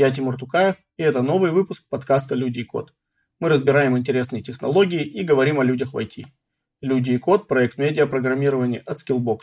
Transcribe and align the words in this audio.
Я 0.00 0.12
Тимур 0.12 0.36
Тукаев, 0.36 0.76
и 0.96 1.02
это 1.02 1.22
новый 1.22 1.50
выпуск 1.50 1.82
подкаста 1.90 2.36
«Люди 2.36 2.60
и 2.60 2.64
код». 2.64 2.94
Мы 3.40 3.48
разбираем 3.48 3.98
интересные 3.98 4.44
технологии 4.44 5.02
и 5.02 5.24
говорим 5.24 5.58
о 5.58 5.64
людях 5.64 5.92
в 5.92 5.96
IT. 5.96 6.24
«Люди 6.80 7.10
и 7.10 7.18
код»– 7.18 7.48
проект 7.48 7.78
медиапрограммирования 7.78 8.80
от 8.86 8.98
Skillbox. 8.98 9.40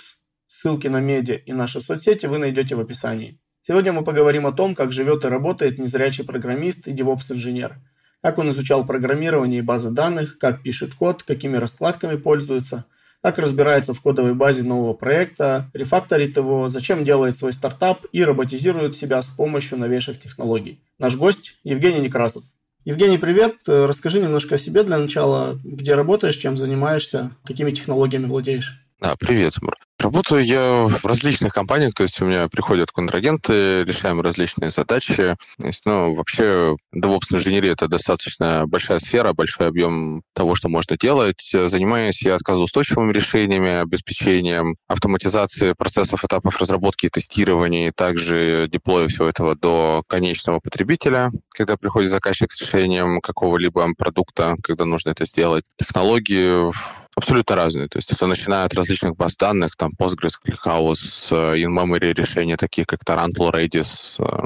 Ссылки 0.48 0.88
на 0.88 1.02
медиа 1.02 1.36
и 1.36 1.52
наши 1.52 1.82
соцсети 1.82 2.28
вы 2.28 2.38
найдете 2.38 2.76
в 2.76 2.80
описании. 2.80 3.38
Сегодня 3.64 3.91
мы 3.91 4.05
поговорим 4.05 4.48
о 4.48 4.54
том, 4.54 4.76
как 4.76 4.94
живет 4.94 5.26
и 5.26 5.28
работает 5.28 5.78
незрячий 5.78 6.23
программист 6.23 6.88
и 6.88 6.94
DevOps-инженер. 6.94 7.76
Как 8.22 8.38
он 8.38 8.50
изучал 8.52 8.86
программирование 8.86 9.59
и 9.59 9.62
базы 9.62 9.92
данных, 9.92 10.38
как 10.38 10.64
пишет 10.64 10.94
код, 10.94 11.23
какими 11.23 11.58
раскладками 11.58 12.16
пользуется– 12.16 12.86
как 13.26 13.40
разбирается 13.40 13.96
в 13.96 14.02
кодовой 14.02 14.36
базе 14.36 14.62
нового 14.62 14.94
проекта, 14.94 15.72
рефакторит 15.74 16.38
его, 16.38 16.70
зачем 16.70 17.04
делает 17.04 17.36
свой 17.36 17.54
стартап 17.54 18.06
и 18.12 18.24
роботизирует 18.24 18.96
себя 18.96 19.20
с 19.20 19.26
помощью 19.26 19.80
новейших 19.80 20.20
технологий. 20.20 20.80
Наш 21.00 21.16
гость 21.16 21.58
Евгений 21.64 22.02
Некрасов. 22.02 22.44
Евгений, 22.84 23.18
привет. 23.18 23.56
Расскажи 23.66 24.22
немножко 24.22 24.54
о 24.54 24.58
себе 24.60 24.84
для 24.84 25.00
начала. 25.00 25.60
Где 25.64 25.96
работаешь, 25.96 26.36
чем 26.36 26.56
занимаешься, 26.56 27.32
какими 27.44 27.72
технологиями 27.72 28.28
владеешь? 28.28 28.80
Да, 29.02 29.16
привет, 29.16 29.60
Мур. 29.60 29.73
Работаю 29.98 30.44
я 30.44 30.88
в 30.88 31.05
различных 31.05 31.54
компаниях, 31.54 31.94
то 31.94 32.03
есть 32.03 32.22
у 32.22 32.26
меня 32.26 32.49
приходят 32.49 32.91
контрагенты, 32.91 33.84
решаем 33.86 34.20
различные 34.20 34.70
задачи. 34.70 35.36
То 35.58 35.66
есть, 35.66 35.84
ну, 35.86 36.13
вообще, 36.13 36.76
DevOps 36.94 37.34
инженерия— 37.34 37.72
это 37.73 37.88
достаточно 37.88 38.67
большая 38.67 39.00
сфера, 39.00 39.34
большой 39.34 39.67
объем 39.67 40.22
того, 40.34 40.55
что 40.55 40.67
можно 40.67 40.98
делать. 40.98 41.42
Занимаюсь 41.50 42.22
я 42.23 42.36
отказоустойчивыми 42.36 43.14
решениями, 43.14 43.81
обеспечением 43.81 44.75
автоматизации 44.88 45.73
процессов, 45.73 46.25
этапов 46.25 46.59
разработки 46.59 47.05
и 47.05 47.09
тестирования, 47.09 47.88
и 47.88 47.92
также 47.92 48.67
деплоя 48.70 49.08
всего 49.08 49.27
этого 49.27 49.55
до 49.55 50.03
конечного 50.08 50.59
потребителя, 50.59 51.31
когда 51.50 51.77
приходит 51.77 52.11
заказчик 52.11 52.52
с 52.52 52.61
решением 52.61 53.22
какого-либо 53.22 53.88
продукта, 53.98 54.55
когда 54.61 54.83
нужно 54.86 55.11
это 55.11 55.25
сделать. 55.25 55.64
Технологии 55.77 56.73
абсолютно 57.16 57.55
разные. 57.55 57.88
То 57.88 57.97
есть 57.97 58.11
это 58.11 58.27
начиная 58.27 58.66
от 58.66 58.73
различных 58.73 59.16
баз 59.16 59.35
данных, 59.35 59.75
там 59.75 59.94
Postgres, 59.97 60.33
ClickHouse, 60.45 61.27
э, 61.31 61.59
in-memory 61.59 62.13
решения, 62.13 62.58
такие 62.58 62.85
как 62.85 63.03
Tarantul, 63.03 63.52
Redis, 63.52 64.16
э, 64.19 64.45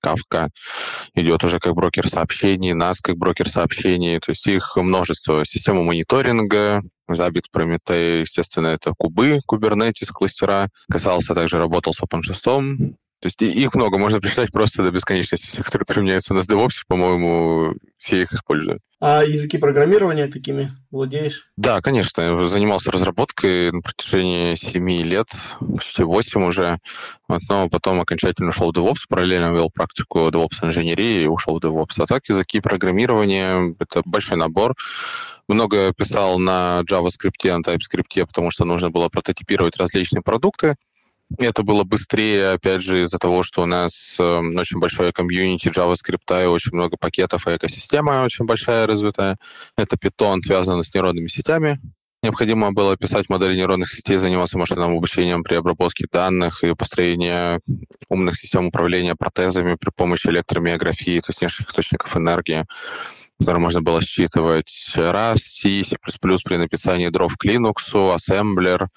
Kafka 0.00 0.50
идет 1.14 1.42
уже 1.44 1.58
как 1.58 1.74
брокер 1.74 2.08
сообщений, 2.08 2.72
NAS 2.72 2.96
как 3.02 3.16
брокер 3.16 3.48
сообщений, 3.48 4.20
то 4.20 4.30
есть 4.30 4.46
их 4.46 4.76
множество. 4.76 5.44
Система 5.44 5.82
мониторинга, 5.82 6.82
Zabbix, 7.10 7.44
Prometheus, 7.52 8.20
естественно, 8.20 8.68
это 8.68 8.92
кубы, 8.96 9.40
Kubernetes, 9.50 10.12
кластера. 10.12 10.68
Касался 10.90 11.34
также, 11.34 11.58
работал 11.58 11.94
с 11.94 12.00
OpenShift, 12.00 12.94
то 13.20 13.26
есть 13.26 13.42
их 13.42 13.74
много, 13.74 13.98
можно 13.98 14.20
прочитать 14.20 14.52
просто 14.52 14.84
до 14.84 14.92
бесконечности. 14.92 15.48
Все, 15.48 15.62
которые 15.62 15.86
применяются 15.86 16.32
у 16.32 16.36
нас 16.36 16.46
в 16.46 16.50
DevOps, 16.50 16.84
по-моему, 16.86 17.74
все 17.98 18.22
их 18.22 18.32
используют. 18.32 18.80
А 19.00 19.24
языки 19.24 19.58
программирования 19.58 20.28
какими 20.28 20.70
владеешь? 20.90 21.50
Да, 21.56 21.80
конечно. 21.80 22.20
Я 22.20 22.48
занимался 22.48 22.92
разработкой 22.92 23.72
на 23.72 23.80
протяжении 23.80 24.54
7 24.54 24.90
лет, 25.02 25.28
почти 25.58 26.04
8 26.04 26.44
уже. 26.44 26.78
Вот, 27.26 27.42
но 27.48 27.68
потом 27.68 28.00
окончательно 28.00 28.50
ушел 28.50 28.72
в 28.72 28.76
DevOps, 28.76 29.06
параллельно 29.08 29.52
вел 29.52 29.70
практику 29.70 30.28
DevOps 30.28 30.64
инженерии 30.64 31.24
и 31.24 31.28
ушел 31.28 31.58
в 31.58 31.64
DevOps. 31.64 32.00
А 32.02 32.06
так 32.06 32.28
языки 32.28 32.60
программирования— 32.60 33.74
это 33.80 34.02
большой 34.04 34.36
набор 34.36 34.74
много 35.48 35.92
писал 35.94 36.38
на 36.38 36.82
JavaScript, 36.88 37.56
на 37.56 37.62
TypeScript, 37.62 38.26
потому 38.26 38.50
что 38.50 38.64
нужно 38.64 38.90
было 38.90 39.08
прототипировать 39.08 39.76
различные 39.76 40.22
продукты. 40.22 40.76
Это 41.36 41.62
было 41.62 41.84
быстрее, 41.84 42.52
опять 42.52 42.82
же, 42.82 43.02
из-за 43.02 43.18
того, 43.18 43.42
что 43.42 43.62
у 43.62 43.66
нас 43.66 44.16
э, 44.18 44.38
очень 44.38 44.78
большое 44.78 45.12
комьюнити 45.12 45.68
JavaScript 45.68 46.42
и 46.42 46.46
очень 46.46 46.72
много 46.72 46.96
пакетов, 46.98 47.46
и 47.46 47.56
экосистема 47.56 48.22
очень 48.24 48.46
большая 48.46 48.86
развитая. 48.86 49.36
Это 49.76 49.96
Python 49.96 50.40
связано 50.42 50.82
с 50.82 50.94
нейронными 50.94 51.28
сетями. 51.28 51.80
Необходимо 52.22 52.72
было 52.72 52.96
писать 52.96 53.28
модели 53.28 53.54
нейронных 53.54 53.92
сетей, 53.92 54.16
заниматься 54.16 54.58
машинным 54.58 54.96
обучением 54.96 55.44
при 55.44 55.54
обработке 55.54 56.06
данных 56.10 56.64
и 56.64 56.74
построении 56.74 57.60
умных 58.08 58.36
систем 58.36 58.66
управления 58.66 59.14
протезами 59.14 59.76
при 59.76 59.90
помощи 59.90 60.28
электромиографии, 60.28 61.20
то 61.20 61.30
есть 61.30 61.40
внешних 61.40 61.68
источников 61.68 62.16
энергии 62.16 62.64
которые 63.38 63.62
можно 63.62 63.82
было 63.82 64.02
считывать. 64.02 64.68
C, 64.68 65.36
C++ 65.84 65.96
при 66.44 66.56
написании 66.56 67.08
дров 67.08 67.36
к 67.36 67.44
Linux, 67.44 67.94
ассемблер, 68.12 68.88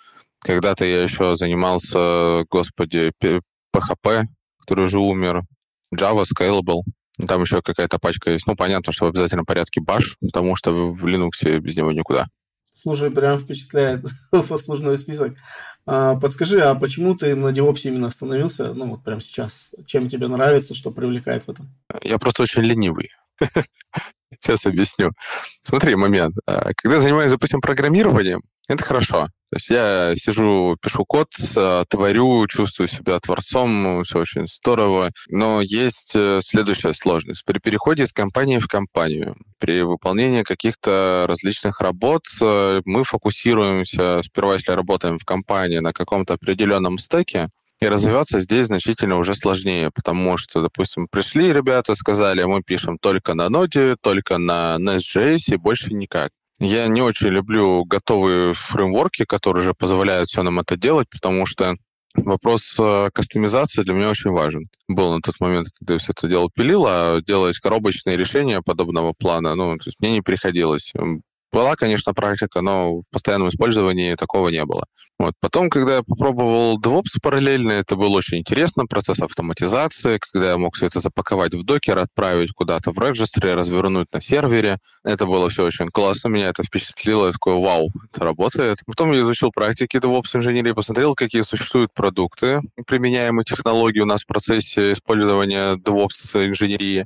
когда-то 0.42 0.86
я 0.86 1.04
еще 1.04 1.36
занимался, 1.36 2.46
господи, 2.50 3.12
PHP, 3.22 4.26
который 4.60 4.86
уже 4.86 5.00
умер, 5.00 5.44
Java, 5.96 6.24
Scalable. 6.24 6.82
Там 7.28 7.42
еще 7.42 7.62
какая-то 7.62 8.00
пачка 8.00 8.32
есть. 8.32 8.48
Ну, 8.48 8.56
понятно, 8.56 8.92
что 8.94 9.06
в 9.06 9.10
обязательном 9.10 9.46
порядке 9.46 9.82
Bash, 9.82 10.16
потому 10.22 10.56
что 10.56 10.72
в 10.72 11.06
Linux 11.06 11.60
без 11.60 11.78
него 11.78 11.92
никуда. 11.92 12.28
Слушай, 12.74 13.12
прям 13.12 13.38
впечатляет 13.38 14.06
послужной 14.50 14.98
список. 14.98 15.36
А, 15.86 16.16
подскажи, 16.16 16.62
а 16.62 16.74
почему 16.74 17.16
ты 17.16 17.36
на 17.36 17.50
DevOps 17.50 17.82
именно 17.84 18.08
остановился, 18.08 18.74
ну, 18.74 18.92
вот 18.92 19.04
прямо 19.04 19.20
сейчас? 19.20 19.72
Чем 19.86 20.08
тебе 20.08 20.28
нравится, 20.28 20.74
что 20.74 20.92
привлекает 20.92 21.44
в 21.44 21.50
этом? 21.50 21.70
Я 22.02 22.18
просто 22.18 22.44
очень 22.44 22.64
ленивый. 22.64 23.10
Сейчас 24.40 24.66
объясню. 24.66 25.12
Смотри, 25.64 25.96
момент. 25.96 26.36
А, 26.46 26.72
когда 26.76 26.96
я 26.96 27.02
занимаюсь, 27.02 27.32
допустим, 27.32 27.62
программированием, 27.62 28.42
это 28.68 28.84
хорошо. 28.84 29.28
То 29.52 29.58
есть 29.58 29.70
я 29.70 30.14
сижу, 30.16 30.78
пишу 30.82 31.04
код, 31.04 31.28
а, 31.58 31.84
творю, 31.90 32.48
чувствую 32.48 32.88
себя 32.88 33.20
творцом, 33.20 34.04
все 34.04 34.20
очень 34.20 34.48
здорово. 34.48 35.12
Но 35.28 35.62
есть 35.62 36.14
э, 36.16 36.40
следующая 36.42 36.94
сложность. 36.94 37.44
При 37.44 37.60
переходе 37.60 38.04
из 38.04 38.14
компании 38.14 38.60
в 38.60 38.68
компанию, 38.68 39.36
при 39.60 39.82
выполнении 39.82 40.44
каких-то 40.44 41.26
различных 41.28 41.82
работ, 41.82 42.24
э, 42.42 42.82
мы 42.86 43.04
фокусируемся, 43.04 44.22
сперва 44.24 44.54
если 44.54 44.72
работаем 44.72 45.20
в 45.20 45.26
компании 45.26 45.80
на 45.80 45.92
каком-то 45.92 46.36
определенном 46.36 46.98
стеке, 46.98 47.50
и 47.82 47.88
развиваться 47.88 48.40
здесь 48.40 48.68
значительно 48.68 49.18
уже 49.18 49.36
сложнее, 49.36 49.90
потому 49.92 50.38
что, 50.38 50.62
допустим, 50.62 51.08
пришли 51.08 51.52
ребята, 51.52 51.96
сказали, 51.96 52.44
мы 52.44 52.62
пишем 52.62 53.00
только 53.00 53.34
на 53.34 53.50
ноде, 53.50 53.96
только 54.02 54.38
на 54.38 54.78
Nest.js 54.80 55.54
и 55.54 55.56
больше 55.56 55.94
никак. 55.94 56.30
Я 56.60 56.88
не 56.88 57.02
очень 57.02 57.30
люблю 57.30 57.84
готовые 57.86 58.54
фреймворки, 58.54 59.26
которые 59.26 59.64
уже 59.64 59.74
позволяют 59.74 60.30
все 60.30 60.44
нам 60.44 60.60
это 60.60 60.78
делать, 60.78 61.08
потому 61.10 61.48
что 61.48 61.76
вопрос 62.14 62.76
э, 62.78 63.10
кастомизации 63.12 63.82
для 63.82 63.96
меня 63.96 64.10
очень 64.10 64.30
важен. 64.30 64.70
Был 64.88 65.12
на 65.12 65.22
тот 65.22 65.40
момент, 65.40 65.70
когда 65.80 65.94
я 65.94 66.00
все 66.00 66.12
это 66.12 66.28
дело 66.28 66.52
пилил, 66.54 66.86
а 66.88 67.20
делать 67.26 67.58
коробочные 67.58 68.16
решения 68.16 68.62
подобного 68.62 69.14
плана, 69.14 69.56
ну, 69.56 69.76
то 69.78 69.88
есть 69.88 70.00
мне 70.00 70.12
не 70.12 70.22
приходилось. 70.22 70.94
Была, 71.52 71.76
конечно, 71.76 72.14
практика, 72.14 72.62
но 72.62 73.00
в 73.00 73.04
постоянном 73.12 73.50
использовании 73.50 74.14
такого 74.14 74.50
не 74.50 74.64
было. 74.64 74.86
Вот. 75.22 75.36
Потом, 75.40 75.70
когда 75.70 75.98
я 75.98 76.02
попробовал 76.02 76.80
DevOps 76.80 77.20
параллельно, 77.22 77.74
это 77.74 77.96
было 77.96 78.18
очень 78.18 78.40
интересно, 78.40 78.88
процесс 78.88 79.20
автоматизации, 79.20 80.18
когда 80.18 80.50
я 80.50 80.58
мог 80.58 80.76
все 80.76 80.88
это 80.88 81.00
запаковать 81.00 81.54
в 81.54 81.64
докер, 81.64 82.00
отправить 82.00 82.54
куда-то 82.54 82.92
в 82.92 82.98
регистре, 82.98 83.54
развернуть 83.54 84.08
на 84.12 84.20
сервере. 84.20 84.80
Это 85.04 85.28
было 85.28 85.52
все 85.52 85.64
очень 85.64 85.90
классно, 85.90 86.30
меня 86.30 86.48
это 86.50 86.64
впечатлило, 86.64 87.28
я 87.28 87.34
такой, 87.34 87.54
вау, 87.54 87.92
это 88.12 88.26
работает. 88.26 88.80
Потом 88.88 89.12
я 89.12 89.22
изучил 89.22 89.52
практики 89.52 89.98
DevOps 89.98 90.36
инженерии, 90.36 90.72
посмотрел, 90.72 91.14
какие 91.14 91.44
существуют 91.44 91.94
продукты, 91.94 92.62
применяемые 92.88 93.46
технологии 93.46 94.00
у 94.00 94.06
нас 94.06 94.24
в 94.24 94.26
процессе 94.26 94.94
использования 94.94 95.76
DevOps 95.76 96.48
инженерии. 96.48 97.06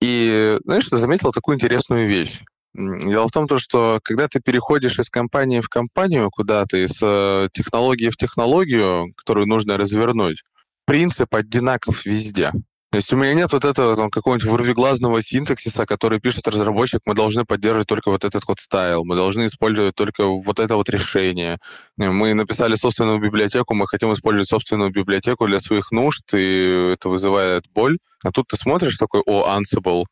И, 0.00 0.58
знаешь, 0.64 0.88
заметил 0.88 1.30
такую 1.30 1.54
интересную 1.54 2.08
вещь. 2.08 2.40
Дело 2.76 3.26
в 3.26 3.30
том, 3.30 3.48
что 3.58 4.00
когда 4.02 4.28
ты 4.28 4.38
переходишь 4.40 4.98
из 4.98 5.08
компании 5.08 5.62
в 5.62 5.68
компанию 5.68 6.28
куда-то, 6.30 6.76
из 6.76 6.98
э, 7.02 7.48
технологии 7.54 8.10
в 8.10 8.18
технологию, 8.18 9.14
которую 9.16 9.46
нужно 9.46 9.78
развернуть, 9.78 10.42
принцип 10.84 11.34
одинаков 11.34 12.04
везде. 12.04 12.52
То 12.90 12.98
есть 12.98 13.12
у 13.12 13.16
меня 13.16 13.32
нет 13.32 13.52
вот 13.52 13.64
этого 13.64 13.96
там, 13.96 14.10
какого-нибудь 14.10 14.48
вырвиглазного 14.48 15.22
синтаксиса, 15.22 15.86
который 15.86 16.20
пишет 16.20 16.46
разработчик, 16.48 17.00
мы 17.06 17.14
должны 17.14 17.46
поддерживать 17.46 17.88
только 17.88 18.10
вот 18.10 18.24
этот 18.24 18.44
вот 18.46 18.60
стайл, 18.60 19.04
мы 19.04 19.16
должны 19.16 19.46
использовать 19.46 19.94
только 19.94 20.26
вот 20.26 20.58
это 20.58 20.76
вот 20.76 20.90
решение. 20.90 21.58
Мы 21.96 22.34
написали 22.34 22.74
собственную 22.74 23.18
библиотеку, 23.18 23.74
мы 23.74 23.86
хотим 23.86 24.12
использовать 24.12 24.48
собственную 24.48 24.90
библиотеку 24.90 25.46
для 25.46 25.60
своих 25.60 25.92
нужд, 25.92 26.24
и 26.34 26.92
это 26.92 27.08
вызывает 27.08 27.64
боль. 27.74 27.98
А 28.22 28.32
тут 28.32 28.48
ты 28.48 28.56
смотришь 28.56 28.98
такой, 28.98 29.22
о, 29.24 29.46
Ansible. 29.58 30.04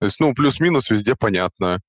То 0.00 0.06
есть, 0.06 0.20
ну, 0.20 0.34
плюс-минус 0.34 0.88
везде 0.90 1.14
понятно. 1.16 1.80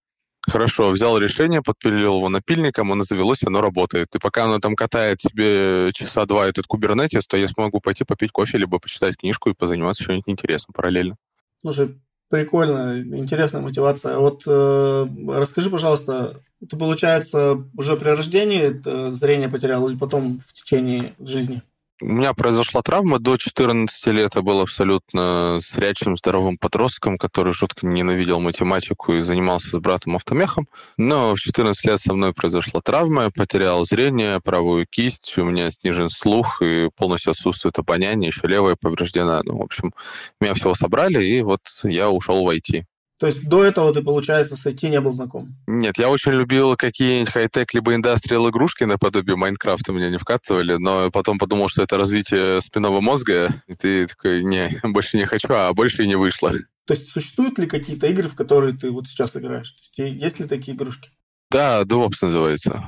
Хорошо, 0.48 0.90
взял 0.90 1.18
решение, 1.18 1.62
подпилил 1.62 2.18
его 2.18 2.30
напильником, 2.30 2.92
оно 2.92 3.04
завелось, 3.04 3.44
оно 3.44 3.62
работает. 3.62 4.16
И 4.16 4.20
пока 4.20 4.46
оно 4.46 4.60
там 4.60 4.76
катает 4.76 5.22
себе 5.22 5.92
часа 5.94 6.26
два 6.26 6.48
этот 6.48 6.66
кубернетис, 6.66 7.28
то 7.28 7.38
я 7.38 7.48
смогу 7.48 7.80
пойти 7.80 8.04
попить 8.04 8.32
кофе, 8.32 8.58
либо 8.58 8.80
почитать 8.80 9.18
книжку 9.18 9.50
и 9.50 9.54
позаниматься 9.54 10.04
чем-нибудь 10.04 10.28
интересным 10.28 10.74
параллельно. 10.74 11.16
Слушай, 11.62 12.02
прикольно, 12.30 13.02
интересная 13.02 13.62
мотивация. 13.62 14.18
Вот 14.18 14.42
э, 14.48 15.08
расскажи, 15.28 15.70
пожалуйста, 15.70 16.42
ты, 16.68 16.76
получается, 16.76 17.64
уже 17.78 17.96
при 17.96 18.10
рождении 18.10 19.12
зрение 19.12 19.48
потерял 19.48 19.88
или 19.88 19.98
потом 19.98 20.40
в 20.40 20.54
течение 20.54 21.14
жизни? 21.20 21.62
У 22.02 22.08
меня 22.08 22.34
произошла 22.34 22.82
травма 22.82 23.20
до 23.20 23.38
14 23.38 24.08
лет. 24.08 24.34
Я 24.34 24.42
был 24.42 24.60
абсолютно 24.60 25.60
зрячим, 25.62 26.18
здоровым 26.18 26.58
подростком, 26.58 27.20
который 27.20 27.54
жутко 27.54 27.86
ненавидел 27.86 28.40
математику 28.40 29.14
и 29.14 29.22
занимался 29.22 29.78
с 29.78 29.80
братом 29.80 30.16
автомехом. 30.16 30.68
Но 30.98 31.36
в 31.36 31.40
14 31.40 31.86
лет 31.86 32.00
со 32.00 32.16
мной 32.16 32.34
произошла 32.34 32.82
травма. 32.82 33.24
Я 33.24 33.30
потерял 33.30 33.86
зрение, 33.86 34.42
правую 34.42 34.88
кисть, 34.90 35.38
у 35.38 35.46
меня 35.46 35.70
снижен 35.70 36.10
слух 36.10 36.64
и 36.64 36.90
полностью 36.96 37.32
отсутствует 37.32 37.78
обоняние, 37.78 38.30
еще 38.30 38.48
левая 38.48 38.76
повреждена. 38.76 39.42
Ну, 39.44 39.60
в 39.60 39.62
общем, 39.62 39.94
меня 40.40 40.56
всего 40.56 40.74
собрали, 40.74 41.24
и 41.24 41.44
вот 41.44 41.62
я 41.84 42.10
ушел 42.10 42.44
в 42.44 42.50
IT. 42.50 42.84
То 43.22 43.28
есть 43.28 43.48
до 43.48 43.64
этого 43.64 43.94
ты, 43.94 44.02
получается, 44.02 44.56
с 44.56 44.66
IT 44.66 44.90
не 44.90 45.00
был 45.00 45.12
знаком? 45.12 45.56
Нет, 45.68 46.00
я 46.00 46.10
очень 46.10 46.32
любил 46.32 46.76
какие-нибудь 46.76 47.32
хай-тек 47.32 47.72
либо 47.76 47.94
индастриал 47.94 48.50
игрушки 48.50 48.84
наподобие 48.84 49.36
Майнкрафта 49.36 49.92
меня 49.94 50.10
не 50.10 50.18
вкатывали, 50.18 50.78
но 50.78 51.12
потом 51.12 51.38
подумал, 51.38 51.70
что 51.70 51.84
это 51.84 52.00
развитие 52.00 52.60
спинного 52.64 53.00
мозга, 53.00 53.62
и 53.68 53.76
ты 53.76 54.08
такой, 54.08 54.44
не, 54.44 54.82
больше 54.84 55.18
не 55.18 55.26
хочу, 55.26 55.54
а 55.54 55.72
больше 55.72 56.04
и 56.04 56.08
не 56.08 56.16
вышло. 56.16 56.52
То 56.88 56.96
есть 56.96 57.12
существуют 57.12 57.60
ли 57.60 57.68
какие-то 57.68 58.08
игры, 58.08 58.28
в 58.28 58.34
которые 58.34 58.76
ты 58.76 58.90
вот 58.90 59.08
сейчас 59.08 59.38
играешь? 59.38 59.70
То 59.70 60.02
есть 60.02 60.20
есть 60.20 60.40
ли 60.40 60.48
такие 60.48 60.76
игрушки? 60.76 61.12
Да, 61.52 61.84
DevOps 61.84 62.18
называется. 62.24 62.84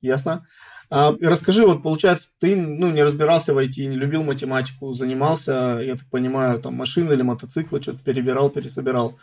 Ясно. 0.00 0.44
А, 0.90 1.14
расскажи, 1.20 1.66
вот 1.66 1.82
получается, 1.82 2.28
ты 2.38 2.56
ну, 2.56 2.90
не 2.90 3.02
разбирался 3.02 3.52
в 3.52 3.58
IT, 3.58 3.84
не 3.84 3.96
любил 3.96 4.22
математику, 4.22 4.92
занимался, 4.92 5.80
я 5.82 5.96
так 5.96 6.06
понимаю, 6.10 6.60
там 6.60 6.74
машины 6.74 7.12
или 7.12 7.22
мотоциклы, 7.22 7.82
что-то 7.82 7.98
перебирал, 8.02 8.48
пересобирал 8.48 9.18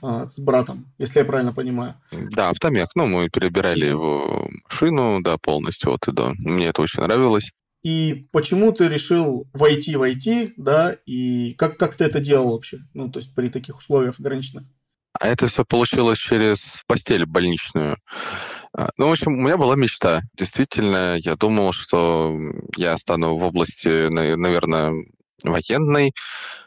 а, 0.00 0.26
с 0.26 0.38
братом, 0.38 0.86
если 0.98 1.18
я 1.18 1.24
правильно 1.24 1.52
понимаю. 1.52 1.94
Да, 2.30 2.48
автомек. 2.48 2.90
Ну, 2.94 3.06
мы 3.06 3.28
перебирали 3.28 3.84
его 3.86 4.48
машину, 4.64 5.20
да, 5.22 5.36
полностью 5.36 5.92
от 5.92 6.08
и 6.08 6.12
до. 6.12 6.32
Мне 6.38 6.68
это 6.68 6.80
очень 6.80 7.02
нравилось. 7.02 7.50
И 7.82 8.26
почему 8.32 8.72
ты 8.72 8.88
решил 8.88 9.48
войти 9.52 9.96
в 9.96 10.02
IT, 10.02 10.52
да, 10.56 10.96
и 11.06 11.54
как, 11.54 11.78
как 11.78 11.96
ты 11.96 12.04
это 12.04 12.20
делал 12.20 12.52
вообще? 12.52 12.80
Ну, 12.94 13.10
то 13.10 13.18
есть 13.18 13.34
при 13.34 13.48
таких 13.48 13.78
условиях 13.78 14.20
ограниченных. 14.20 14.64
А 15.18 15.28
это 15.28 15.48
все 15.48 15.64
получилось 15.64 16.18
через 16.18 16.82
постель 16.86 17.26
больничную. 17.26 17.96
А, 18.76 18.90
ну, 18.96 19.08
в 19.08 19.12
общем, 19.12 19.32
у 19.32 19.42
меня 19.42 19.56
была 19.56 19.76
мечта. 19.76 20.22
Действительно, 20.34 21.16
я 21.18 21.36
думал, 21.36 21.72
что 21.72 22.36
я 22.76 22.96
стану 22.96 23.36
в 23.36 23.42
области, 23.42 24.08
наверное, 24.08 24.92
военной. 25.42 26.12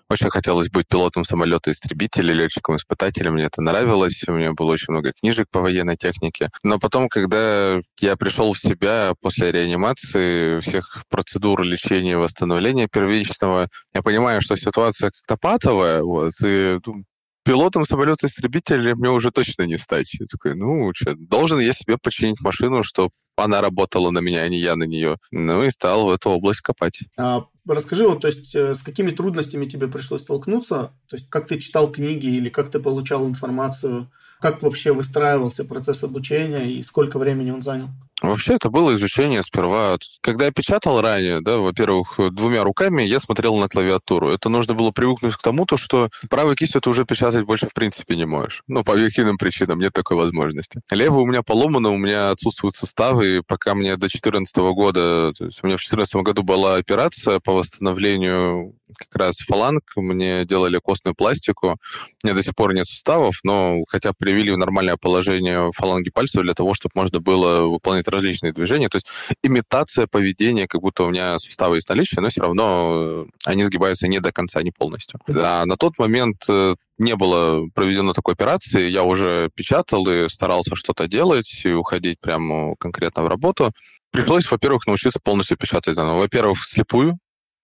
Очень 0.10 0.30
хотелось 0.30 0.70
быть 0.70 0.88
пилотом 0.88 1.24
самолета-истребителя, 1.24 2.34
летчиком-испытателем. 2.34 3.34
Мне 3.34 3.46
это 3.46 3.62
нравилось. 3.62 4.22
У 4.28 4.34
меня 4.34 4.52
было 4.52 4.74
очень 4.74 4.92
много 4.92 5.14
книжек 5.14 5.48
по 5.50 5.62
военной 5.62 5.96
технике. 5.96 6.50
Но 6.62 6.78
потом, 6.78 7.08
когда 7.08 7.80
я 8.00 8.18
пришел 8.18 8.54
в 8.54 8.60
себя 8.60 9.14
после 9.22 9.52
реанимации, 9.52 10.60
всех 10.60 11.04
процедур 11.10 11.64
лечения 11.64 12.12
и 12.12 12.16
восстановления 12.16 12.88
первичного, 12.88 13.70
я 13.94 14.02
понимаю, 14.02 14.42
что 14.42 14.58
ситуация 14.58 15.12
как-то 15.12 15.38
патовая, 15.38 16.04
вот, 16.04 16.34
и 16.44 16.80
ну, 16.86 17.04
пилотом 17.44 17.86
самолета-истребителя 17.86 18.96
мне 18.96 19.10
уже 19.10 19.32
точно 19.32 19.64
не 19.64 19.78
стать. 19.78 20.14
Я 20.20 20.26
такой, 20.26 20.56
ну, 20.56 20.92
что, 20.96 21.16
должен 21.16 21.60
я 21.60 21.74
себе 21.74 21.98
починить 21.98 22.42
машину, 22.42 22.84
чтобы 22.84 23.12
она 23.36 23.62
работала 23.62 24.12
на 24.12 24.20
меня, 24.20 24.42
а 24.42 24.50
не 24.50 24.58
я 24.58 24.76
на 24.76 24.84
нее. 24.84 25.18
Ну 25.32 25.64
и 25.64 25.70
стал 25.70 26.08
в 26.08 26.12
эту 26.12 26.30
область 26.30 26.62
копать. 26.62 27.02
А, 27.18 27.46
расскажи, 27.68 28.08
вот, 28.08 28.22
то 28.22 28.28
есть, 28.28 28.56
э, 28.56 28.76
с 28.76 28.82
какими 28.82 29.12
трудностями 29.12 29.66
тебе 29.66 29.88
пришлось 29.88 30.22
столкнуться? 30.22 30.94
То 31.10 31.16
есть, 31.16 31.30
как 31.30 31.48
ты 31.48 31.60
читал 31.60 31.92
книги 31.92 32.28
или 32.28 32.50
как 32.50 32.72
ты 32.72 32.80
получал 32.80 33.28
информацию? 33.28 34.12
Как 34.40 34.62
вообще 34.62 34.92
выстраивался 34.92 35.64
процесс 35.64 36.04
обучения 36.04 36.66
и 36.70 36.84
сколько 36.84 37.18
времени 37.18 37.52
он 37.52 37.62
занял? 37.62 37.90
Вообще 38.24 38.54
это 38.54 38.70
было 38.70 38.94
изучение 38.94 39.44
сперва. 39.44 39.98
Когда 40.22 40.46
я 40.46 40.52
печатал 40.52 41.02
ранее, 41.02 41.42
да, 41.42 41.58
во-первых, 41.58 42.18
двумя 42.32 42.64
руками 42.64 43.04
я 43.04 43.20
смотрел 43.20 43.58
на 43.58 43.68
клавиатуру. 43.68 44.30
Это 44.30 44.48
нужно 44.48 44.74
было 44.74 44.92
привыкнуть 44.92 45.36
к 45.36 45.42
тому, 45.42 45.66
то, 45.66 45.76
что 45.76 46.10
правой 46.30 46.56
кистью 46.56 46.80
ты 46.80 46.90
уже 46.90 47.04
печатать 47.04 47.46
больше 47.46 47.68
в 47.68 47.74
принципе 47.74 48.16
не 48.16 48.26
можешь. 48.26 48.64
Ну, 48.68 48.86
по 48.86 48.94
объективным 48.94 49.38
причинам 49.38 49.80
нет 49.80 49.92
такой 49.92 50.16
возможности. 50.16 50.80
Левая 50.90 51.20
у 51.20 51.26
меня 51.26 51.44
поломана, 51.44 51.90
у 51.90 51.98
меня 51.98 52.32
отсутствуют 52.32 52.78
суставы, 52.78 53.38
и 53.38 53.42
пока 53.46 53.76
мне 53.76 53.92
до 53.92 54.08
2014 54.08 54.56
года, 54.56 55.34
то 55.38 55.46
есть 55.46 55.60
у 55.62 55.68
меня 55.68 55.76
в 55.76 55.84
2014 55.84 56.16
году 56.16 56.44
была 56.44 56.78
операция 56.78 57.42
по 57.42 57.52
восстановлению 57.52 58.74
как 58.98 59.16
раз 59.16 59.38
фаланг, 59.40 59.84
мне 59.96 60.46
делали 60.46 60.80
костную 60.80 61.16
пластику, 61.16 61.78
у 62.24 62.28
меня 62.28 62.36
до 62.36 62.44
сих 62.44 62.56
пор 62.56 62.74
нет 62.74 62.88
суставов, 62.88 63.40
но 63.44 63.84
хотя 63.88 64.14
привели 64.14 64.52
в 64.52 64.58
нормальное 64.58 64.98
положение 64.98 65.72
фаланги 65.76 66.10
пальцев 66.10 66.44
для 66.44 66.54
того, 66.54 66.74
чтобы 66.74 66.94
можно 66.96 67.20
было 67.20 67.68
выполнять 67.68 68.08
различные 68.14 68.54
движения, 68.54 68.90
то 68.90 68.98
есть 68.98 69.08
имитация 69.44 70.08
поведения, 70.08 70.68
как 70.68 70.82
будто 70.82 71.04
у 71.04 71.10
меня 71.10 71.40
суставы 71.40 71.78
есть 71.78 71.90
наличие, 71.90 72.22
но 72.22 72.30
все 72.30 72.42
равно 72.42 72.92
э, 72.94 73.26
они 73.46 73.64
сгибаются 73.64 74.08
не 74.08 74.20
до 74.20 74.32
конца, 74.32 74.62
не 74.62 74.72
полностью. 74.72 75.20
А 75.28 75.66
на 75.66 75.78
тот 75.78 75.98
момент 75.98 76.44
э, 76.50 76.76
не 76.98 77.16
было 77.16 77.68
проведено 77.74 78.14
такой 78.14 78.34
операции, 78.34 78.90
я 78.90 79.04
уже 79.04 79.50
печатал 79.56 80.08
и 80.08 80.30
старался 80.30 80.76
что-то 80.76 81.08
делать 81.08 81.62
и 81.64 81.74
уходить 81.74 82.20
прямо 82.20 82.76
конкретно 82.78 83.24
в 83.24 83.28
работу. 83.28 83.72
Пришлось, 84.12 84.50
во-первых, 84.50 84.86
научиться 84.86 85.20
полностью 85.20 85.58
печатать. 85.58 85.96
Во-первых, 85.98 86.64
слепую, 86.66 87.18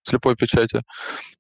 слепой 0.10 0.36
печати. 0.36 0.82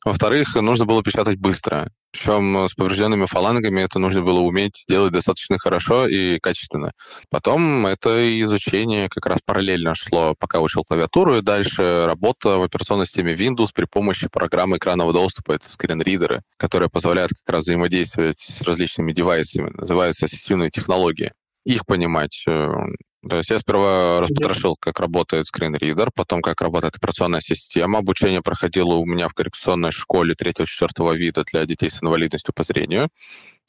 Во-вторых, 0.05 0.55
нужно 0.55 0.85
было 0.85 1.03
печатать 1.03 1.37
быстро. 1.37 1.91
Причем 2.11 2.67
с 2.67 2.73
поврежденными 2.73 3.25
фалангами 3.25 3.81
это 3.81 3.99
нужно 3.99 4.23
было 4.23 4.39
уметь 4.39 4.83
делать 4.87 5.11
достаточно 5.11 5.59
хорошо 5.59 6.07
и 6.07 6.39
качественно. 6.39 6.91
Потом 7.29 7.85
это 7.85 8.09
изучение 8.41 9.09
как 9.09 9.27
раз 9.27 9.39
параллельно 9.45 9.93
шло, 9.93 10.33
пока 10.39 10.59
учил 10.59 10.83
клавиатуру, 10.83 11.37
и 11.37 11.41
дальше 11.41 12.05
работа 12.07 12.57
в 12.57 12.63
операционной 12.63 13.05
системе 13.05 13.35
Windows 13.35 13.69
при 13.73 13.85
помощи 13.85 14.27
программы 14.27 14.77
экранного 14.77 15.13
доступа, 15.13 15.51
это 15.51 15.69
скринридеры, 15.69 16.41
которые 16.57 16.89
позволяют 16.89 17.31
как 17.45 17.55
раз 17.55 17.65
взаимодействовать 17.65 18.39
с 18.39 18.61
различными 18.63 19.13
девайсами, 19.13 19.69
называются 19.75 20.25
ассистивные 20.25 20.71
технологии. 20.71 21.31
Их 21.65 21.85
понимать, 21.85 22.43
э, 22.47 22.67
то 23.27 23.37
есть 23.37 23.49
я 23.49 23.59
сперва 23.59 24.21
распотрошил, 24.21 24.77
как 24.79 24.99
работает 24.99 25.47
скринридер, 25.47 26.09
потом 26.13 26.41
как 26.41 26.61
работает 26.61 26.95
операционная 26.95 27.41
система. 27.41 27.99
Обучение 27.99 28.41
проходило 28.41 28.93
у 28.93 29.05
меня 29.05 29.27
в 29.27 29.33
коррекционной 29.33 29.91
школе 29.91 30.35
3-4 30.39 31.17
вида 31.17 31.43
для 31.43 31.65
детей 31.65 31.89
с 31.89 32.01
инвалидностью 32.01 32.53
по 32.53 32.63
зрению. 32.63 33.09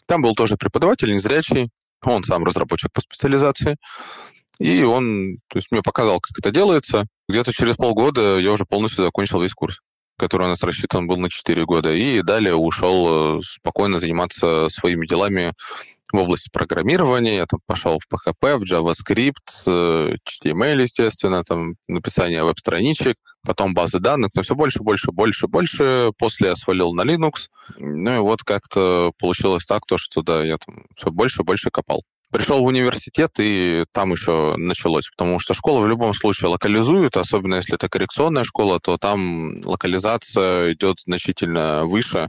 Там 0.07 0.23
был 0.23 0.35
тоже 0.35 0.57
преподаватель, 0.57 1.13
незрячий, 1.13 1.71
он 2.03 2.23
сам 2.23 2.45
разработчик 2.45 2.93
по 2.93 3.01
специализации. 3.01 3.77
И 4.61 4.83
он 4.83 5.39
то 5.49 5.59
есть, 5.59 5.69
мне 5.71 5.83
показал, 5.83 6.21
как 6.21 6.39
это 6.39 6.51
делается. 6.53 7.07
Где-то 7.29 7.53
через 7.53 7.77
полгода 7.77 8.39
я 8.39 8.53
уже 8.53 8.65
полностью 8.65 9.05
закончил 9.05 9.41
весь 9.41 9.55
курс 9.55 9.81
который 10.17 10.45
у 10.45 10.51
нас 10.51 10.63
рассчитан 10.63 11.07
был 11.07 11.17
на 11.17 11.31
4 11.31 11.65
года, 11.65 11.95
и 11.95 12.21
далее 12.21 12.55
ушел 12.55 13.39
э, 13.39 13.43
спокойно 13.43 13.99
заниматься 13.99 14.69
своими 14.69 15.07
делами 15.07 15.55
в 16.13 16.17
области 16.17 16.49
программирования. 16.53 17.37
Я 17.37 17.47
там 17.47 17.61
пошел 17.67 17.99
в 17.99 18.13
PHP, 18.13 18.59
в 18.59 18.63
JavaScript, 18.63 19.35
э, 19.67 20.17
HTML, 20.27 20.83
естественно, 20.83 21.45
там 21.45 21.75
написание 21.89 22.45
веб-страничек, 22.45 23.17
потом 23.45 23.75
базы 23.75 23.99
данных, 23.99 24.31
но 24.35 24.43
все 24.43 24.55
больше, 24.55 24.83
больше, 24.83 25.13
больше, 25.13 25.47
больше. 25.47 26.13
После 26.19 26.49
я 26.49 26.57
свалил 26.57 26.93
на 26.95 27.03
Linux. 27.03 27.49
Ну 27.79 28.17
и 28.17 28.19
вот 28.19 28.43
как-то 28.43 29.13
получилось 29.19 29.67
так, 29.67 29.87
то, 29.87 29.99
что 29.99 30.23
да, 30.23 30.45
я 30.45 30.59
там 30.59 30.85
все 30.97 31.11
больше, 31.11 31.43
больше 31.43 31.71
копал. 31.71 32.03
Пришел 32.31 32.61
в 32.63 32.67
университет, 32.67 33.33
и 33.39 33.85
там 33.91 34.13
еще 34.13 34.55
началось, 34.57 35.09
потому 35.11 35.41
что 35.41 35.53
школа 35.53 35.81
в 35.81 35.89
любом 35.89 36.15
случае 36.15 36.51
локализует, 36.51 37.17
особенно 37.17 37.57
если 37.57 37.75
это 37.75 37.89
коррекционная 37.89 38.45
школа, 38.45 38.79
то 38.79 38.99
там 38.99 39.61
локализация 39.65 40.73
идет 40.73 41.01
значительно 41.01 41.87
выше, 41.87 42.29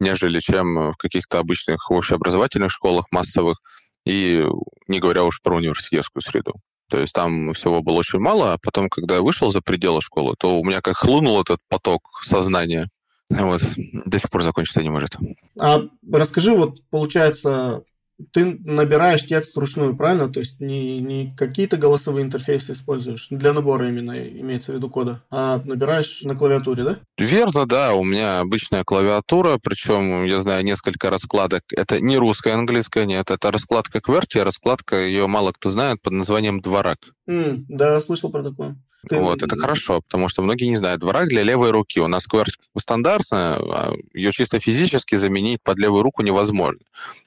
нежели 0.00 0.40
чем 0.40 0.92
в 0.92 0.96
каких-то 0.96 1.38
обычных 1.38 1.90
общеобразовательных 1.90 2.70
школах 2.70 3.06
массовых, 3.10 3.60
и 4.04 4.44
не 4.86 5.00
говоря 5.00 5.24
уж 5.24 5.40
про 5.40 5.56
университетскую 5.56 6.22
среду. 6.22 6.54
То 6.90 6.98
есть 6.98 7.14
там 7.14 7.54
всего 7.54 7.82
было 7.82 7.96
очень 7.96 8.18
мало, 8.18 8.52
а 8.52 8.58
потом, 8.58 8.88
когда 8.88 9.16
я 9.16 9.22
вышел 9.22 9.50
за 9.50 9.62
пределы 9.62 10.02
школы, 10.02 10.34
то 10.38 10.60
у 10.60 10.64
меня 10.64 10.80
как 10.80 10.96
хлынул 10.96 11.40
этот 11.40 11.60
поток 11.68 12.20
сознания, 12.22 12.88
вот, 13.30 13.62
до 13.76 14.18
сих 14.18 14.30
пор 14.30 14.42
закончиться 14.42 14.82
не 14.82 14.90
может. 14.90 15.16
А 15.58 15.80
расскажи, 16.12 16.54
вот 16.54 16.78
получается, 16.90 17.84
ты 18.32 18.58
набираешь 18.64 19.24
текст 19.24 19.56
вручную, 19.56 19.96
правильно? 19.96 20.28
То 20.28 20.40
есть 20.40 20.60
не, 20.60 21.00
не 21.00 21.34
какие-то 21.36 21.76
голосовые 21.76 22.24
интерфейсы 22.24 22.72
используешь, 22.72 23.28
для 23.30 23.52
набора 23.52 23.88
именно 23.88 24.12
имеется 24.12 24.72
в 24.72 24.76
виду 24.76 24.88
кода, 24.88 25.22
а 25.30 25.60
набираешь 25.64 26.22
на 26.22 26.36
клавиатуре, 26.36 26.84
да? 26.84 26.98
Верно, 27.18 27.66
да. 27.66 27.94
У 27.94 28.04
меня 28.04 28.40
обычная 28.40 28.84
клавиатура, 28.84 29.58
причем 29.62 30.24
я 30.24 30.42
знаю 30.42 30.64
несколько 30.64 31.10
раскладок. 31.10 31.62
Это 31.72 32.00
не 32.00 32.16
русская, 32.16 32.54
английская, 32.54 33.06
нет. 33.06 33.30
Это 33.30 33.50
раскладка 33.50 33.98
QWERTY, 33.98 34.42
раскладка, 34.42 34.96
ее 34.96 35.26
мало 35.26 35.52
кто 35.52 35.70
знает, 35.70 36.00
под 36.00 36.12
названием 36.12 36.60
Дворак. 36.60 36.98
Mm, 37.28 37.64
да, 37.68 38.00
слышал 38.00 38.30
про 38.30 38.42
такое. 38.42 38.76
Ты... 39.08 39.18
Вот, 39.18 39.42
это 39.42 39.56
хорошо, 39.58 40.00
потому 40.00 40.28
что 40.28 40.42
многие 40.42 40.64
не 40.64 40.76
знают. 40.76 41.00
Дворак 41.00 41.28
для 41.28 41.42
левой 41.42 41.70
руки. 41.70 42.00
У 42.00 42.08
нас 42.08 42.26
QWERTY 42.26 42.52
стандартная, 42.78 43.56
а 43.56 43.94
ее 44.14 44.32
чисто 44.32 44.60
физически 44.60 45.16
заменить 45.16 45.60
под 45.62 45.78
левую 45.78 46.02
руку 46.02 46.22
невозможно. 46.22 46.80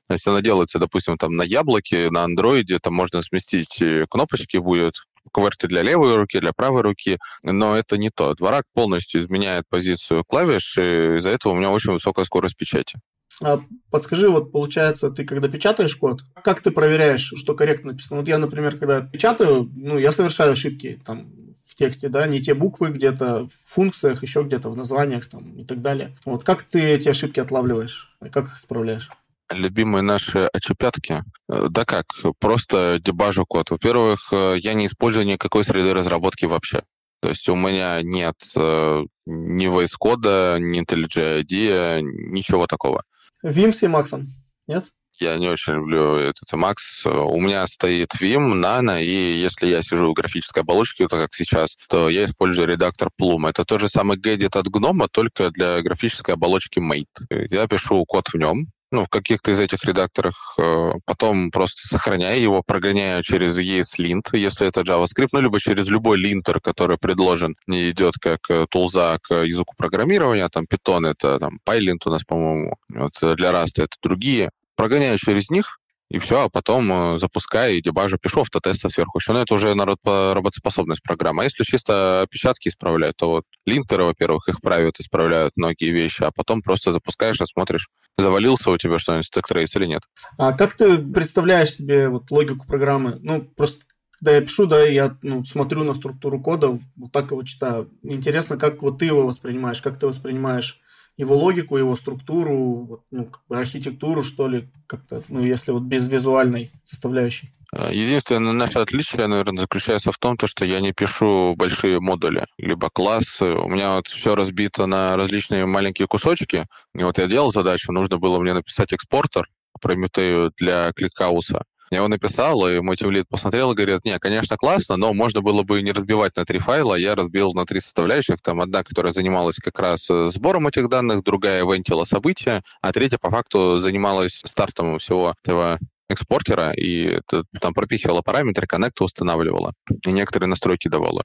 Если 0.10 0.30
она 0.30 0.42
делается, 0.42 0.80
допустим, 0.80 1.18
там 1.18 1.36
на 1.36 1.44
яблоке, 1.44 2.10
на 2.10 2.24
андроиде, 2.24 2.80
там 2.80 2.94
можно 2.94 3.22
сместить 3.24 3.82
э, 3.82 4.06
кнопочки 4.10 4.58
будет, 4.58 4.96
QWERTY 5.36 5.68
для 5.68 5.82
левой 5.82 6.16
руки, 6.16 6.40
для 6.40 6.54
правой 6.54 6.82
руки, 6.82 7.20
но 7.44 7.76
это 7.76 7.98
не 7.98 8.10
то. 8.10 8.34
Дварак 8.36 8.66
полностью 8.74 9.22
изменяет 9.22 9.66
позицию 9.70 10.24
клавиш, 10.26 10.78
и 10.78 11.18
из-за 11.18 11.30
этого 11.30 11.54
у 11.54 11.56
меня 11.56 11.72
очень 11.72 11.94
высокая 11.94 12.26
скорость 12.26 12.58
печати. 12.58 13.00
А 13.42 13.62
подскажи, 13.92 14.30
вот 14.30 14.52
получается, 14.52 15.12
ты 15.12 15.24
когда 15.24 15.48
печатаешь 15.48 15.96
код, 15.96 16.22
как 16.44 16.62
ты 16.62 16.72
проверяешь, 16.72 17.34
что 17.36 17.54
корректно 17.54 17.92
написано? 17.92 18.22
Вот 18.22 18.28
я, 18.28 18.38
например, 18.40 18.78
когда 18.78 19.02
печатаю, 19.02 19.72
ну, 19.76 20.00
я 20.00 20.12
совершаю 20.12 20.54
ошибки 20.54 21.00
там 21.06 21.28
в 21.68 21.76
тексте, 21.76 22.10
да, 22.10 22.26
не 22.26 22.42
те 22.42 22.56
буквы 22.56 22.90
где-то 22.90 23.48
в 23.48 23.70
функциях, 23.70 24.24
еще 24.24 24.42
где-то 24.42 24.70
в 24.70 24.78
названиях 24.78 25.28
там 25.30 25.54
и 25.60 25.64
так 25.66 25.82
далее. 25.82 26.18
Вот 26.26 26.44
как 26.44 26.64
ты 26.64 26.82
эти 26.82 27.10
ошибки 27.10 27.40
отлавливаешь? 27.40 28.16
Как 28.32 28.46
их 28.46 28.58
исправляешь? 28.58 29.10
Любимые 29.50 30.02
наши 30.02 30.50
очепятки? 30.54 31.24
Э, 31.50 31.68
да 31.70 31.86
как, 31.86 32.06
просто 32.40 33.00
дебажу 33.00 33.46
код. 33.46 33.70
Во-первых, 33.70 34.30
э, 34.32 34.56
я 34.60 34.74
не 34.74 34.88
использую 34.88 35.26
никакой 35.26 35.64
среды 35.64 35.94
разработки 35.94 36.46
вообще. 36.46 36.82
То 37.22 37.30
есть 37.30 37.50
у 37.50 37.56
меня 37.56 38.02
нет 38.04 38.36
э, 38.56 39.04
ни 39.26 39.68
VS 39.68 39.94
кода, 39.98 40.58
ни 40.60 40.82
IntelliJ 40.82 41.44
IDEA, 41.44 42.02
ничего 42.02 42.68
такого. 42.68 43.04
Vim 43.44 43.72
с 43.72 43.84
Emacs, 43.84 44.24
нет? 44.68 44.86
Я 45.20 45.38
не 45.38 45.50
очень 45.50 45.74
люблю 45.74 46.16
этот 46.16 46.54
Emacs. 46.54 47.10
У 47.10 47.40
меня 47.40 47.66
стоит 47.66 48.14
Vim, 48.22 48.54
Nano, 48.54 49.02
и 49.02 49.34
если 49.34 49.66
я 49.66 49.82
сижу 49.82 50.12
в 50.12 50.14
графической 50.14 50.62
оболочке, 50.62 51.08
то 51.08 51.18
как 51.18 51.34
сейчас, 51.34 51.76
то 51.90 52.08
я 52.10 52.26
использую 52.26 52.68
редактор 52.68 53.10
Plum. 53.20 53.50
Это 53.50 53.66
тот 53.66 53.82
же 53.82 53.90
самый 53.90 54.18
Gedit 54.18 54.56
от 54.56 54.68
GNOME, 54.68 55.08
только 55.12 55.50
для 55.50 55.82
графической 55.82 56.36
оболочки 56.36 56.78
Mate. 56.78 57.48
Я 57.50 57.68
пишу 57.68 58.06
код 58.06 58.28
в 58.28 58.36
нем, 58.36 58.68
ну, 58.92 59.06
в 59.06 59.10
каких-то 59.10 59.52
из 59.52 59.60
этих 59.60 59.84
редакторах, 59.84 60.56
э, 60.58 60.92
потом 61.06 61.52
просто 61.52 61.88
сохраняю 61.88 62.42
его, 62.42 62.64
прогоняю 62.66 63.22
через 63.22 63.58
ESLint, 63.58 64.30
если 64.34 64.68
это 64.68 64.82
JavaScript, 64.82 65.30
ну, 65.34 65.42
либо 65.42 65.60
через 65.60 65.88
любой 65.88 66.18
линтер, 66.18 66.62
который 66.62 66.98
предложен, 66.98 67.56
не 67.68 67.92
идет 67.92 68.16
как 68.20 68.40
э, 68.50 68.66
тулза 68.70 69.18
к 69.22 69.44
языку 69.44 69.74
программирования, 69.78 70.48
там 70.50 70.66
Python 70.66 71.10
это 71.10 71.40
там 71.40 71.60
PyLint 71.68 72.00
у 72.06 72.10
нас, 72.10 72.24
по-моему, 72.24 72.76
вот 72.90 73.12
э, 73.22 73.36
для 73.36 73.52
Rust 73.52 73.84
это 73.84 73.96
другие. 74.02 74.52
Прогоняю 74.76 75.18
через 75.18 75.50
них, 75.50 75.80
и 76.10 76.20
все, 76.20 76.44
а 76.44 76.50
потом 76.50 77.20
запускаю 77.20 77.76
и 77.76 77.82
дебажу, 77.82 78.18
пишу 78.18 78.42
автотесты 78.42 78.90
сверху. 78.90 79.18
Еще, 79.18 79.34
но 79.34 79.42
это 79.42 79.56
уже 79.56 79.74
народ 79.74 79.98
работоспособность 80.06 81.02
программы. 81.02 81.42
А 81.42 81.46
если 81.46 81.64
чисто 81.64 82.22
опечатки 82.22 82.70
исправлять, 82.70 83.18
то 83.18 83.30
вот 83.30 83.44
линтеры, 83.66 84.04
во-первых, 84.04 84.48
их 84.48 84.62
правят, 84.62 85.00
исправляют 85.00 85.54
многие 85.58 85.90
вещи, 85.90 86.24
а 86.24 86.32
потом 86.32 86.62
просто 86.62 86.94
запускаешь 86.94 87.42
и 87.42 87.46
смотришь, 87.46 87.90
завалился 88.18 88.72
у 88.72 88.78
тебя 88.78 89.00
что-нибудь 89.00 89.26
stack 89.26 89.51
trace 89.51 89.76
или 89.76 89.86
нет. 89.86 90.04
А 90.38 90.54
как 90.54 90.76
ты 90.76 90.98
представляешь 90.98 91.72
себе 91.72 92.10
вот 92.10 92.32
логику 92.32 92.66
программы? 92.66 93.18
Ну, 93.22 93.42
просто 93.42 93.82
когда 94.20 94.32
я 94.32 94.42
пишу, 94.42 94.66
да, 94.66 94.84
я 94.84 95.16
ну, 95.22 95.46
смотрю 95.46 95.84
на 95.84 95.94
структуру 95.94 96.42
кода, 96.42 96.80
вот 96.96 97.12
так 97.12 97.32
его 97.32 97.44
читаю. 97.44 97.92
Интересно, 98.02 98.58
как 98.58 98.82
вот 98.82 99.00
ты 99.00 99.06
его 99.06 99.28
воспринимаешь, 99.28 99.82
как 99.82 100.00
ты 100.00 100.08
воспринимаешь 100.08 100.82
его 101.18 101.36
логику, 101.36 101.78
его 101.78 101.96
структуру, 101.96 102.86
вот, 102.86 103.02
ну, 103.12 103.26
как 103.26 103.42
бы 103.50 103.58
архитектуру, 103.58 104.24
что 104.24 104.48
ли, 104.48 104.70
как-то, 104.86 105.24
ну, 105.28 105.44
если 105.44 105.72
вот 105.72 105.84
без 105.84 106.08
визуальной 106.08 106.72
составляющей. 106.84 107.52
Э, 107.76 107.90
единственное 107.92 108.54
наше 108.54 108.80
отличие, 108.80 109.28
наверное, 109.28 109.62
заключается 109.62 110.12
в 110.12 110.18
том, 110.18 110.38
что 110.46 110.64
я 110.64 110.80
не 110.80 110.94
пишу 110.94 111.56
большие 111.56 112.00
модули, 112.00 112.46
либо 112.58 112.90
классы. 112.90 113.46
У 113.46 113.68
меня 113.68 113.96
вот 113.96 114.08
все 114.08 114.36
разбито 114.36 114.86
на 114.86 115.18
различные 115.18 115.66
маленькие 115.66 116.08
кусочки. 116.08 116.68
И 116.94 117.04
вот 117.04 117.18
я 117.18 117.28
делал 117.28 117.52
задачу, 117.52 117.92
нужно 117.92 118.20
было 118.20 118.40
мне 118.40 118.54
написать 118.54 118.94
экспортер 118.94 119.46
Прометею 119.80 120.52
для 120.58 120.92
ClickHouse'а. 120.94 121.64
Я 121.90 122.00
его 122.00 122.08
написал, 122.08 122.68
и 122.68 122.80
мой 122.82 122.98
тимлид 122.98 123.28
посмотрел 123.30 123.72
и 123.72 123.76
говорит, 123.76 124.04
не, 124.04 124.18
конечно, 124.20 124.58
классно, 124.58 124.98
но 124.98 125.14
можно 125.14 125.42
было 125.42 125.64
бы 125.64 125.82
не 125.82 125.94
разбивать 125.94 126.36
на 126.36 126.46
три 126.46 126.60
файла. 126.60 126.96
Я 126.96 127.16
разбил 127.16 127.54
на 127.54 127.66
три 127.66 127.80
составляющих. 127.80 128.42
Там 128.42 128.60
одна, 128.60 128.84
которая 128.84 129.14
занималась 129.14 129.58
как 129.58 129.80
раз 129.80 130.10
э, 130.10 130.30
сбором 130.30 130.68
этих 130.68 130.90
данных, 130.90 131.24
другая 131.24 131.64
ивентила 131.64 132.04
события, 132.04 132.62
а 132.82 132.92
третья 132.92 133.18
по 133.18 133.30
факту 133.30 133.78
занималась 133.78 134.42
стартом 134.46 135.00
всего 135.00 135.34
этого 135.44 135.80
экспортера, 136.10 136.72
и 136.72 137.04
это, 137.04 137.44
там 137.60 137.74
пропихивала 137.74 138.22
параметры, 138.22 138.68
коннекты 138.68 139.04
устанавливала, 139.04 139.74
и 140.06 140.12
некоторые 140.12 140.48
настройки 140.48 140.88
давала. 140.88 141.24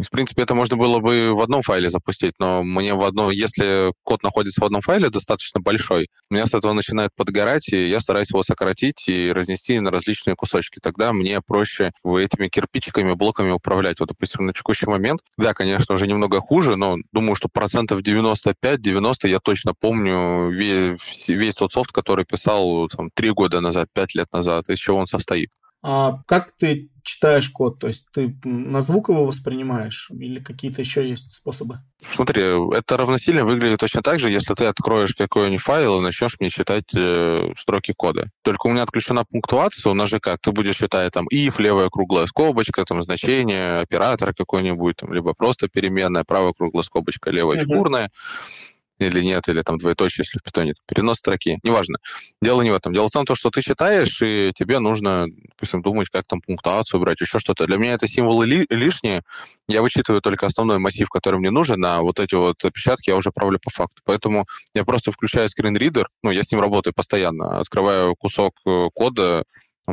В 0.00 0.10
принципе, 0.10 0.42
это 0.42 0.54
можно 0.54 0.76
было 0.76 1.00
бы 1.00 1.32
в 1.34 1.40
одном 1.40 1.62
файле 1.62 1.90
запустить, 1.90 2.34
но 2.38 2.62
мне 2.62 2.94
в 2.94 3.02
одном, 3.02 3.30
если 3.30 3.92
код 4.04 4.22
находится 4.22 4.60
в 4.60 4.64
одном 4.64 4.80
файле 4.80 5.10
достаточно 5.10 5.60
большой, 5.60 6.08
у 6.30 6.34
меня 6.34 6.46
с 6.46 6.54
этого 6.54 6.72
начинает 6.72 7.10
подгорать, 7.16 7.68
и 7.72 7.88
я 7.88 7.98
стараюсь 7.98 8.30
его 8.30 8.44
сократить 8.44 9.08
и 9.08 9.32
разнести 9.32 9.80
на 9.80 9.90
различные 9.90 10.36
кусочки. 10.36 10.78
Тогда 10.80 11.12
мне 11.12 11.40
проще 11.40 11.90
этими 12.04 12.48
кирпичиками, 12.48 13.14
блоками 13.14 13.50
управлять. 13.50 13.98
Вот, 13.98 14.10
допустим, 14.10 14.46
на 14.46 14.52
текущий 14.52 14.86
момент, 14.86 15.20
да, 15.36 15.52
конечно, 15.52 15.96
уже 15.96 16.06
немного 16.06 16.40
хуже, 16.40 16.76
но 16.76 16.96
думаю, 17.12 17.34
что 17.34 17.48
процентов 17.48 18.00
95-90 18.02 19.28
я 19.28 19.40
точно 19.40 19.72
помню 19.74 20.50
весь, 20.50 21.28
весь 21.28 21.56
тот 21.56 21.72
софт, 21.72 21.90
который 21.90 22.24
писал 22.24 22.88
3 23.14 23.30
года 23.30 23.60
назад, 23.60 23.88
5 23.92 24.14
лет 24.14 24.28
назад, 24.32 24.68
из 24.68 24.78
чего 24.78 24.98
он 24.98 25.08
состоит. 25.08 25.50
А 25.82 26.22
как 26.26 26.52
ты 26.58 26.90
читаешь 27.02 27.48
код? 27.50 27.78
То 27.78 27.86
есть 27.86 28.04
ты 28.12 28.36
на 28.44 28.80
звук 28.80 29.08
его 29.08 29.24
воспринимаешь 29.24 30.10
или 30.10 30.40
какие-то 30.40 30.82
еще 30.82 31.08
есть 31.08 31.32
способы? 31.32 31.80
Смотри, 32.14 32.42
это 32.42 32.96
равносильно 32.96 33.44
выглядит 33.44 33.80
точно 33.80 34.02
так 34.02 34.18
же, 34.18 34.30
если 34.30 34.54
ты 34.54 34.66
откроешь 34.66 35.14
какой-нибудь 35.14 35.62
файл 35.62 35.98
и 35.98 36.02
начнешь 36.02 36.36
мне 36.38 36.50
читать 36.50 36.84
э, 36.94 37.52
строки 37.56 37.92
кода. 37.96 38.28
Только 38.42 38.66
у 38.66 38.70
меня 38.70 38.82
отключена 38.82 39.24
пунктуация, 39.24 39.90
у 39.90 39.94
нас 39.94 40.08
же 40.08 40.20
как, 40.20 40.40
ты 40.40 40.52
будешь 40.52 40.76
читать 40.76 41.12
там 41.12 41.26
if, 41.32 41.60
левая 41.60 41.88
круглая 41.90 42.26
скобочка, 42.26 42.84
там 42.84 43.02
значение, 43.02 43.80
оператор 43.80 44.34
какой-нибудь, 44.34 44.96
там, 44.96 45.12
либо 45.12 45.34
просто 45.34 45.68
переменная, 45.68 46.24
правая 46.24 46.52
круглая 46.52 46.84
скобочка, 46.84 47.30
левая 47.30 47.58
uh-huh. 47.58 47.62
фигурная 47.62 48.10
или 48.98 49.22
нет, 49.22 49.48
или 49.48 49.62
там 49.62 49.78
двоеточие, 49.78 50.24
если 50.24 50.38
в 50.38 50.42
питоне, 50.42 50.74
перенос 50.86 51.18
строки, 51.18 51.58
неважно. 51.62 51.98
Дело 52.42 52.62
не 52.62 52.70
в 52.70 52.74
этом. 52.74 52.92
Дело 52.92 53.08
в 53.08 53.12
том, 53.12 53.24
что 53.34 53.50
ты 53.50 53.62
считаешь, 53.62 54.20
и 54.22 54.52
тебе 54.54 54.78
нужно, 54.78 55.26
допустим, 55.28 55.82
думать, 55.82 56.08
как 56.08 56.26
там 56.26 56.40
пунктуацию 56.40 57.00
брать, 57.00 57.20
еще 57.20 57.38
что-то. 57.38 57.66
Для 57.66 57.76
меня 57.76 57.94
это 57.94 58.06
символы 58.06 58.46
ли, 58.46 58.66
лишние. 58.70 59.22
Я 59.68 59.82
вычитываю 59.82 60.20
только 60.20 60.46
основной 60.46 60.78
массив, 60.78 61.08
который 61.08 61.38
мне 61.38 61.50
нужен, 61.50 61.84
а 61.84 62.00
вот 62.00 62.20
эти 62.20 62.34
вот 62.34 62.64
опечатки 62.64 63.10
я 63.10 63.16
уже 63.16 63.30
правлю 63.30 63.58
по 63.58 63.70
факту. 63.70 64.00
Поэтому 64.04 64.46
я 64.74 64.84
просто 64.84 65.12
включаю 65.12 65.48
скринридер, 65.48 66.08
ну, 66.22 66.30
я 66.30 66.42
с 66.42 66.50
ним 66.50 66.60
работаю 66.60 66.94
постоянно, 66.94 67.60
открываю 67.60 68.14
кусок 68.16 68.54
э, 68.66 68.88
кода, 68.94 69.44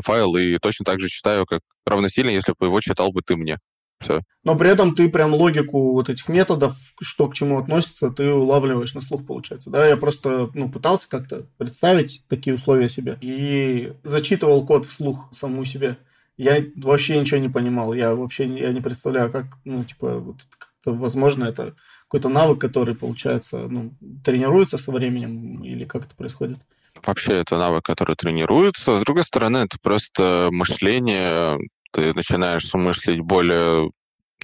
файл 0.02 0.36
и 0.36 0.58
точно 0.58 0.86
так 0.86 1.00
же 1.00 1.10
читаю, 1.10 1.46
как 1.46 1.62
равносильно, 1.86 2.30
если 2.30 2.54
бы 2.58 2.68
его 2.68 2.82
читал 2.82 3.12
бы 3.12 3.22
ты 3.22 3.36
мне. 3.36 3.60
Все. 4.06 4.22
Но 4.44 4.56
при 4.56 4.70
этом 4.70 4.96
ты 4.96 5.10
прям 5.10 5.34
логику 5.34 5.94
вот 5.94 6.10
этих 6.10 6.28
методов, 6.30 6.76
что 7.02 7.28
к 7.28 7.34
чему 7.34 7.58
относится, 7.58 8.12
ты 8.12 8.32
улавливаешь 8.32 8.94
на 8.94 9.02
слух, 9.02 9.26
получается. 9.26 9.70
Да, 9.70 9.86
я 9.86 9.98
просто 9.98 10.50
ну, 10.54 10.70
пытался 10.70 11.10
как-то 11.10 11.48
представить 11.58 12.24
такие 12.28 12.56
условия 12.56 12.88
себе 12.88 13.18
и 13.22 13.94
зачитывал 14.04 14.66
код 14.66 14.86
вслух 14.86 15.28
саму 15.32 15.66
себе. 15.66 15.98
Я 16.38 16.64
вообще 16.76 17.20
ничего 17.20 17.40
не 17.40 17.50
понимал. 17.50 17.94
Я 17.94 18.14
вообще 18.14 18.46
я 18.46 18.72
не 18.72 18.82
представляю, 18.82 19.32
как, 19.32 19.58
ну, 19.64 19.84
типа, 19.84 20.20
вот 20.20 20.46
как-то, 20.58 20.94
возможно, 20.94 21.46
это 21.46 21.74
какой-то 22.04 22.30
навык, 22.30 22.60
который, 22.60 22.94
получается, 22.94 23.68
ну, 23.68 23.94
тренируется 24.24 24.78
со 24.78 24.92
временем 24.92 25.64
или 25.64 25.86
как 25.86 26.06
это 26.06 26.16
происходит. 26.16 26.60
Вообще 27.06 27.34
это 27.34 27.58
навык, 27.58 27.84
который 27.84 28.16
тренируется. 28.16 29.00
С 29.00 29.04
другой 29.04 29.24
стороны, 29.24 29.58
это 29.60 29.78
просто 29.82 30.50
мышление 30.52 31.58
ты 31.96 32.14
начинаешь 32.14 32.74
мыслить 32.74 33.22
более 33.22 33.90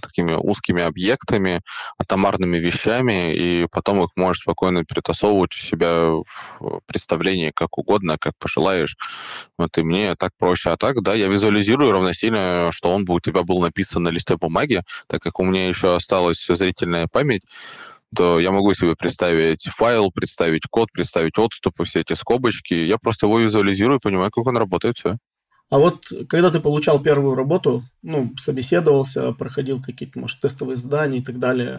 такими 0.01 0.33
узкими 0.33 0.81
объектами, 0.81 1.61
атомарными 1.97 2.57
вещами, 2.57 3.35
и 3.35 3.67
потом 3.69 4.01
их 4.01 4.09
можешь 4.15 4.41
спокойно 4.41 4.85
перетасовывать 4.85 5.53
у 5.53 5.57
себя 5.57 6.11
в 6.59 6.79
представлении 6.87 7.51
как 7.53 7.77
угодно, 7.77 8.17
как 8.17 8.33
пожелаешь. 8.39 8.95
Вот 9.57 9.77
и 9.77 9.83
мне 9.83 10.15
так 10.15 10.31
проще. 10.39 10.69
А 10.71 10.77
так, 10.77 11.01
да, 11.01 11.13
я 11.13 11.27
визуализирую 11.27 11.91
равносильно, 11.91 12.69
что 12.71 12.89
он 12.89 13.03
бы 13.03 13.15
у 13.15 13.19
тебя 13.19 13.43
был 13.43 13.59
написан 13.59 14.03
на 14.03 14.09
листе 14.09 14.37
бумаги, 14.37 14.81
так 15.07 15.21
как 15.21 15.39
у 15.39 15.43
меня 15.43 15.67
еще 15.67 15.93
осталась 15.95 16.43
зрительная 16.47 17.07
память, 17.11 17.43
то 18.15 18.39
я 18.39 18.51
могу 18.51 18.73
себе 18.73 18.95
представить 18.95 19.65
файл, 19.75 20.09
представить 20.11 20.63
код, 20.69 20.89
представить 20.93 21.37
отступы, 21.37 21.83
все 21.83 21.99
эти 21.99 22.13
скобочки. 22.13 22.73
Я 22.73 22.97
просто 22.97 23.25
его 23.25 23.39
визуализирую 23.39 23.99
понимаю, 23.99 24.31
как 24.31 24.47
он 24.47 24.57
работает, 24.57 24.97
все. 24.97 25.17
А 25.71 25.79
вот 25.79 26.11
когда 26.27 26.51
ты 26.51 26.59
получал 26.59 27.01
первую 27.01 27.33
работу, 27.33 27.85
ну, 28.03 28.33
собеседовался, 28.37 29.31
проходил 29.31 29.81
какие-то, 29.81 30.19
может, 30.19 30.41
тестовые 30.41 30.75
задания 30.75 31.19
и 31.19 31.23
так 31.23 31.39
далее, 31.39 31.77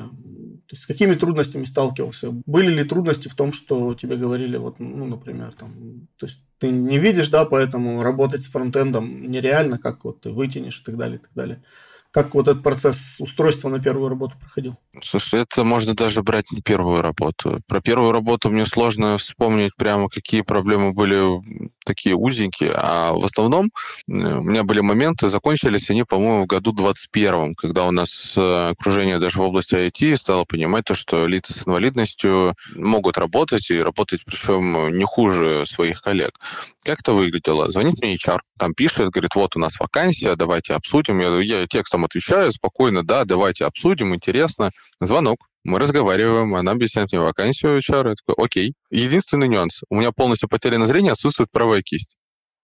то 0.67 0.73
есть 0.75 0.85
с 0.85 0.87
какими 0.87 1.15
трудностями 1.15 1.65
сталкивался? 1.65 2.31
Были 2.47 2.73
ли 2.73 2.85
трудности 2.85 3.29
в 3.29 3.35
том, 3.35 3.53
что 3.53 3.93
тебе 3.93 4.17
говорили, 4.17 4.57
вот, 4.57 4.81
ну, 4.81 5.05
например, 5.05 5.53
там, 5.53 6.09
то 6.17 6.25
есть 6.25 6.41
ты 6.59 6.71
не 6.71 6.99
видишь, 6.99 7.29
да, 7.29 7.45
поэтому 7.45 8.03
работать 8.03 8.43
с 8.45 8.49
фронтендом 8.49 9.31
нереально, 9.31 9.77
как 9.77 10.07
вот 10.07 10.23
ты 10.23 10.31
вытянешь 10.31 10.81
и 10.81 10.85
так 10.85 10.97
далее, 10.97 11.19
и 11.19 11.21
так 11.21 11.31
далее. 11.35 11.63
Как 12.13 12.35
вот 12.35 12.47
этот 12.47 12.63
процесс 12.63 13.17
устройства 13.21 13.71
на 13.71 13.81
первую 13.81 14.11
работу 14.11 14.37
проходил? 14.39 14.77
Слушай, 15.03 15.41
это 15.41 15.65
можно 15.65 15.95
даже 15.95 16.23
брать 16.23 16.53
не 16.53 16.61
первую 16.61 17.01
работу. 17.01 17.61
Про 17.67 17.81
первую 17.81 18.13
работу 18.13 18.51
мне 18.51 18.67
сложно 18.67 19.17
вспомнить 19.17 19.75
прямо, 19.77 20.11
какие 20.11 20.43
проблемы 20.43 20.93
были 20.93 21.71
такие 21.85 22.15
узенькие, 22.15 22.73
а 22.75 23.13
в 23.15 23.25
основном 23.25 23.71
у 24.07 24.13
меня 24.13 24.63
были 24.63 24.81
моменты, 24.81 25.29
закончились 25.29 25.89
они, 25.91 26.05
по-моему, 26.05 26.45
в 26.45 26.47
году 26.47 26.73
21 26.73 27.55
когда 27.55 27.87
у 27.87 27.91
нас 27.91 28.35
э, 28.37 28.71
окружение 28.71 29.19
даже 29.19 29.39
в 29.39 29.43
области 29.43 29.75
IT 29.75 30.17
стало 30.17 30.45
понимать 30.45 30.85
то, 30.85 30.95
что 30.95 31.27
лица 31.27 31.55
с 31.55 31.67
инвалидностью 31.67 32.55
могут 32.75 33.19
работать, 33.19 33.71
и 33.71 33.83
работать 33.83 34.23
причем 34.25 34.97
не 34.97 35.05
хуже 35.05 35.65
своих 35.67 36.03
коллег. 36.03 36.39
Как 36.85 36.99
это 37.01 37.13
выглядело? 37.13 37.71
Звонит 37.71 38.03
мне 38.03 38.17
HR, 38.17 38.41
там 38.59 38.75
пишет, 38.75 39.11
говорит, 39.11 39.35
вот 39.37 39.55
у 39.55 39.61
нас 39.61 39.79
вакансия, 39.79 40.35
давайте 40.35 40.75
обсудим. 40.75 41.21
Я, 41.21 41.39
я 41.41 41.67
текстом 41.69 42.05
отвечаю 42.05 42.51
спокойно, 42.51 43.05
да, 43.05 43.25
давайте 43.25 43.65
обсудим, 43.67 44.15
интересно. 44.15 44.73
Звонок. 45.01 45.47
Мы 45.65 45.79
разговариваем, 45.79 46.57
она 46.57 46.73
объясняет 46.73 47.13
мне 47.13 47.21
вакансию 47.21 47.79
HR. 47.79 48.09
Я 48.09 48.15
такой, 48.15 48.45
окей. 48.45 48.75
Единственный 48.91 49.47
нюанс. 49.47 49.83
У 49.91 49.97
меня 49.97 50.11
полностью 50.11 50.49
потеряно 50.49 50.89
зрение, 50.89 51.13
отсутствует 51.13 51.53
правая 51.53 51.83
кисть. 51.83 52.17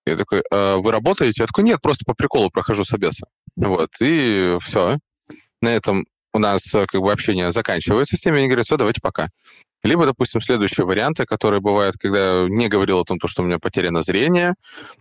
Я 0.04 0.16
такой, 0.16 0.42
а 0.50 0.78
вы 0.78 0.90
работаете? 0.90 1.42
Я 1.42 1.46
такой, 1.46 1.62
нет, 1.62 1.80
просто 1.80 2.04
по 2.04 2.14
приколу 2.14 2.50
прохожу 2.50 2.84
собеса. 2.84 3.26
Вот, 3.54 3.90
и 4.00 4.56
все. 4.62 4.96
На 5.62 5.68
этом 5.68 6.06
у 6.32 6.40
нас 6.40 6.62
как 6.72 7.00
бы 7.00 7.12
общение 7.12 7.52
заканчивается 7.52 8.16
с 8.16 8.20
теми, 8.20 8.38
они 8.38 8.46
говорят, 8.46 8.66
все, 8.66 8.76
давайте 8.76 9.00
пока. 9.00 9.28
Либо, 9.84 10.06
допустим, 10.06 10.40
следующие 10.40 10.84
варианты, 10.84 11.24
которые 11.24 11.60
бывают, 11.60 11.96
когда 11.96 12.46
не 12.48 12.68
говорил 12.68 13.00
о 13.00 13.04
том, 13.04 13.18
что 13.24 13.42
у 13.42 13.46
меня 13.46 13.58
потеряно 13.58 14.02
зрение, 14.02 14.54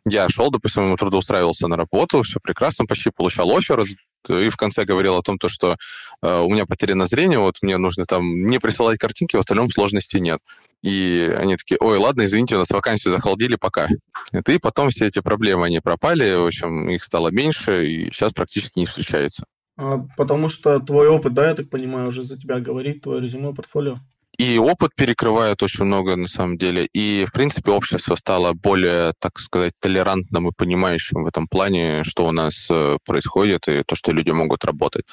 я 0.05 0.29
шел, 0.29 0.51
допустим, 0.51 0.95
трудоустраивался 0.97 1.67
на 1.67 1.77
работу, 1.77 2.21
все 2.23 2.39
прекрасно, 2.39 2.85
почти 2.85 3.09
получал 3.09 3.55
офер, 3.55 3.85
и 4.29 4.49
в 4.49 4.57
конце 4.57 4.83
говорил 4.83 5.15
о 5.15 5.21
том, 5.21 5.37
что 5.47 5.77
э, 6.21 6.39
у 6.39 6.49
меня 6.49 6.65
потеряно 6.65 7.05
зрение, 7.05 7.39
вот 7.39 7.55
мне 7.61 7.77
нужно 7.77 8.05
там 8.05 8.45
не 8.45 8.59
присылать 8.59 8.99
картинки, 8.99 9.35
в 9.35 9.39
остальном 9.39 9.69
сложности 9.71 10.17
нет. 10.17 10.39
И 10.83 11.33
они 11.37 11.55
такие, 11.57 11.77
ой, 11.79 11.97
ладно, 11.97 12.25
извините, 12.25 12.55
у 12.55 12.59
нас 12.59 12.69
вакансию 12.69 13.13
захолдили, 13.13 13.55
пока. 13.55 13.87
И 14.33 14.57
потом 14.59 14.89
все 14.89 15.07
эти 15.07 15.19
проблемы, 15.19 15.65
они 15.65 15.79
пропали, 15.79 16.35
в 16.35 16.47
общем, 16.47 16.89
их 16.89 17.03
стало 17.03 17.29
меньше, 17.29 17.87
и 17.87 18.11
сейчас 18.11 18.33
практически 18.33 18.79
не 18.79 18.85
встречается. 18.85 19.45
А, 19.77 19.99
потому 20.17 20.49
что 20.49 20.79
твой 20.79 21.07
опыт, 21.07 21.33
да, 21.33 21.49
я 21.49 21.55
так 21.55 21.69
понимаю, 21.69 22.07
уже 22.07 22.23
за 22.23 22.37
тебя 22.37 22.59
говорит, 22.59 23.01
твое 23.01 23.21
резюме, 23.21 23.53
портфолио? 23.53 23.97
И 24.37 24.59
опыт 24.59 24.91
перекрывает 24.95 25.63
очень 25.63 25.85
много, 25.85 26.15
на 26.15 26.27
самом 26.27 26.57
деле. 26.57 26.87
И, 26.93 27.25
в 27.27 27.31
принципе, 27.31 27.71
общество 27.71 28.15
стало 28.15 28.53
более, 28.53 29.13
так 29.19 29.39
сказать, 29.39 29.73
толерантным 29.79 30.49
и 30.49 30.51
понимающим 30.55 31.23
в 31.23 31.27
этом 31.27 31.47
плане, 31.47 32.03
что 32.03 32.27
у 32.27 32.31
нас 32.31 32.67
э, 32.69 32.97
происходит, 33.03 33.67
и 33.67 33.83
то, 33.83 33.95
что 33.95 34.11
люди 34.11 34.29
могут 34.29 34.63
работать. 34.63 35.05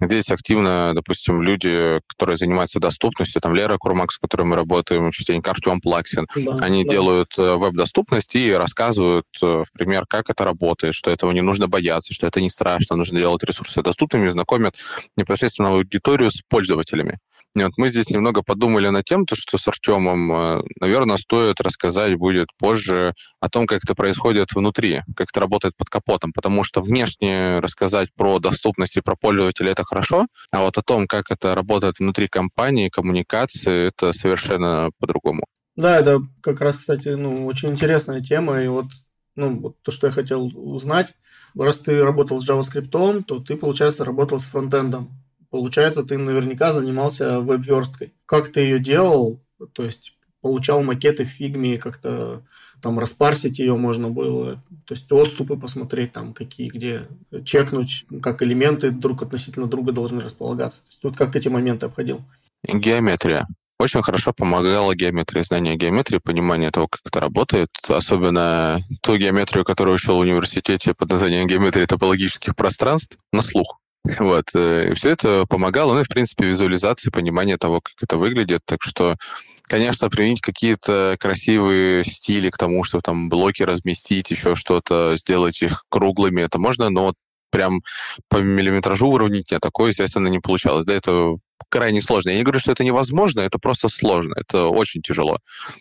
Здесь 0.00 0.30
активно, 0.30 0.92
допустим, 0.94 1.40
люди, 1.40 2.00
которые 2.06 2.36
занимаются 2.36 2.80
доступностью, 2.80 3.40
там 3.40 3.54
Лера 3.54 3.78
Курмак, 3.78 4.12
с 4.12 4.18
которой 4.18 4.42
мы 4.42 4.56
работаем, 4.56 5.10
частенько 5.10 5.52
Артем 5.52 5.80
Плаксин, 5.80 6.26
да, 6.34 6.56
они 6.60 6.84
да. 6.84 6.90
делают 6.90 7.38
э, 7.38 7.54
веб-доступность 7.54 8.34
и 8.34 8.52
рассказывают, 8.52 9.26
э, 9.40 9.46
в 9.46 9.72
пример, 9.72 10.04
как 10.06 10.28
это 10.28 10.44
работает, 10.44 10.94
что 10.94 11.10
этого 11.10 11.30
не 11.30 11.40
нужно 11.40 11.66
бояться, 11.66 12.12
что 12.12 12.26
это 12.26 12.42
не 12.42 12.50
страшно, 12.50 12.96
нужно 12.96 13.20
делать 13.20 13.42
ресурсы 13.44 13.80
доступными, 13.80 14.28
знакомят 14.28 14.74
непосредственно 15.16 15.70
аудиторию 15.70 16.30
с 16.30 16.42
пользователями. 16.46 17.18
Нет, 17.56 17.72
мы 17.78 17.88
здесь 17.88 18.10
немного 18.10 18.42
подумали 18.42 18.88
над 18.88 19.06
тем, 19.06 19.24
то, 19.24 19.34
что 19.34 19.56
с 19.56 19.66
Артемом, 19.66 20.30
э, 20.30 20.62
наверное, 20.78 21.16
стоит 21.16 21.58
рассказать 21.62 22.14
будет 22.16 22.48
позже 22.58 23.14
о 23.40 23.48
том, 23.48 23.66
как 23.66 23.82
это 23.82 23.94
происходит 23.94 24.52
внутри, 24.54 25.00
как 25.16 25.28
это 25.30 25.40
работает 25.40 25.74
под 25.74 25.88
капотом, 25.88 26.32
потому 26.34 26.64
что 26.64 26.82
внешне 26.82 27.60
рассказать 27.60 28.10
про 28.14 28.40
доступность 28.40 28.98
и 28.98 29.00
про 29.00 29.16
пользователя 29.16 29.70
это 29.70 29.84
хорошо, 29.84 30.26
а 30.50 30.60
вот 30.60 30.76
о 30.76 30.82
том, 30.82 31.06
как 31.06 31.30
это 31.30 31.54
работает 31.54 31.98
внутри 31.98 32.28
компании, 32.28 32.90
коммуникации, 32.90 33.88
это 33.88 34.12
совершенно 34.12 34.90
по-другому. 34.98 35.46
Да, 35.76 35.98
это 35.98 36.20
как 36.42 36.60
раз, 36.60 36.76
кстати, 36.76 37.08
ну, 37.08 37.46
очень 37.46 37.70
интересная 37.70 38.20
тема, 38.20 38.60
и 38.62 38.68
вот 38.68 38.88
ну, 39.34 39.60
вот 39.60 39.76
то, 39.80 39.90
что 39.90 40.08
я 40.08 40.12
хотел 40.12 40.50
узнать. 40.54 41.14
Раз 41.58 41.78
ты 41.78 42.04
работал 42.04 42.38
с 42.38 42.46
JavaScript, 42.46 43.24
то 43.24 43.40
ты, 43.40 43.56
получается, 43.56 44.04
работал 44.04 44.40
с 44.40 44.44
фронтендом. 44.44 45.25
Получается, 45.56 46.02
ты 46.02 46.18
наверняка 46.18 46.70
занимался 46.70 47.40
веб-версткой. 47.40 48.12
Как 48.26 48.52
ты 48.52 48.60
ее 48.60 48.78
делал? 48.78 49.40
То 49.72 49.84
есть 49.84 50.12
получал 50.42 50.82
макеты 50.82 51.24
в 51.24 51.28
фигме, 51.28 51.78
как-то 51.78 52.42
там 52.82 52.98
распарсить 52.98 53.58
ее 53.58 53.74
можно 53.74 54.10
было, 54.10 54.62
то 54.84 54.92
есть 54.92 55.10
отступы 55.10 55.56
посмотреть 55.56 56.12
там 56.12 56.34
какие, 56.34 56.68
где, 56.68 57.08
чекнуть, 57.46 58.04
как 58.22 58.42
элементы 58.42 58.90
друг 58.90 59.22
относительно 59.22 59.66
друга 59.66 59.92
должны 59.92 60.20
располагаться. 60.20 60.82
То 60.82 60.88
есть 60.90 61.04
вот 61.04 61.16
как 61.16 61.34
эти 61.36 61.48
моменты 61.48 61.86
обходил? 61.86 62.20
Геометрия. 62.62 63.46
Очень 63.80 64.02
хорошо 64.02 64.34
помогала 64.34 64.94
геометрия, 64.94 65.42
знание 65.42 65.76
геометрии, 65.76 66.18
понимание 66.18 66.70
того, 66.70 66.86
как 66.86 67.00
это 67.02 67.18
работает. 67.18 67.70
Особенно 67.88 68.78
ту 69.00 69.16
геометрию, 69.16 69.64
которую 69.64 69.94
учил 69.94 70.16
в 70.16 70.20
университете 70.20 70.92
под 70.92 71.08
названием 71.08 71.46
геометрия 71.46 71.86
топологических 71.86 72.54
пространств, 72.54 73.16
на 73.32 73.40
слух. 73.40 73.80
Вот. 74.18 74.44
Э, 74.54 74.90
и 74.90 74.94
все 74.94 75.10
это 75.10 75.46
помогало, 75.48 75.94
ну 75.94 76.00
и, 76.00 76.04
в 76.04 76.08
принципе, 76.08 76.46
визуализации, 76.46 77.10
понимание 77.10 77.56
того, 77.56 77.80
как 77.80 77.94
это 78.00 78.16
выглядит. 78.16 78.60
Так 78.64 78.82
что, 78.82 79.16
конечно, 79.62 80.08
применить 80.10 80.40
какие-то 80.40 81.16
красивые 81.18 82.04
стили 82.04 82.50
к 82.50 82.58
тому, 82.58 82.84
что 82.84 83.00
там 83.00 83.28
блоки 83.28 83.62
разместить, 83.62 84.30
еще 84.30 84.56
что-то, 84.56 85.16
сделать 85.16 85.60
их 85.62 85.84
круглыми, 85.88 86.42
это 86.42 86.58
можно, 86.58 86.90
но 86.90 87.04
вот 87.06 87.14
прям 87.50 87.82
по 88.28 88.38
миллиметражу 88.38 89.08
уравнить, 89.08 89.52
а 89.52 89.60
такое, 89.60 89.90
естественно, 89.90 90.28
не 90.28 90.40
получалось. 90.40 90.84
Да, 90.84 90.92
это 90.92 91.36
крайне 91.68 92.00
сложно. 92.00 92.30
Я 92.30 92.36
не 92.36 92.42
говорю, 92.42 92.60
что 92.60 92.72
это 92.72 92.84
невозможно, 92.84 93.40
это 93.40 93.58
просто 93.58 93.88
сложно, 93.88 94.34
это 94.36 94.66
очень 94.66 95.02
тяжело. 95.02 95.38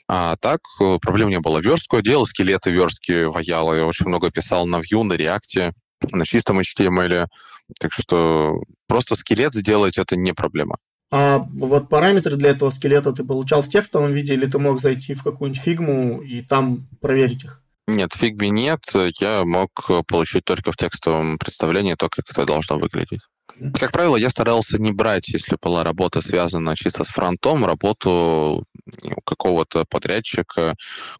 А 0.07 0.35
так 0.37 0.61
э, 0.81 0.97
проблем 1.01 1.29
не 1.29 1.39
было. 1.39 1.59
Верстку 1.59 1.97
я 1.97 2.01
делал, 2.01 2.25
скелеты 2.25 2.71
верстки 2.71 3.25
ваяла, 3.25 3.73
я 3.73 3.85
очень 3.85 4.07
много 4.07 4.31
писал 4.31 4.65
на 4.67 4.77
Vue, 4.77 5.03
на 5.03 5.13
React, 5.13 5.73
на 6.11 6.25
чистом 6.25 6.59
HTML. 6.59 7.27
Так 7.79 7.91
что 7.91 8.61
просто 8.87 9.15
скелет 9.15 9.53
сделать 9.53 9.97
это 9.97 10.15
не 10.15 10.33
проблема. 10.33 10.77
А 11.11 11.39
вот 11.53 11.87
параметры 11.89 12.35
для 12.35 12.49
этого 12.49 12.69
скелета 12.71 13.13
ты 13.13 13.23
получал 13.23 13.61
в 13.61 13.69
текстовом 13.69 14.13
виде, 14.13 14.33
или 14.33 14.45
ты 14.47 14.59
мог 14.59 14.81
зайти 14.81 15.13
в 15.13 15.23
какую-нибудь 15.23 15.61
фигму 15.61 16.21
и 16.21 16.41
там 16.41 16.87
проверить 16.99 17.43
их? 17.43 17.61
Нет, 17.87 18.13
в 18.13 18.17
фигме 18.17 18.49
нет. 18.49 18.81
Я 19.19 19.45
мог 19.45 19.69
получить 20.07 20.43
только 20.45 20.71
в 20.71 20.77
текстовом 20.77 21.37
представлении 21.37 21.93
то, 21.93 22.09
как 22.09 22.25
это 22.29 22.45
должно 22.45 22.79
выглядеть. 22.79 23.21
Как 23.73 23.91
правило, 23.91 24.17
я 24.17 24.29
старался 24.29 24.77
не 24.81 24.91
брать, 24.91 25.29
если 25.29 25.57
была 25.61 25.83
работа 25.83 26.21
связана 26.21 26.75
чисто 26.75 27.05
с 27.05 27.07
фронтом, 27.07 27.65
работу 27.65 28.65
у 29.03 29.21
какого-то 29.21 29.85
подрядчика, 29.89 30.75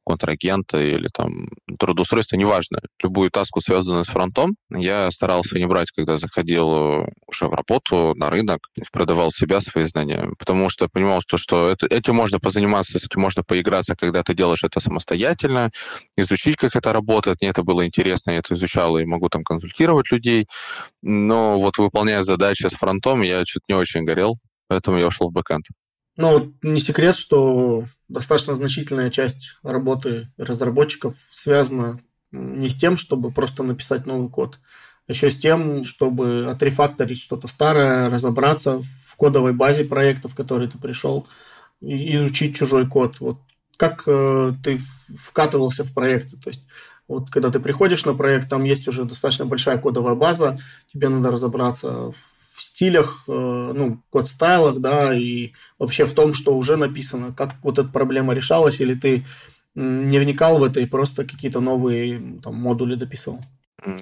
контрагента 0.05 0.81
или 0.81 1.07
там 1.07 1.49
трудоустройства, 1.79 2.35
неважно. 2.35 2.79
Любую 3.01 3.31
таску, 3.31 3.61
связанную 3.61 4.03
с 4.03 4.09
фронтом, 4.09 4.55
я 4.69 5.09
старался 5.11 5.57
не 5.57 5.65
брать, 5.65 5.91
когда 5.91 6.17
заходил 6.17 7.07
уже 7.27 7.47
в 7.47 7.53
работу, 7.53 8.13
на 8.15 8.29
рынок, 8.29 8.69
продавал 8.91 9.31
себя, 9.31 9.61
свои 9.61 9.85
знания, 9.85 10.29
потому 10.37 10.69
что 10.69 10.89
понимал, 10.89 11.21
что, 11.21 11.37
что 11.37 11.69
это, 11.69 11.87
этим 11.87 12.15
можно 12.15 12.39
позаниматься, 12.39 12.97
этим 12.97 13.21
можно 13.21 13.43
поиграться, 13.43 13.95
когда 13.95 14.23
ты 14.23 14.33
делаешь 14.33 14.63
это 14.63 14.79
самостоятельно, 14.79 15.71
изучить, 16.17 16.57
как 16.57 16.75
это 16.75 16.91
работает. 16.91 17.37
Мне 17.41 17.51
это 17.51 17.63
было 17.63 17.85
интересно, 17.85 18.31
я 18.31 18.39
это 18.39 18.55
изучал 18.55 18.97
и 18.97 19.05
могу 19.05 19.29
там 19.29 19.43
консультировать 19.43 20.11
людей, 20.11 20.47
но 21.01 21.59
вот 21.59 21.77
выполняя 21.77 22.23
задачи 22.25 22.67
с 22.67 22.73
фронтом, 22.73 23.21
я 23.21 23.43
что-то 23.45 23.65
не 23.69 23.75
очень 23.75 24.03
горел, 24.03 24.37
поэтому 24.67 24.97
я 24.97 25.07
ушел 25.07 25.29
в 25.29 25.33
бэкэнд. 25.33 25.65
Ну, 26.17 26.53
не 26.61 26.79
секрет, 26.79 27.15
что 27.15 27.85
достаточно 28.07 28.55
значительная 28.55 29.09
часть 29.09 29.55
работы 29.63 30.29
разработчиков 30.37 31.15
связана 31.33 31.99
не 32.31 32.69
с 32.69 32.75
тем, 32.75 32.97
чтобы 32.97 33.31
просто 33.31 33.63
написать 33.63 34.05
новый 34.05 34.29
код, 34.29 34.59
а 35.07 35.11
еще 35.11 35.29
с 35.29 35.37
тем, 35.37 35.83
чтобы 35.83 36.47
отрефакторить 36.49 37.21
что-то 37.21 37.47
старое, 37.47 38.09
разобраться 38.09 38.81
в 38.81 39.15
кодовой 39.15 39.53
базе 39.53 39.83
проекта, 39.83 40.27
в 40.29 40.35
который 40.35 40.67
ты 40.67 40.77
пришел, 40.77 41.27
изучить 41.81 42.55
чужой 42.55 42.87
код. 42.87 43.19
Вот 43.19 43.39
как 43.77 44.03
э, 44.07 44.53
ты 44.63 44.79
вкатывался 45.17 45.83
в 45.83 45.93
проекты? 45.93 46.37
То 46.37 46.49
есть 46.49 46.63
вот 47.07 47.29
когда 47.29 47.51
ты 47.51 47.59
приходишь 47.59 48.05
на 48.05 48.13
проект, 48.13 48.49
там 48.49 48.63
есть 48.63 48.87
уже 48.87 49.05
достаточно 49.05 49.45
большая 49.45 49.77
кодовая 49.77 50.15
база, 50.15 50.59
тебе 50.91 51.09
надо 51.09 51.31
разобраться 51.31 52.13
в 52.55 52.61
стилях, 52.61 53.25
э, 53.27 53.31
ну, 53.31 54.01
код-стайлах, 54.09 54.79
да, 54.79 55.13
и 55.13 55.51
вообще 55.77 56.05
в 56.05 56.13
том, 56.13 56.33
что 56.33 56.57
уже 56.57 56.77
написано, 56.77 57.33
как 57.33 57.55
вот 57.63 57.79
эта 57.79 57.89
проблема 57.89 58.33
решалась, 58.33 58.79
или 58.79 58.95
ты 58.95 59.25
не 59.75 60.19
вникал 60.19 60.59
в 60.59 60.63
это 60.63 60.79
и 60.79 60.85
просто 60.85 61.25
какие-то 61.25 61.59
новые 61.59 62.39
там, 62.41 62.55
модули 62.55 62.95
дописывал? 62.95 63.41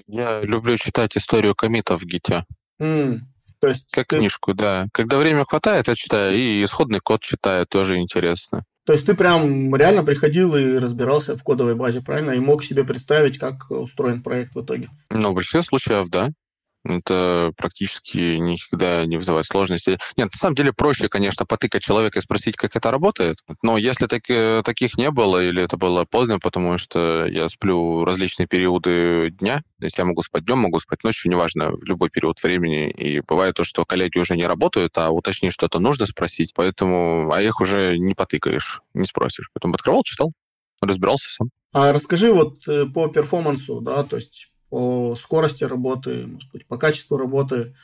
Я 0.08 0.42
люблю 0.42 0.78
читать 0.78 1.18
историю 1.18 1.56
комитов 1.56 2.02
в 2.02 2.06
Гите. 2.06 2.46
Mm. 2.80 3.20
То 3.60 3.68
есть 3.68 3.86
как 3.92 4.08
ты... 4.08 4.18
книжку, 4.18 4.54
да. 4.54 4.88
Когда 4.94 5.18
время 5.18 5.46
хватает, 5.46 5.88
я 5.88 5.96
читаю, 5.96 6.36
и 6.36 6.64
исходный 6.64 7.00
код 7.00 7.22
читаю, 7.22 7.66
тоже 7.66 7.98
интересно. 7.98 8.66
То 8.86 8.94
есть 8.94 9.06
ты 9.06 9.14
прям 9.14 9.74
реально 9.76 10.04
приходил 10.04 10.56
и 10.56 10.78
разбирался 10.78 11.38
в 11.38 11.44
кодовой 11.44 11.76
базе, 11.76 12.02
правильно? 12.02 12.32
И 12.32 12.40
мог 12.40 12.64
себе 12.64 12.84
представить, 12.84 13.38
как 13.38 13.72
устроен 13.72 14.22
проект 14.22 14.56
в 14.56 14.62
итоге? 14.62 14.90
Ну, 15.10 15.32
в 15.32 15.36
большинстве 15.36 15.62
случаев, 15.62 16.10
да. 16.10 16.32
Это 16.86 17.54
практически 17.56 18.36
никогда 18.38 19.06
не 19.06 19.18
вызывает 19.18 19.46
сложности. 19.46 19.98
Нет, 20.18 20.32
на 20.34 20.38
самом 20.38 20.56
деле 20.56 20.74
проще, 20.74 21.08
конечно, 21.08 21.46
потыкать 21.46 21.84
человека 21.84 22.20
и 22.20 22.22
спросить, 22.22 22.58
как 22.58 22.76
это 22.76 22.92
работает. 22.92 23.38
Но 23.62 23.78
если 23.78 24.08
так, 24.08 24.24
э, 24.30 24.62
таких 24.66 24.98
не 24.98 25.10
было, 25.10 25.44
или 25.44 25.64
это 25.64 25.78
было 25.78 26.04
поздно, 26.04 26.40
потому 26.40 26.78
что 26.78 27.26
я 27.28 27.48
сплю 27.48 28.04
различные 28.04 28.48
периоды 28.48 29.32
дня, 29.32 29.64
есть 29.80 29.98
я 29.98 30.06
могу 30.06 30.24
спать 30.24 30.46
днем, 30.46 30.60
могу 30.60 30.80
спать 30.80 31.04
ночью, 31.04 31.32
неважно, 31.32 31.72
в 31.72 31.84
любой 31.84 32.10
период 32.10 32.42
времени. 32.44 32.90
И 32.92 33.22
бывает 33.22 33.56
то, 33.56 33.64
что 33.64 33.86
коллеги 33.86 34.18
уже 34.18 34.36
не 34.36 34.46
работают, 34.46 34.98
а 34.98 35.12
уточнить 35.12 35.54
что-то 35.54 35.80
нужно 35.80 36.06
спросить, 36.06 36.54
поэтому, 36.54 37.32
а 37.34 37.42
их 37.42 37.62
уже 37.62 37.98
не 37.98 38.14
потыкаешь, 38.14 38.82
не 38.94 39.06
спросишь. 39.06 39.50
Поэтому 39.54 39.76
открывал, 39.76 40.04
читал, 40.04 40.34
разбирался 40.82 41.30
сам. 41.30 41.50
А 41.72 41.92
расскажи 41.92 42.32
вот 42.32 42.68
э, 42.68 42.86
по 42.86 43.08
перформансу, 43.08 43.82
да, 43.82 44.04
то 44.04 44.18
есть 44.18 44.53
по 44.74 45.16
скорости 45.16 45.64
работы, 45.64 46.26
может 46.26 46.52
быть, 46.52 46.66
по 46.66 46.80
качеству 46.80 47.16
работы. 47.16 47.76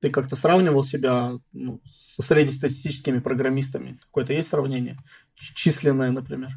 Ты 0.00 0.08
как-то 0.08 0.34
сравнивал 0.34 0.82
себя 0.82 1.32
ну, 1.52 1.82
со 1.84 2.22
среднестатистическими 2.22 3.18
программистами? 3.18 3.98
Какое-то 4.06 4.32
есть 4.32 4.48
сравнение? 4.48 4.96
Численное, 5.34 6.10
например? 6.10 6.52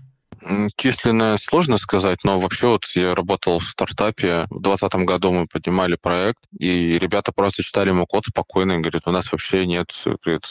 Численное 0.77 1.35
сложно 1.35 1.77
сказать, 1.77 2.19
но 2.23 2.39
вообще 2.39 2.67
вот 2.67 2.85
я 2.95 3.13
работал 3.13 3.59
в 3.59 3.65
стартапе. 3.65 4.45
В 4.49 4.61
2020 4.61 4.93
году 5.05 5.33
мы 5.33 5.45
поднимали 5.45 5.97
проект, 6.01 6.39
и 6.57 6.97
ребята 6.97 7.33
просто 7.33 7.61
читали 7.61 7.89
ему 7.89 8.05
код 8.05 8.23
спокойно 8.25 8.71
и 8.71 8.77
говорят, 8.77 9.07
у 9.07 9.11
нас 9.11 9.29
вообще 9.29 9.65
нет 9.65 9.91
говорит, 10.23 10.45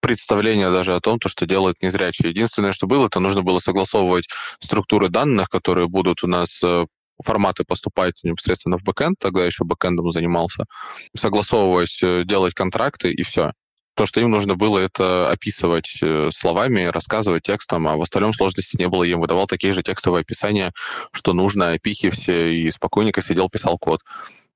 представления 0.00 0.70
даже 0.70 0.94
о 0.94 1.00
том, 1.00 1.18
то, 1.18 1.28
что 1.28 1.44
делают 1.44 1.82
незрячие. 1.82 2.30
Единственное, 2.30 2.72
что 2.72 2.86
было, 2.86 3.08
это 3.08 3.20
нужно 3.20 3.42
было 3.42 3.58
согласовывать 3.58 4.26
структуры 4.58 5.10
данных, 5.10 5.50
которые 5.50 5.86
будут 5.86 6.24
у 6.24 6.26
нас 6.26 6.62
э, 6.62 6.86
форматы 7.24 7.64
поступать 7.64 8.14
непосредственно 8.22 8.78
в 8.78 8.82
бэкэнд, 8.82 9.18
тогда 9.18 9.44
еще 9.44 9.64
бэкэндом 9.64 10.12
занимался, 10.12 10.64
согласовывать, 11.16 11.98
э, 12.02 12.24
делать 12.24 12.54
контракты 12.54 13.12
и 13.12 13.22
все. 13.22 13.52
То, 13.94 14.06
что 14.06 14.20
им 14.20 14.30
нужно 14.30 14.54
было, 14.54 14.78
это 14.78 15.28
описывать 15.28 15.98
э, 16.02 16.30
словами, 16.32 16.84
рассказывать 16.84 17.42
текстом, 17.42 17.88
а 17.88 17.96
в 17.96 18.02
остальном 18.02 18.32
сложности 18.32 18.76
не 18.76 18.86
было. 18.86 19.02
Я 19.02 19.14
им 19.14 19.20
выдавал 19.20 19.48
такие 19.48 19.72
же 19.72 19.82
текстовые 19.82 20.20
описания, 20.20 20.72
что 21.12 21.32
нужно, 21.32 21.72
опихи 21.72 22.10
все, 22.10 22.54
и 22.54 22.70
спокойненько 22.70 23.22
сидел, 23.22 23.48
писал 23.48 23.76
код. 23.76 24.00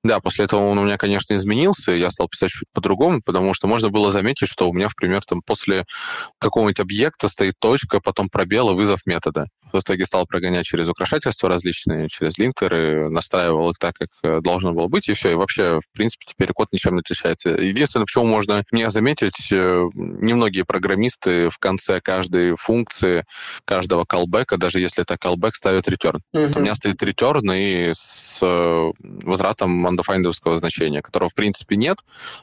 Да, 0.03 0.19
после 0.19 0.45
этого 0.45 0.67
он 0.67 0.77
у 0.77 0.83
меня, 0.83 0.97
конечно, 0.97 1.35
изменился, 1.35 1.91
я 1.91 2.11
стал 2.11 2.27
писать 2.27 2.51
чуть 2.51 2.67
по-другому, 2.73 3.21
потому 3.23 3.53
что 3.53 3.67
можно 3.67 3.89
было 3.89 4.11
заметить, 4.11 4.49
что 4.49 4.69
у 4.69 4.73
меня, 4.73 4.87
например, 4.87 5.23
там 5.23 5.41
после 5.41 5.85
какого-нибудь 6.39 6.81
объекта 6.81 7.29
стоит 7.29 7.55
точка, 7.59 8.01
потом 8.01 8.29
пробел 8.29 8.71
и 8.71 8.75
вызов 8.75 8.99
метода 9.05 9.47
в 9.73 9.79
итоге 9.79 10.05
стал 10.05 10.25
прогонять 10.25 10.65
через 10.65 10.87
украшательства 10.87 11.49
различные, 11.49 12.07
через 12.07 12.37
линтеры, 12.37 13.09
настраивал 13.09 13.71
их 13.71 13.77
так, 13.79 13.95
как 13.95 14.09
э, 14.23 14.39
должно 14.41 14.71
было 14.71 14.87
быть, 14.87 15.09
и 15.09 15.13
все. 15.13 15.31
И 15.31 15.35
вообще, 15.35 15.79
в 15.79 15.97
принципе, 15.97 16.25
теперь 16.27 16.53
код 16.53 16.67
ничем 16.71 16.93
не 16.93 16.99
отличается. 16.99 17.49
Единственное, 17.49 18.05
почему 18.05 18.25
можно 18.25 18.63
не 18.71 18.89
заметить, 18.89 19.51
э, 19.51 19.89
немногие 19.95 20.63
программисты 20.63 21.49
в 21.49 21.57
конце 21.57 21.99
каждой 22.01 22.55
функции, 22.55 23.25
каждого 23.65 24.03
callback, 24.03 24.55
даже 24.57 24.79
если 24.79 25.03
это 25.03 25.15
callback, 25.15 25.53
ставят 25.53 25.87
return. 25.87 26.19
Вот 26.31 26.55
у 26.55 26.59
меня 26.59 26.75
стоит 26.75 27.01
return 27.01 27.41
и 27.55 27.91
с 27.93 28.37
э, 28.41 28.91
возвратом 28.99 29.71
undefinedовского 29.95 30.57
значения, 30.57 31.01
которого, 31.01 31.29
в 31.29 31.33
принципе, 31.33 31.75
нет, 31.75 31.99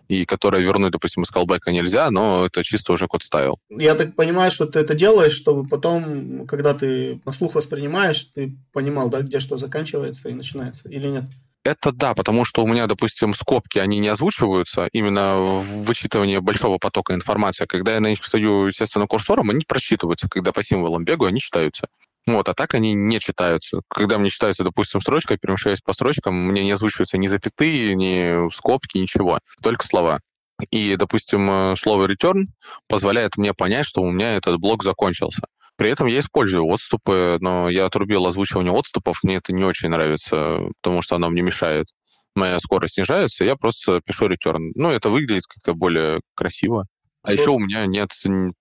и 0.09 0.25
которое 0.25 0.63
вернуть, 0.63 0.93
допустим, 0.93 1.23
из 1.23 1.31
callback 1.31 1.71
нельзя, 1.71 2.11
но 2.11 2.47
это 2.47 2.63
чисто 2.65 2.93
уже 2.93 3.07
код 3.07 3.23
ставил. 3.23 3.59
Я 3.71 3.95
так 3.95 4.15
понимаю, 4.15 4.51
что 4.51 4.67
ты 4.67 4.81
это 4.81 4.95
делаешь, 4.95 5.33
чтобы 5.33 5.69
потом, 5.69 6.47
когда 6.47 6.75
ты 6.75 7.21
на 7.25 7.33
слух 7.33 7.55
воспринимаешь, 7.55 8.25
ты 8.35 8.57
понимал, 8.73 9.09
да, 9.11 9.21
где 9.21 9.41
что 9.41 9.57
заканчивается 9.57 10.29
и 10.29 10.35
начинается, 10.35 10.89
или 10.89 11.09
нет? 11.09 11.25
Это 11.63 11.93
да, 11.93 12.15
потому 12.15 12.47
что 12.47 12.63
у 12.63 12.67
меня, 12.67 12.87
допустим, 12.87 13.35
скобки, 13.35 13.79
они 13.79 13.99
не 13.99 14.09
озвучиваются 14.09 14.89
именно 14.93 15.37
в 15.37 15.85
вычитывании 15.85 16.39
большого 16.39 16.79
потока 16.79 17.15
информации. 17.15 17.67
Когда 17.67 17.95
я 17.95 18.01
на 18.01 18.09
них 18.09 18.25
стою, 18.25 18.69
естественно, 18.69 19.07
курсором, 19.07 19.51
они 19.51 19.65
просчитываются. 19.67 20.29
Когда 20.29 20.53
по 20.53 20.63
символам 20.63 21.05
бегаю, 21.05 21.29
они 21.29 21.41
читаются. 21.41 21.89
Вот, 22.27 22.49
а 22.49 22.55
так 22.55 22.75
они 22.75 22.95
не 22.95 23.19
читаются. 23.19 23.81
Когда 23.89 24.19
мне 24.19 24.31
читается, 24.31 24.63
допустим, 24.63 25.01
строчка, 25.01 25.35
я 25.35 25.39
перемещаюсь 25.39 25.81
по 25.81 25.93
строчкам, 25.93 26.35
мне 26.35 26.63
не 26.63 26.73
озвучиваются 26.73 27.19
ни 27.19 27.27
запятые, 27.27 27.95
ни 27.95 28.53
скобки, 28.53 28.99
ничего, 28.99 29.41
только 29.63 29.87
слова. 29.87 30.21
И, 30.71 30.97
допустим, 30.97 31.49
э, 31.51 31.77
слово 31.79 32.07
return 32.07 32.47
позволяет 32.87 33.37
мне 33.37 33.55
понять, 33.55 33.87
что 33.87 34.03
у 34.03 34.11
меня 34.11 34.37
этот 34.37 34.59
блок 34.59 34.85
закончился. 34.85 35.43
При 35.77 35.91
этом 35.91 36.07
я 36.09 36.21
использую 36.21 36.67
отступы, 36.67 37.39
но 37.41 37.71
я 37.71 37.87
отрубил 37.87 38.27
озвучивание 38.27 38.73
отступов, 38.73 39.21
мне 39.23 39.37
это 39.37 39.55
не 39.55 39.65
очень 39.65 39.89
нравится, 39.89 40.59
потому 40.83 41.01
что 41.01 41.17
оно 41.17 41.31
мне 41.31 41.41
мешает. 41.41 41.87
Моя 42.37 42.61
скорость 42.61 42.95
снижается, 42.95 43.45
я 43.45 43.57
просто 43.57 44.03
пишу 44.05 44.29
return. 44.29 44.73
Ну, 44.75 44.91
это 44.91 45.09
выглядит 45.09 45.47
как-то 45.47 45.75
более 45.75 46.21
красиво. 46.35 46.87
А 47.23 47.33
еще 47.33 47.51
у 47.51 47.59
меня 47.59 47.87
нет 47.87 48.13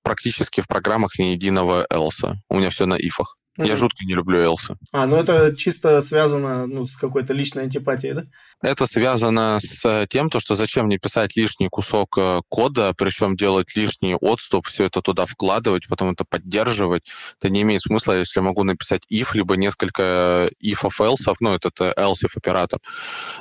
практически 0.02 0.62
в 0.62 0.68
программах 0.68 1.20
ни 1.20 1.26
единого 1.26 1.86
else. 1.92 2.36
У 2.50 2.58
меня 2.58 2.70
все 2.70 2.86
на 2.86 2.96
ифах. 2.96 3.36
Mm-hmm. 3.60 3.68
Я 3.68 3.76
жутко 3.76 4.06
не 4.06 4.14
люблю 4.14 4.40
Элса. 4.40 4.78
А, 4.94 5.06
ну 5.06 5.18
это 5.18 5.54
чисто 5.54 6.02
связано 6.02 6.66
ну, 6.66 6.86
с 6.86 6.96
какой-то 6.96 7.34
личной 7.34 7.64
антипатией, 7.64 8.14
да? 8.14 8.24
Это 8.62 8.86
связано 8.86 9.60
с 9.62 10.08
тем, 10.08 10.30
то, 10.30 10.40
что 10.40 10.56
зачем 10.56 10.86
мне 10.86 10.98
писать 10.98 11.36
лишний 11.36 11.68
кусок 11.68 12.18
э, 12.18 12.40
кода, 12.48 12.94
причем 12.98 13.36
делать 13.36 13.76
лишний 13.76 14.16
отступ, 14.16 14.68
все 14.68 14.86
это 14.86 15.02
туда 15.02 15.26
вкладывать, 15.26 15.90
потом 15.90 16.12
это 16.12 16.24
поддерживать. 16.24 17.04
Это 17.42 17.52
не 17.52 17.64
имеет 17.64 17.82
смысла, 17.82 18.18
если 18.18 18.40
я 18.40 18.44
могу 18.44 18.64
написать 18.64 19.02
if, 19.12 19.32
либо 19.34 19.58
несколько 19.58 20.50
if-ов 20.64 21.02
else, 21.02 21.36
ну, 21.42 21.54
этот 21.54 21.78
else 21.82 22.24
if 22.24 22.32
оператор, 22.36 22.80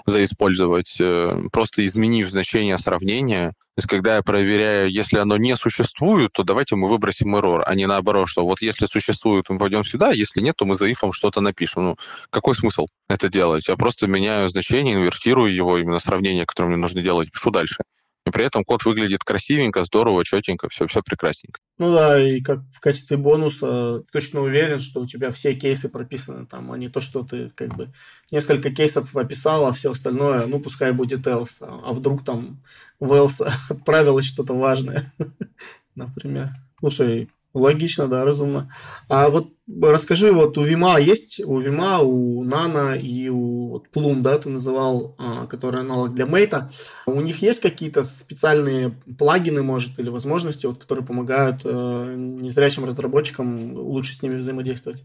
заиспользовать, 0.07 0.97
э, 0.99 1.43
просто 1.53 1.87
изменив 1.87 2.29
значение 2.29 2.77
сравнения, 2.77 3.55
то 3.79 3.81
есть, 3.81 3.91
когда 3.91 4.17
я 4.17 4.23
проверяю, 4.23 4.91
если 4.91 5.19
оно 5.19 5.37
не 5.37 5.55
существует, 5.55 6.33
то 6.33 6.43
давайте 6.43 6.75
мы 6.75 6.89
выбросим 6.89 7.37
error, 7.37 7.63
а 7.65 7.77
не 7.77 7.87
наоборот, 7.87 8.29
что 8.29 8.45
вот 8.45 8.61
если 8.61 8.87
существует, 8.87 9.49
мы 9.51 9.59
пойдем 9.59 9.85
сюда, 9.85 10.09
а 10.09 10.13
если 10.13 10.41
нет, 10.41 10.57
то 10.57 10.65
мы 10.65 10.75
за 10.75 10.91
ифом 10.91 11.13
что-то 11.13 11.41
напишем. 11.41 11.85
Ну, 11.85 11.97
какой 12.31 12.57
смысл 12.57 12.89
это 13.09 13.29
делать? 13.29 13.69
Я 13.69 13.77
просто 13.77 14.09
меняю 14.09 14.49
значение, 14.49 14.97
инвертирую 14.97 15.55
его, 15.55 15.79
именно 15.79 16.01
сравнение, 16.01 16.45
которое 16.45 16.71
мне 16.71 16.77
нужно 16.77 17.03
делать, 17.03 17.31
пишу 17.31 17.53
дальше. 17.53 17.85
И 18.29 18.31
при 18.31 18.45
этом 18.45 18.63
код 18.65 18.85
выглядит 18.85 19.25
красивенько, 19.25 19.85
здорово, 19.85 20.25
четенько, 20.25 20.69
все, 20.69 20.87
все 20.87 21.03
прекрасненько. 21.03 21.61
Ну 21.79 21.95
да, 21.95 22.21
и 22.21 22.41
как 22.41 22.61
в 22.73 22.81
качестве 22.81 23.17
бонуса 23.17 24.03
точно 24.13 24.41
уверен, 24.43 24.81
что 24.81 25.01
у 25.01 25.07
тебя 25.07 25.31
все 25.31 25.55
кейсы 25.55 25.89
прописаны 25.89 26.47
там, 26.47 26.71
а 26.71 26.79
не 26.79 26.89
то, 26.89 27.01
что 27.01 27.23
ты 27.23 27.51
как 27.51 27.75
бы 27.75 27.91
несколько 28.31 28.71
кейсов 28.71 29.17
описал, 29.17 29.67
а 29.67 29.73
все 29.73 29.93
остальное, 29.93 30.47
ну, 30.47 30.61
пускай 30.61 30.93
будет 30.93 31.27
else. 31.27 31.59
А 31.61 31.93
вдруг 31.93 32.25
там 32.25 32.63
в 33.01 33.13
else 33.13 33.51
отправилось 33.69 34.27
что-то 34.27 34.55
важное, 34.55 35.13
например. 35.95 36.51
Слушай, 36.81 37.31
Логично, 37.59 38.09
да, 38.09 38.25
разумно. 38.25 38.73
А 39.09 39.29
вот 39.29 39.49
расскажи, 39.83 40.33
вот 40.33 40.57
у 40.59 40.63
Вима 40.63 40.99
есть, 40.99 41.41
у 41.41 41.61
Вима, 41.61 42.01
у 42.01 42.43
Нана 42.45 42.95
и 42.95 43.29
у 43.29 43.69
вот, 43.69 43.87
Plum, 43.95 44.21
да, 44.21 44.39
ты 44.39 44.49
называл, 44.49 45.15
а, 45.19 45.47
который 45.47 45.81
аналог 45.81 46.15
для 46.15 46.27
Мейта. 46.27 46.71
У 47.07 47.21
них 47.21 47.43
есть 47.43 47.61
какие-то 47.61 48.05
специальные 48.05 48.91
плагины, 49.19 49.63
может, 49.63 49.99
или 49.99 50.09
возможности, 50.09 50.67
вот, 50.67 50.79
которые 50.79 51.05
помогают 51.05 51.63
э, 51.65 52.15
незрячим 52.17 52.85
разработчикам 52.85 53.75
лучше 53.75 54.15
с 54.15 54.23
ними 54.23 54.37
взаимодействовать? 54.37 55.05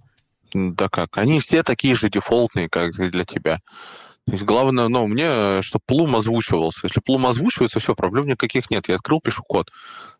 Да 0.53 0.87
как, 0.87 1.17
они 1.17 1.39
все 1.39 1.63
такие 1.63 1.95
же 1.95 2.09
дефолтные, 2.09 2.69
как 2.69 2.93
для 2.93 3.25
тебя. 3.25 3.59
То 4.25 4.31
есть 4.33 4.43
главное, 4.43 4.87
ну, 4.87 5.05
мне, 5.07 5.61
чтобы 5.61 5.83
Plum 5.89 6.15
озвучивался. 6.15 6.81
Если 6.83 7.01
Plum 7.01 7.27
озвучивается, 7.27 7.79
все, 7.79 7.93
проблем 7.93 8.27
никаких 8.27 8.69
нет. 8.71 8.87
Я 8.87 8.95
открыл, 8.95 9.19
пишу 9.19 9.43
код. 9.43 9.69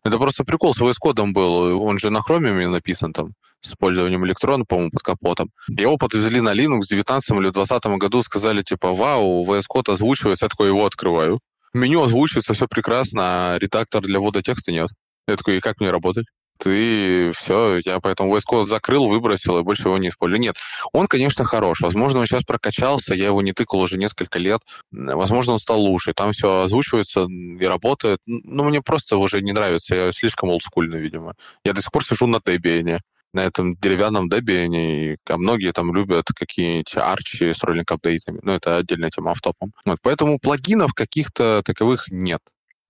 Это 0.04 0.18
просто 0.18 0.44
прикол 0.44 0.74
с 0.74 0.80
VS 0.80 0.96
кодом 0.98 1.32
был. 1.32 1.80
Он 1.82 1.98
же 1.98 2.10
на 2.10 2.18
Chromium 2.18 2.68
написан 2.68 3.14
там 3.14 3.32
с 3.62 3.68
использованием 3.68 4.26
электрона, 4.26 4.64
по-моему, 4.66 4.90
под 4.90 5.02
капотом. 5.02 5.50
Его 5.68 5.96
подвезли 5.96 6.42
на 6.42 6.54
Linux 6.54 6.82
в 6.82 6.88
19 6.88 7.30
или 7.30 7.48
20 7.48 7.86
году, 7.98 8.22
сказали, 8.22 8.62
типа, 8.62 8.92
вау, 8.92 9.46
VS 9.46 9.64
код 9.66 9.88
озвучивается, 9.88 10.44
я 10.44 10.48
такой 10.50 10.68
его 10.68 10.84
открываю. 10.84 11.40
Меню 11.72 12.02
озвучивается, 12.02 12.52
все 12.52 12.68
прекрасно, 12.68 13.54
а 13.54 13.58
редактор 13.58 14.02
для 14.02 14.20
ввода 14.20 14.42
текста 14.42 14.70
нет. 14.70 14.90
Я 15.26 15.36
такой, 15.36 15.56
и 15.56 15.60
как 15.60 15.80
мне 15.80 15.90
работать? 15.90 16.26
Ты 16.58 17.32
все, 17.32 17.80
я 17.84 18.00
поэтому 18.00 18.34
VS 18.34 18.42
Code 18.50 18.66
закрыл, 18.66 19.08
выбросил 19.08 19.58
и 19.58 19.62
больше 19.62 19.88
его 19.88 19.98
не 19.98 20.08
использую. 20.08 20.40
Нет, 20.40 20.56
он, 20.92 21.06
конечно, 21.06 21.44
хорош. 21.44 21.80
Возможно, 21.80 22.20
он 22.20 22.26
сейчас 22.26 22.44
прокачался, 22.44 23.14
я 23.14 23.26
его 23.26 23.42
не 23.42 23.52
тыкал 23.52 23.80
уже 23.80 23.98
несколько 23.98 24.38
лет. 24.38 24.60
Возможно, 24.90 25.52
он 25.52 25.58
стал 25.58 25.80
лучше. 25.80 26.14
Там 26.14 26.32
все 26.32 26.62
озвучивается 26.62 27.26
и 27.26 27.64
работает. 27.64 28.18
Но 28.26 28.64
мне 28.64 28.82
просто 28.82 29.16
уже 29.16 29.42
не 29.42 29.52
нравится. 29.52 29.94
Я 29.94 30.12
слишком 30.12 30.50
олдскульный, 30.50 31.00
видимо. 31.00 31.34
Я 31.64 31.72
до 31.72 31.82
сих 31.82 31.90
пор 31.90 32.04
сижу 32.04 32.26
на 32.26 32.36
Debian 32.36 33.00
на 33.34 33.40
этом 33.40 33.74
деревянном 33.76 34.30
Debian, 34.30 35.16
а 35.28 35.36
многие 35.36 35.72
там 35.72 35.92
любят 35.94 36.26
какие-нибудь 36.34 36.96
арчи 36.96 37.52
с 37.52 37.62
роллинг 37.64 37.90
апдейтами. 37.90 38.38
Но 38.42 38.54
это 38.54 38.76
отдельная 38.76 39.10
тема 39.10 39.32
автопом. 39.32 39.72
Вот, 39.84 39.98
поэтому 40.02 40.38
плагинов 40.38 40.94
каких-то 40.94 41.62
таковых 41.64 42.06
нет. 42.10 42.40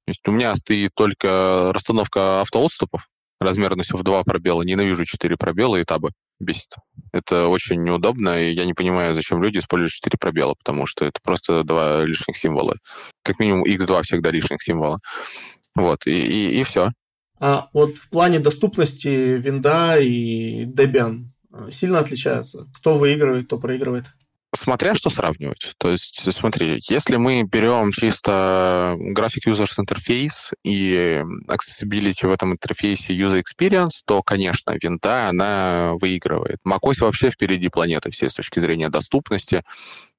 То 0.04 0.10
есть 0.10 0.20
у 0.28 0.32
меня 0.32 0.54
стоит 0.54 0.90
только 0.94 1.70
расстановка 1.72 2.42
автоотступов, 2.42 3.08
размерностью 3.40 3.96
в 3.96 4.02
два 4.02 4.22
пробела. 4.24 4.62
Ненавижу 4.62 5.04
четыре 5.04 5.36
пробела 5.36 5.76
и 5.76 5.84
табы. 5.84 6.10
бесит. 6.40 6.74
Это 7.12 7.48
очень 7.48 7.82
неудобно, 7.82 8.42
и 8.42 8.52
я 8.52 8.64
не 8.64 8.74
понимаю, 8.74 9.14
зачем 9.14 9.42
люди 9.42 9.58
используют 9.58 9.92
4 9.92 10.18
пробела, 10.18 10.54
потому 10.54 10.84
что 10.86 11.04
это 11.04 11.20
просто 11.22 11.62
два 11.62 12.04
лишних 12.04 12.36
символа. 12.36 12.76
Как 13.22 13.38
минимум 13.38 13.64
x2 13.64 14.02
всегда 14.02 14.30
лишних 14.30 14.62
символа. 14.62 14.98
Вот, 15.74 16.06
и, 16.06 16.10
и, 16.10 16.60
и 16.60 16.64
все. 16.64 16.90
А 17.38 17.68
вот 17.72 17.98
в 17.98 18.08
плане 18.10 18.38
доступности 18.38 19.08
винда 19.08 19.98
и 19.98 20.66
Debian 20.66 21.26
э, 21.52 21.70
сильно 21.72 21.98
отличаются? 21.98 22.66
Кто 22.74 22.96
выигрывает, 22.96 23.46
кто 23.46 23.58
проигрывает? 23.58 24.06
Смотря 24.56 24.94
что 24.94 25.10
сравнивать. 25.10 25.74
То 25.78 25.90
есть, 25.90 26.32
смотри, 26.32 26.80
если 26.88 27.16
мы 27.16 27.42
берем 27.42 27.90
чисто 27.90 28.94
график 28.98 29.48
Users 29.48 29.78
Interface 29.78 30.54
и 30.62 31.22
accessibility 31.48 32.26
в 32.26 32.30
этом 32.30 32.52
интерфейсе 32.52 33.18
User 33.18 33.42
Experience, 33.42 34.02
то, 34.04 34.22
конечно, 34.22 34.76
винта, 34.80 35.28
она 35.28 35.94
выигрывает. 36.00 36.58
macOS 36.66 37.00
вообще 37.00 37.30
впереди 37.30 37.68
планеты 37.68 38.10
все 38.12 38.30
с 38.30 38.34
точки 38.34 38.60
зрения 38.60 38.90
доступности. 38.90 39.64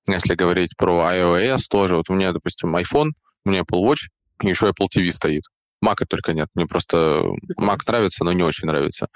Если 0.07 0.35
говорить 0.35 0.75
про 0.75 1.11
iOS 1.13 1.61
тоже, 1.69 1.95
вот 1.95 2.09
у 2.09 2.13
меня, 2.13 2.31
допустим, 2.33 2.75
iPhone, 2.75 3.11
у 3.45 3.49
меня 3.49 3.61
Apple 3.61 3.81
Watch, 3.83 4.09
и 4.41 4.49
еще 4.49 4.67
Apple 4.67 4.87
TV 4.93 5.11
стоит. 5.11 5.43
Mac 5.83 6.05
только 6.07 6.33
нет. 6.33 6.49
Мне 6.55 6.65
просто 6.65 7.23
Mac 7.57 7.79
нравится, 7.87 8.23
но 8.23 8.33
не 8.33 8.43
очень 8.43 8.67
нравится. 8.67 9.07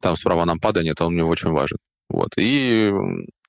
Там 0.00 0.16
справа 0.16 0.44
нампада 0.44 0.82
нет, 0.82 1.00
а 1.00 1.06
он 1.06 1.14
мне 1.14 1.24
очень 1.24 1.50
важен. 1.50 1.78
Вот. 2.08 2.30
И 2.36 2.92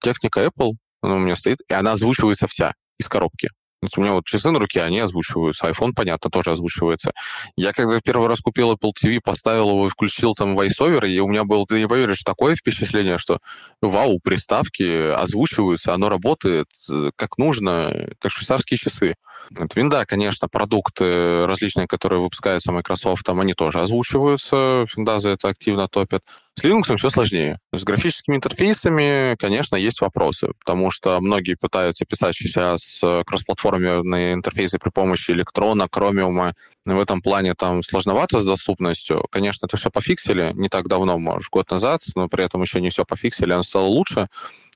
техника 0.01 0.45
Apple, 0.45 0.73
она 1.01 1.15
у 1.15 1.19
меня 1.19 1.35
стоит, 1.35 1.59
и 1.69 1.73
она 1.73 1.93
озвучивается 1.93 2.47
вся 2.47 2.73
из 2.99 3.07
коробки. 3.07 3.49
у 3.95 4.01
меня 4.01 4.13
вот 4.13 4.25
часы 4.25 4.51
на 4.51 4.59
руке, 4.59 4.81
они 4.81 4.99
озвучиваются. 4.99 5.67
iPhone, 5.69 5.93
понятно, 5.95 6.29
тоже 6.29 6.51
озвучивается. 6.51 7.11
Я 7.55 7.71
когда 7.71 7.99
первый 8.01 8.27
раз 8.27 8.41
купил 8.41 8.73
Apple 8.73 8.91
TV, 8.91 9.19
поставил 9.23 9.69
его 9.69 9.87
и 9.87 9.89
включил 9.89 10.35
там 10.35 10.57
VoiceOver, 10.59 11.07
и 11.07 11.19
у 11.19 11.27
меня 11.27 11.45
было, 11.45 11.65
ты 11.65 11.79
не 11.79 11.87
поверишь, 11.87 12.23
такое 12.23 12.55
впечатление, 12.55 13.17
что 13.17 13.39
вау, 13.81 14.19
приставки 14.21 15.11
озвучиваются, 15.11 15.93
оно 15.93 16.09
работает 16.09 16.67
э, 16.89 17.11
как 17.15 17.37
нужно, 17.37 18.09
как 18.19 18.31
швейцарские 18.31 18.77
часы. 18.77 19.15
Вот 19.51 19.75
винда, 19.75 20.05
конечно, 20.05 20.47
продукты 20.47 21.45
различные, 21.45 21.87
которые 21.87 22.21
выпускаются 22.21 22.71
Microsoft, 22.71 23.23
там 23.25 23.39
они 23.39 23.53
тоже 23.53 23.79
озвучиваются, 23.79 24.85
винда 24.95 25.19
за 25.19 25.29
это 25.29 25.49
активно 25.49 25.87
топят. 25.87 26.23
С 26.55 26.63
Linux 26.65 26.95
все 26.97 27.09
сложнее. 27.09 27.59
С 27.71 27.83
графическими 27.83 28.35
интерфейсами, 28.35 29.35
конечно, 29.37 29.77
есть 29.77 30.01
вопросы, 30.01 30.49
потому 30.59 30.91
что 30.91 31.19
многие 31.21 31.55
пытаются 31.55 32.05
писать 32.05 32.35
сейчас 32.35 33.01
кроссплатформенные 33.25 34.33
интерфейсы 34.33 34.77
при 34.77 34.89
помощи 34.89 35.31
электрона, 35.31 35.83
Chromium. 35.83 36.53
В 36.85 36.99
этом 36.99 37.21
плане 37.21 37.53
там 37.53 37.81
сложновато 37.81 38.41
с 38.41 38.45
доступностью. 38.45 39.25
Конечно, 39.29 39.67
это 39.67 39.77
все 39.77 39.89
пофиксили 39.89 40.51
не 40.55 40.69
так 40.69 40.87
давно, 40.87 41.17
может, 41.17 41.49
год 41.49 41.69
назад, 41.69 42.01
но 42.15 42.27
при 42.27 42.43
этом 42.43 42.61
еще 42.61 42.81
не 42.81 42.89
все 42.89 43.05
пофиксили, 43.05 43.53
оно 43.53 43.63
стало 43.63 43.85
лучше 43.85 44.27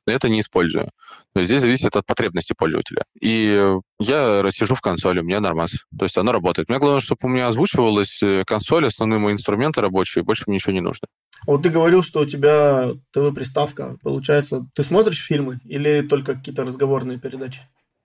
но 0.05 0.13
это 0.13 0.29
не 0.29 0.41
использую. 0.41 0.89
Здесь 1.35 1.61
зависит 1.61 1.95
от 1.95 2.05
потребности 2.05 2.53
пользователя. 2.55 3.03
И 3.19 3.77
я 3.99 4.51
сижу 4.51 4.75
в 4.75 4.81
консоли, 4.81 5.19
у 5.19 5.23
меня 5.23 5.39
нормас. 5.39 5.71
То 5.97 6.05
есть 6.05 6.17
оно 6.17 6.31
работает. 6.31 6.69
Мне 6.69 6.77
главное, 6.77 6.99
чтобы 6.99 7.19
у 7.23 7.27
меня 7.27 7.47
озвучивалась 7.47 8.21
э, 8.21 8.43
консоль, 8.45 8.85
основные 8.85 9.19
мои 9.19 9.33
инструменты 9.33 9.81
рабочие, 9.81 10.23
больше 10.23 10.43
мне 10.47 10.55
ничего 10.55 10.73
не 10.73 10.81
нужно. 10.81 11.07
Вот 11.47 11.63
ты 11.63 11.69
говорил, 11.69 12.03
что 12.03 12.21
у 12.21 12.25
тебя 12.25 12.91
ТВ-приставка. 13.11 13.97
Получается, 14.03 14.67
ты 14.75 14.83
смотришь 14.83 15.25
фильмы 15.25 15.59
или 15.65 16.01
только 16.01 16.35
какие-то 16.35 16.63
разговорные 16.63 17.19
передачи? 17.19 17.61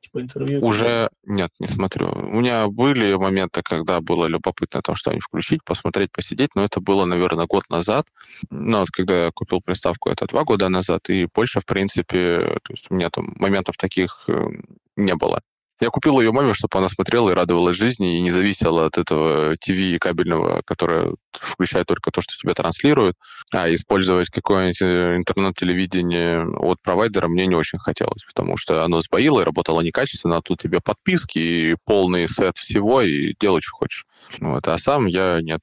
Типа 0.09 0.21
интервью? 0.21 0.65
Уже 0.65 1.11
нет, 1.25 1.51
не 1.59 1.69
смотрю. 1.69 2.11
У 2.11 2.41
меня 2.41 2.69
были 2.69 3.15
моменты, 3.15 3.63
когда 3.63 4.01
было 4.01 4.27
любопытно 4.27 4.81
там 4.83 4.97
что-нибудь 4.97 5.25
включить, 5.25 5.65
посмотреть, 5.65 6.11
посидеть, 6.13 6.51
но 6.55 6.65
это 6.65 6.81
было, 6.81 7.05
наверное, 7.05 7.47
год 7.47 7.65
назад. 7.71 8.07
Ну, 8.51 8.81
вот 8.81 8.91
когда 8.91 9.27
я 9.27 9.31
купил 9.33 9.61
приставку, 9.61 10.11
это 10.11 10.27
два 10.27 10.45
года 10.45 10.69
назад, 10.69 11.09
и 11.11 11.29
больше, 11.33 11.61
в 11.61 11.67
принципе, 11.67 12.39
то 12.63 12.73
есть 12.73 12.87
у 12.91 12.95
меня 12.95 13.11
там 13.11 13.33
моментов 13.37 13.77
таких 13.77 14.25
э, 14.29 14.49
не 14.97 15.15
было. 15.15 15.43
Я 15.81 15.91
купил 15.91 16.21
ее 16.21 16.33
маме, 16.33 16.55
чтобы 16.55 16.77
она 16.79 16.89
смотрела 16.89 17.31
и 17.31 17.35
радовалась 17.35 17.77
жизни, 17.77 18.19
и 18.19 18.21
не 18.21 18.31
зависела 18.31 18.87
от 18.87 18.99
этого 18.99 19.57
ТВ 19.57 19.99
кабельного, 20.01 20.63
которое 20.65 21.15
включает 21.33 21.87
только 21.87 22.11
то, 22.11 22.21
что 22.21 22.37
тебя 22.37 22.55
транслирует, 22.55 23.15
а 23.53 23.73
использовать 23.73 24.29
какое-нибудь 24.31 24.83
э, 24.83 25.17
интернет-телевидение 25.17 26.45
от 26.45 26.83
провайдера 26.83 27.29
мне 27.29 27.47
не 27.47 27.55
очень 27.55 27.79
хотелось, 27.79 28.25
потому 28.25 28.57
что 28.57 28.85
оно 28.85 29.01
сбоило 29.03 29.41
и 29.41 29.45
работало 29.45 29.81
некачественно, 29.81 30.39
а 30.39 30.43
тут 30.43 30.61
тебе 30.61 30.81
подписки 30.81 31.39
и 31.39 31.77
полный 31.85 32.29
сет 32.29 32.57
всего, 32.59 33.03
и 33.03 33.35
делай, 33.39 33.61
что 33.61 33.77
хочешь. 33.77 34.07
Вот. 34.41 34.67
А 34.67 34.79
сам 34.79 35.07
я 35.07 35.39
нет. 35.41 35.63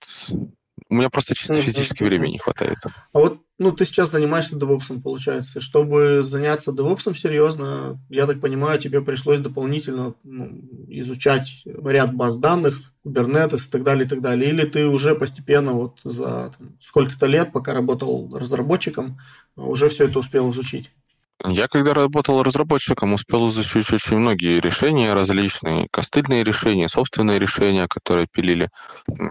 У 0.96 0.98
меня 0.98 1.10
просто 1.10 1.36
чисто 1.36 1.62
физически 1.62 2.04
времени 2.04 2.32
не 2.32 2.38
хватает. 2.38 2.78
А 3.12 3.20
вот 3.20 3.42
ну, 3.58 3.74
ты 3.74 3.84
сейчас 3.84 4.12
занимаешься 4.12 4.56
DevOps, 4.56 5.02
получается. 5.02 5.60
Чтобы 5.60 6.24
заняться 6.24 6.72
DevOps 6.72 7.14
серьезно, 7.18 8.00
я 8.10 8.28
так 8.28 8.40
понимаю, 8.40 8.80
тебе 8.80 9.02
пришлось 9.02 9.42
дополнительно 9.42 10.14
ну, 10.24 10.62
изучать 10.88 11.64
ряд 11.66 12.16
баз 12.16 12.38
данных, 12.38 12.94
Kubernetes 13.06 13.68
и 13.68 13.72
так 13.72 13.84
далее, 13.84 14.06
и 14.06 14.08
так 14.08 14.22
далее. 14.22 14.50
Или 14.50 14.66
ты 14.66 14.88
уже 14.88 15.16
постепенно 15.16 15.74
вот 15.74 16.00
за 16.06 16.54
там, 16.58 16.78
сколько-то 16.80 17.26
лет, 17.26 17.52
пока 17.52 17.74
работал 17.74 18.34
разработчиком, 18.34 19.20
уже 19.58 19.90
все 19.90 20.06
это 20.06 20.20
успел 20.20 20.50
изучить? 20.52 20.92
Я 21.44 21.68
когда 21.68 21.94
работал 21.94 22.44
разработчиком, 22.44 23.14
успел 23.14 23.50
изучить 23.50 23.92
очень 23.92 24.18
многие 24.18 24.62
решения 24.62 25.14
различные, 25.14 25.88
костыльные 25.92 26.44
решения, 26.44 26.88
собственные 26.88 27.40
решения, 27.40 27.88
которые 27.90 28.26
пилили. 28.32 28.70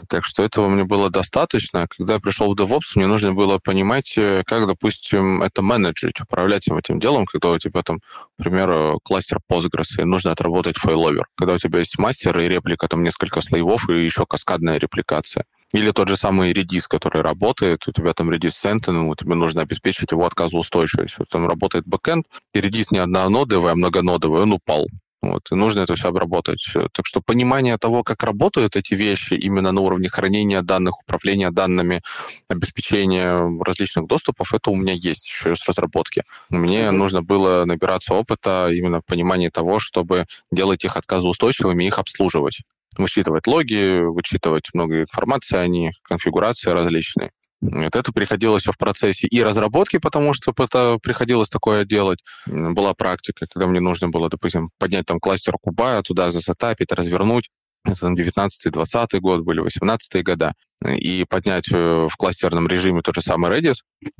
Так 0.08 0.24
что 0.24 0.42
этого 0.42 0.68
мне 0.68 0.84
было 0.84 1.08
достаточно. 1.08 1.86
Когда 1.88 2.14
я 2.14 2.20
пришел 2.20 2.54
в 2.54 2.60
DevOps, 2.60 2.92
мне 2.96 3.06
нужно 3.06 3.32
было 3.32 3.58
понимать, 3.58 4.14
э, 4.18 4.42
как, 4.44 4.66
допустим, 4.66 5.42
это 5.42 5.62
менеджить, 5.62 6.20
управлять 6.20 6.68
этим 6.68 7.00
делом, 7.00 7.24
когда 7.24 7.50
у 7.50 7.58
тебя 7.58 7.82
там, 7.82 8.00
примеру, 8.36 9.00
кластер 9.02 9.38
Postgres, 9.50 10.00
и 10.00 10.04
нужно 10.04 10.32
отработать 10.32 10.76
файловер. 10.76 11.26
Когда 11.36 11.54
у 11.54 11.58
тебя 11.58 11.78
есть 11.78 11.98
мастер 11.98 12.38
и 12.38 12.48
реплика, 12.48 12.86
там 12.86 13.02
несколько 13.02 13.40
слоев, 13.40 13.88
и 13.88 14.04
еще 14.04 14.26
каскадная 14.26 14.78
репликация. 14.78 15.44
Или 15.74 15.90
тот 15.90 16.08
же 16.08 16.16
самый 16.16 16.52
Redis, 16.52 16.84
который 16.88 17.20
работает, 17.20 17.88
у 17.88 17.92
тебя 17.92 18.12
там 18.12 18.30
Redis 18.30 18.54
Sentinel, 18.64 19.12
тебе 19.18 19.34
нужно 19.34 19.62
обеспечить 19.62 20.12
его 20.12 20.24
отказоустойчивость. 20.24 21.18
Вот 21.18 21.28
там 21.28 21.48
работает 21.48 21.84
бэкэнд, 21.84 22.26
и 22.54 22.60
Redis 22.60 22.86
не 22.92 22.98
однонодовый, 22.98 23.72
а 23.72 23.74
многонодовый, 23.74 24.42
он 24.42 24.52
упал. 24.52 24.86
Вот, 25.20 25.50
и 25.50 25.54
нужно 25.56 25.80
это 25.80 25.96
все 25.96 26.08
обработать. 26.08 26.64
Так 26.92 27.06
что 27.06 27.20
понимание 27.20 27.76
того, 27.76 28.04
как 28.04 28.22
работают 28.22 28.76
эти 28.76 28.94
вещи 28.94 29.34
именно 29.34 29.72
на 29.72 29.80
уровне 29.80 30.08
хранения 30.08 30.62
данных, 30.62 31.00
управления 31.00 31.50
данными, 31.50 32.02
обеспечения 32.48 33.40
различных 33.64 34.06
доступов, 34.06 34.54
это 34.54 34.70
у 34.70 34.76
меня 34.76 34.92
есть 34.92 35.26
еще 35.26 35.56
с 35.56 35.66
разработки. 35.66 36.22
Мне 36.50 36.82
mm-hmm. 36.82 36.90
нужно 36.92 37.22
было 37.22 37.64
набираться 37.64 38.14
опыта, 38.14 38.68
именно 38.70 39.00
понимание 39.00 39.50
того, 39.50 39.80
чтобы 39.80 40.26
делать 40.52 40.84
их 40.84 40.96
отказоустойчивыми 40.96 41.82
и 41.82 41.88
их 41.88 41.98
обслуживать 41.98 42.60
вычитывать 42.98 43.46
логи, 43.46 44.00
вычитывать 44.00 44.70
много 44.72 45.02
информации 45.02 45.56
о 45.56 45.66
них, 45.66 45.94
конфигурации 46.02 46.70
различные. 46.70 47.30
Вот 47.60 47.96
это 47.96 48.12
приходилось 48.12 48.66
в 48.66 48.76
процессе 48.76 49.26
и 49.26 49.42
разработки, 49.42 49.98
потому 49.98 50.34
что 50.34 50.52
это 50.58 50.98
приходилось 51.02 51.48
такое 51.48 51.84
делать. 51.84 52.18
Была 52.46 52.92
практика, 52.92 53.46
когда 53.50 53.66
мне 53.66 53.80
нужно 53.80 54.08
было, 54.08 54.28
допустим, 54.28 54.70
поднять 54.78 55.06
там 55.06 55.18
кластер 55.18 55.54
куба, 55.60 56.02
туда 56.02 56.30
засетапить, 56.30 56.92
развернуть. 56.92 57.48
Это 57.84 58.06
19-20 58.06 59.20
год 59.20 59.42
были, 59.42 59.60
18 59.60 60.24
года 60.24 60.54
и 60.84 61.24
поднять 61.28 61.70
э, 61.70 62.08
в 62.10 62.16
кластерном 62.16 62.66
режиме 62.68 63.02
тот 63.02 63.14
же 63.14 63.22
самый 63.22 63.50
Redis. 63.50 63.76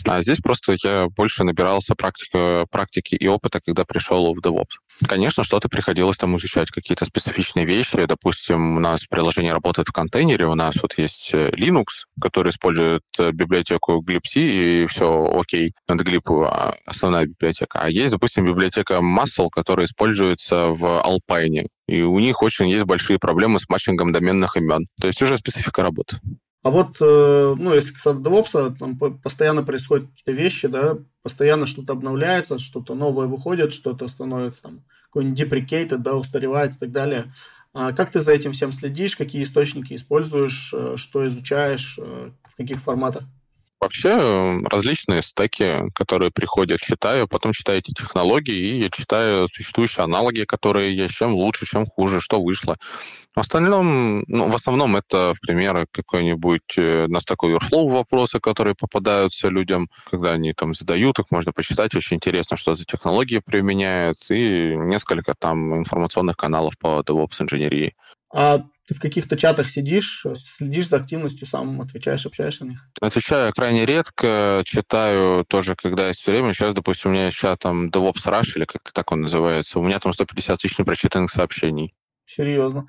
А 0.07 0.22
здесь 0.22 0.38
просто 0.38 0.77
я 0.83 1.09
больше 1.09 1.44
набирался 1.44 1.94
практика, 1.94 2.66
практики 2.70 3.14
и 3.14 3.27
опыта, 3.27 3.61
когда 3.64 3.85
пришел 3.85 4.35
в 4.35 4.38
DevOps. 4.38 4.79
Конечно, 5.07 5.44
что-то 5.44 5.68
приходилось 5.68 6.16
там 6.16 6.37
изучать, 6.37 6.70
какие-то 6.70 7.05
специфичные 7.05 7.66
вещи. 7.66 8.07
Допустим, 8.07 8.77
у 8.77 8.81
нас 8.81 9.05
приложение 9.07 9.53
работает 9.53 9.88
в 9.88 9.92
контейнере, 9.92 10.46
у 10.46 10.55
нас 10.55 10.77
вот 10.81 10.96
есть 10.96 11.31
э, 11.33 11.50
Linux, 11.50 11.87
который 12.20 12.50
использует 12.50 13.03
э, 13.18 13.33
библиотеку 13.33 14.03
glibc, 14.03 14.37
и 14.37 14.87
все 14.87 15.31
окей. 15.35 15.72
Это 15.88 16.05
glib 16.05 16.46
а, 16.46 16.77
основная 16.87 17.27
библиотека. 17.27 17.81
А 17.83 17.90
есть, 17.90 18.12
допустим, 18.12 18.46
библиотека 18.46 18.94
Muscle, 18.94 19.48
которая 19.50 19.87
используется 19.87 20.68
в 20.68 21.03
Alpine. 21.05 21.66
И 21.87 22.03
у 22.03 22.18
них 22.18 22.42
очень 22.42 22.68
есть 22.68 22.85
большие 22.85 23.18
проблемы 23.18 23.61
с 23.61 23.68
матчингом 23.68 24.12
доменных 24.12 24.57
имен. 24.57 24.87
То 25.01 25.07
есть 25.07 25.20
уже 25.23 25.37
специфика 25.37 25.83
работы. 25.83 26.18
А 26.62 26.70
вот, 26.70 26.97
э, 26.99 27.55
ну, 27.59 27.75
если 27.75 27.92
касаться 27.92 28.23
DevOps, 28.23 28.77
там 28.79 28.97
постоянно 28.97 29.62
происходят 29.62 30.09
какие-то 30.09 30.33
вещи, 30.33 30.66
да, 30.66 30.97
постоянно 31.23 31.66
что-то 31.66 31.92
обновляется, 31.92 32.59
что-то 32.59 32.94
новое 32.94 33.27
выходит, 33.27 33.75
что-то 33.75 34.09
становится 34.09 34.62
там 34.62 34.85
какой-нибудь 35.05 35.40
deprecated, 35.40 35.99
да, 35.99 36.16
устаревает 36.16 36.75
и 36.75 36.79
так 36.79 36.90
далее. 36.90 37.35
А 37.75 37.92
как 37.92 38.12
ты 38.12 38.20
за 38.20 38.33
этим 38.33 38.53
всем 38.53 38.73
следишь, 38.73 39.14
какие 39.14 39.42
источники 39.42 39.94
используешь, 39.94 40.73
э, 40.73 40.94
что 40.97 41.27
изучаешь, 41.27 41.99
э, 41.99 42.31
в 42.44 42.57
каких 42.57 42.81
форматах? 42.81 43.25
Вообще 43.85 44.62
различные 44.70 45.20
стеки, 45.20 45.90
которые 45.94 46.31
приходят, 46.31 46.81
читаю, 46.81 47.29
потом 47.29 47.53
читаю 47.53 47.81
эти 47.81 47.90
технологии, 47.90 48.87
и 48.87 48.90
читаю 48.90 49.47
существующие 49.47 50.05
аналоги, 50.05 50.44
которые 50.44 50.97
есть, 50.97 51.14
чем 51.16 51.35
лучше, 51.35 51.66
чем 51.66 51.85
хуже, 51.85 52.23
что 52.23 52.40
вышло. 52.40 52.79
В 53.35 53.40
остальном, 53.40 54.25
ну, 54.27 54.49
в 54.49 54.55
основном 54.55 54.97
это, 54.97 55.35
в 55.35 55.40
пример, 55.40 55.87
какой-нибудь 55.92 56.79
э, 56.79 57.07
на 57.09 57.18
Stack 57.18 57.37
Overflow 57.42 57.90
вопросы, 57.90 58.40
которые 58.40 58.75
попадаются 58.75 59.49
людям, 59.49 59.90
когда 60.11 60.33
они 60.33 60.55
там 60.55 60.73
задают 60.73 61.18
их, 61.18 61.27
можно 61.31 61.53
почитать, 61.53 61.94
очень 61.94 62.16
интересно, 62.16 62.57
что 62.57 62.77
за 62.77 62.87
технологии 62.87 63.42
применяют, 63.44 64.16
и 64.31 64.75
несколько 64.77 65.35
там 65.35 65.77
информационных 65.77 66.38
каналов 66.38 66.79
по 66.79 67.01
DevOps 67.01 67.42
инженерии. 67.42 67.94
А 68.33 68.62
ты 68.87 68.94
в 68.94 69.01
каких-то 69.01 69.37
чатах 69.37 69.68
сидишь, 69.68 70.27
следишь 70.37 70.88
за 70.88 70.97
активностью, 70.97 71.47
сам 71.47 71.81
отвечаешь, 71.81 72.27
общаешься 72.27 72.64
на 72.64 72.70
них? 72.70 72.88
Отвечаю 73.01 73.53
крайне 73.53 73.87
редко, 73.87 74.62
читаю 74.64 75.44
тоже, 75.44 75.75
когда 75.75 76.09
есть 76.09 76.27
время. 76.27 76.53
Сейчас, 76.53 76.75
допустим, 76.75 77.11
у 77.11 77.14
меня 77.14 77.27
есть 77.27 77.38
чат 77.38 77.61
там 77.61 77.88
DevOps 77.88 78.27
Rush, 78.27 78.57
или 78.57 78.64
как-то 78.64 78.92
так 78.92 79.11
он 79.12 79.23
называется. 79.23 79.79
У 79.79 79.83
меня 79.83 79.99
там 80.01 80.12
150 80.12 80.61
тысяч 80.61 80.79
непрочитанных 80.79 81.31
сообщений. 81.31 81.94
Серьезно. 82.27 82.87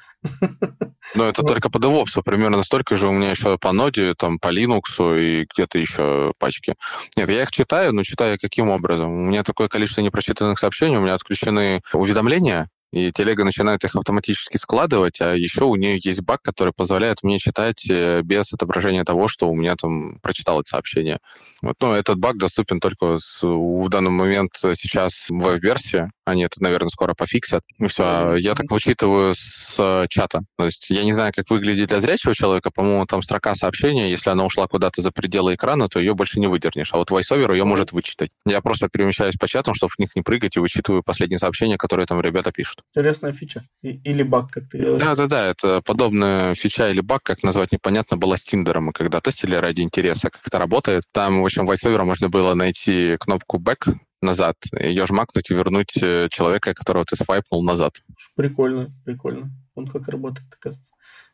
Но 1.13 1.25
это 1.25 1.43
только 1.43 1.69
по 1.69 1.77
DevOps, 1.77 2.21
примерно 2.23 2.63
столько 2.63 2.97
же 2.97 3.07
у 3.07 3.11
меня 3.11 3.31
еще 3.31 3.57
по 3.57 3.73
ноде, 3.73 4.13
там, 4.15 4.39
по 4.39 4.53
Linux 4.53 5.19
и 5.19 5.45
где-то 5.53 5.77
еще 5.77 6.33
пачки. 6.39 6.75
Нет, 7.17 7.29
я 7.29 7.43
их 7.43 7.51
читаю, 7.51 7.93
но 7.93 8.03
читаю 8.03 8.37
каким 8.39 8.69
образом? 8.69 9.11
У 9.11 9.25
меня 9.25 9.43
такое 9.43 9.67
количество 9.67 10.01
непрочитанных 10.01 10.57
сообщений, 10.57 10.97
у 10.97 11.01
меня 11.01 11.15
отключены 11.15 11.81
уведомления, 11.93 12.69
и 12.95 13.11
телега 13.11 13.43
начинает 13.43 13.83
их 13.83 13.93
автоматически 13.97 14.55
складывать, 14.55 15.19
а 15.19 15.35
еще 15.35 15.65
у 15.65 15.75
нее 15.75 15.99
есть 16.01 16.21
баг, 16.21 16.41
который 16.41 16.71
позволяет 16.71 17.23
мне 17.23 17.39
читать 17.39 17.85
э, 17.89 18.21
без 18.21 18.53
отображения 18.53 19.03
того, 19.03 19.27
что 19.27 19.49
у 19.49 19.55
меня 19.55 19.75
там 19.75 20.17
прочиталось 20.21 20.69
сообщение. 20.69 21.19
Вот, 21.65 21.77
ну, 21.81 21.93
этот 21.93 22.19
баг 22.19 22.37
доступен 22.37 22.79
только 22.79 23.17
с, 23.17 23.41
в 23.41 23.89
данный 23.89 24.11
момент 24.11 24.51
сейчас 24.53 25.29
в 25.29 25.39
веб-версии. 25.39 26.11
Они 26.23 26.43
это, 26.43 26.61
наверное, 26.61 26.89
скоро 26.89 27.15
пофиксят. 27.15 27.63
И 27.79 27.87
все. 27.87 28.03
А 28.05 28.35
я 28.35 28.53
так 28.53 28.69
вычитываю 28.69 29.33
с 29.35 29.75
э, 29.79 30.05
чата. 30.07 30.41
То 30.59 30.65
есть 30.65 30.91
я 30.91 31.03
не 31.03 31.13
знаю, 31.13 31.33
как 31.35 31.49
выглядит 31.49 31.89
для 31.89 32.01
зрячего 32.01 32.35
человека. 32.35 32.69
По-моему, 32.69 33.07
там 33.07 33.23
строка 33.23 33.55
сообщения, 33.55 34.11
если 34.11 34.29
она 34.29 34.45
ушла 34.45 34.67
куда-то 34.67 35.01
за 35.01 35.11
пределы 35.11 35.55
экрана, 35.55 35.89
то 35.89 35.97
ее 35.97 36.13
больше 36.13 36.39
не 36.39 36.45
выдернешь. 36.45 36.93
А 36.93 36.97
вот 36.97 37.09
VoiceOver 37.09 37.51
ее 37.53 37.63
может 37.63 37.93
вычитать. 37.93 38.29
Я 38.45 38.61
просто 38.61 38.87
перемещаюсь 38.87 39.35
по 39.35 39.47
чатам, 39.47 39.73
чтобы 39.73 39.93
в 39.95 39.99
них 39.99 40.15
не 40.15 40.21
прыгать, 40.21 40.57
и 40.57 40.59
вычитываю 40.59 41.01
последние 41.01 41.39
сообщения, 41.39 41.77
которые 41.77 42.05
там 42.05 42.21
ребята 42.21 42.51
пишут. 42.51 42.81
Интересная 42.95 43.33
фича. 43.33 43.65
или 43.81 44.21
баг, 44.21 44.51
как 44.51 44.69
ты 44.69 44.77
говоришь. 44.77 45.01
Да-да-да, 45.01 45.47
это 45.47 45.81
подобная 45.81 46.53
фича 46.53 46.91
или 46.91 47.01
баг, 47.01 47.23
как 47.23 47.41
назвать 47.41 47.71
непонятно, 47.71 48.17
было 48.17 48.35
с 48.35 48.43
Тиндером. 48.43 48.85
Мы 48.85 48.93
когда 48.93 49.19
тестили 49.19 49.55
ради 49.55 49.81
интереса, 49.81 50.29
как 50.29 50.41
это 50.45 50.59
работает, 50.59 51.03
там 51.11 51.41
очень 51.41 51.54
общем, 51.57 51.69
VoiceOver 51.69 52.03
можно 52.03 52.29
было 52.29 52.53
найти 52.53 53.17
кнопку 53.19 53.57
back 53.57 53.95
назад, 54.21 54.57
ее 54.79 55.05
жмакнуть 55.05 55.49
и 55.49 55.53
вернуть 55.53 55.97
э, 56.01 56.27
человека, 56.29 56.73
которого 56.73 57.05
ты 57.05 57.15
свайпнул 57.15 57.63
назад. 57.63 58.03
Прикольно, 58.35 58.91
прикольно. 59.05 59.51
Он 59.75 59.87
как 59.87 60.07
работает, 60.07 60.47
оказывается. 60.51 60.93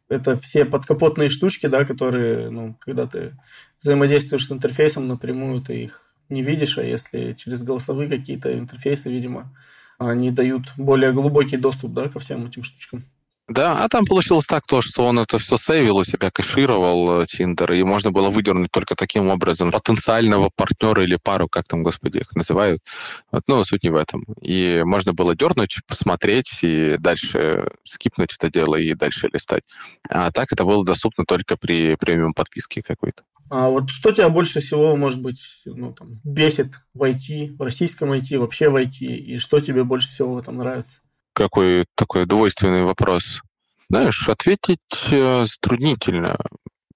Это 0.10 0.38
все 0.38 0.66
подкапотные 0.66 1.30
штучки, 1.30 1.68
да, 1.68 1.86
которые, 1.86 2.50
ну, 2.50 2.76
когда 2.82 3.08
ты 3.08 3.38
взаимодействуешь 3.80 4.46
с 4.46 4.52
интерфейсом 4.52 5.08
напрямую, 5.08 5.62
ты 5.62 5.84
их 5.84 6.16
не 6.28 6.44
видишь, 6.44 6.78
а 6.78 6.84
если 6.84 7.34
через 7.34 7.64
голосовые 7.64 8.10
какие-то 8.10 8.58
интерфейсы, 8.58 9.10
видимо, 9.10 9.56
они 9.98 10.32
дают 10.32 10.74
более 10.76 11.14
глубокий 11.14 11.58
доступ, 11.58 11.94
да, 11.94 12.10
ко 12.10 12.20
всем 12.20 12.46
этим 12.46 12.64
штучкам. 12.64 13.06
Да, 13.52 13.84
а 13.84 13.90
там 13.90 14.06
получилось 14.06 14.46
так, 14.46 14.66
то, 14.66 14.82
что 14.82 15.06
он 15.06 15.20
это 15.20 15.38
все 15.38 15.58
сейвил 15.58 15.98
у 15.98 16.06
себя, 16.06 16.32
кэшировал 16.32 17.26
Тиндер, 17.26 17.74
и 17.74 17.84
можно 17.84 18.10
было 18.10 18.30
выдернуть 18.30 18.72
только 18.72 18.96
таким 18.96 19.28
образом 19.28 19.72
потенциального 19.72 20.50
партнера 20.56 21.04
или 21.04 21.18
пару, 21.18 21.50
как 21.50 21.68
там, 21.68 21.84
господи, 21.84 22.20
их 22.20 22.34
называют. 22.34 22.82
Вот, 23.30 23.44
ну, 23.48 23.62
суть 23.66 23.84
не 23.84 23.90
в 23.90 23.96
этом. 23.96 24.24
И 24.42 24.84
можно 24.86 25.12
было 25.12 25.36
дернуть, 25.36 25.80
посмотреть 25.86 26.60
и 26.62 26.96
дальше 26.98 27.72
скипнуть 27.84 28.38
это 28.40 28.50
дело 28.50 28.78
и 28.78 28.94
дальше 28.94 29.30
листать. 29.34 29.64
А 30.08 30.32
так 30.32 30.54
это 30.54 30.64
было 30.64 30.86
доступно 30.86 31.26
только 31.26 31.58
при 31.58 31.96
премиум 31.96 32.34
подписке 32.34 32.82
какой-то. 32.82 33.24
А 33.50 33.68
вот 33.68 33.90
что 33.90 34.14
тебя 34.14 34.30
больше 34.30 34.62
всего, 34.62 34.96
может 34.96 35.22
быть, 35.22 35.42
ну, 35.66 35.92
там, 35.92 36.22
бесит 36.24 36.76
в 36.94 37.04
IT, 37.04 37.58
в 37.58 37.62
российском 37.62 38.14
IT, 38.14 38.38
вообще 38.38 38.70
в 38.70 38.78
IT, 38.78 39.02
и 39.02 39.38
что 39.40 39.60
тебе 39.60 39.84
больше 39.84 40.08
всего 40.08 40.40
этом 40.40 40.56
нравится? 40.56 41.00
Какой 41.42 41.86
такой 41.96 42.26
двойственный 42.26 42.84
вопрос. 42.84 43.42
Знаешь, 43.90 44.30
ответить 44.30 44.80
э, 45.12 45.46
затруднительно. 45.48 46.38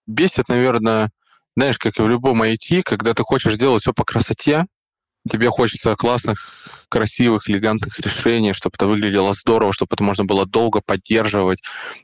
Бесит, 0.05 0.47
наверное, 0.49 1.09
знаешь, 1.55 1.79
как 1.79 1.97
и 1.97 2.01
в 2.01 2.07
любом 2.07 2.43
IT, 2.43 2.83
когда 2.83 3.13
ты 3.13 3.23
хочешь 3.23 3.55
сделать 3.55 3.81
все 3.81 3.91
по 3.91 4.03
красоте, 4.03 4.65
тебе 5.27 5.49
хочется 5.49 5.95
классных, 5.95 6.47
красивых, 6.89 7.49
элегантных 7.49 7.99
решений, 7.99 8.53
чтобы 8.53 8.75
это 8.75 8.85
выглядело 8.85 9.33
здорово, 9.33 9.73
чтобы 9.73 9.95
это 9.95 10.03
можно 10.03 10.25
было 10.25 10.45
долго 10.45 10.79
поддерживать 10.85 11.63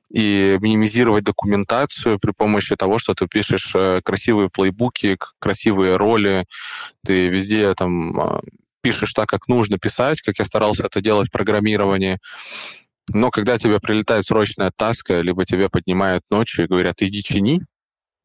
и 0.09 0.57
минимизировать 0.59 1.23
документацию 1.23 2.17
при 2.19 2.31
помощи 2.31 2.75
того, 2.75 2.97
что 2.97 3.13
ты 3.13 3.27
пишешь 3.27 3.71
э, 3.75 4.01
красивые 4.03 4.49
плейбуки, 4.49 5.17
красивые 5.37 5.95
роли, 5.97 6.45
ты 7.05 7.27
везде 7.27 7.73
там 7.75 8.19
а, 8.19 8.41
пишешь 8.81 9.13
так, 9.13 9.27
как 9.27 9.47
нужно 9.47 9.77
писать, 9.77 10.21
как 10.21 10.39
я 10.39 10.45
старался 10.45 10.85
это 10.85 11.01
делать 11.01 11.29
в 11.29 11.31
программировании. 11.31 12.19
Но 13.09 13.31
когда 13.31 13.57
тебе 13.57 13.79
прилетает 13.79 14.25
срочная 14.25 14.71
таска, 14.75 15.21
либо 15.21 15.45
тебе 15.45 15.69
поднимают 15.69 16.23
ночью 16.29 16.65
и 16.65 16.67
говорят, 16.67 17.01
иди 17.01 17.23
чини, 17.23 17.61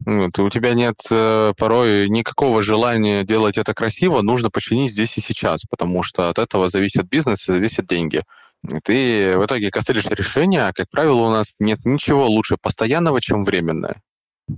вот, 0.04 0.38
у 0.38 0.50
тебя 0.50 0.74
нет 0.74 0.96
э, 1.10 1.52
порой 1.56 2.08
никакого 2.08 2.62
желания 2.62 3.24
делать 3.24 3.56
это 3.56 3.72
красиво, 3.74 4.20
нужно 4.20 4.50
починить 4.50 4.92
здесь 4.92 5.16
и 5.16 5.20
сейчас, 5.20 5.62
потому 5.68 6.02
что 6.02 6.28
от 6.28 6.38
этого 6.38 6.68
зависит 6.68 7.08
бизнес 7.08 7.48
и 7.48 7.52
зависят 7.52 7.86
деньги. 7.86 8.22
Ты 8.84 9.38
в 9.38 9.44
итоге 9.46 9.70
костылишь 9.70 10.06
решение, 10.06 10.68
а, 10.68 10.72
как 10.72 10.90
правило, 10.90 11.22
у 11.22 11.30
нас 11.30 11.54
нет 11.58 11.84
ничего 11.84 12.26
лучше 12.26 12.56
постоянного, 12.60 13.20
чем 13.20 13.44
временное. 13.44 14.02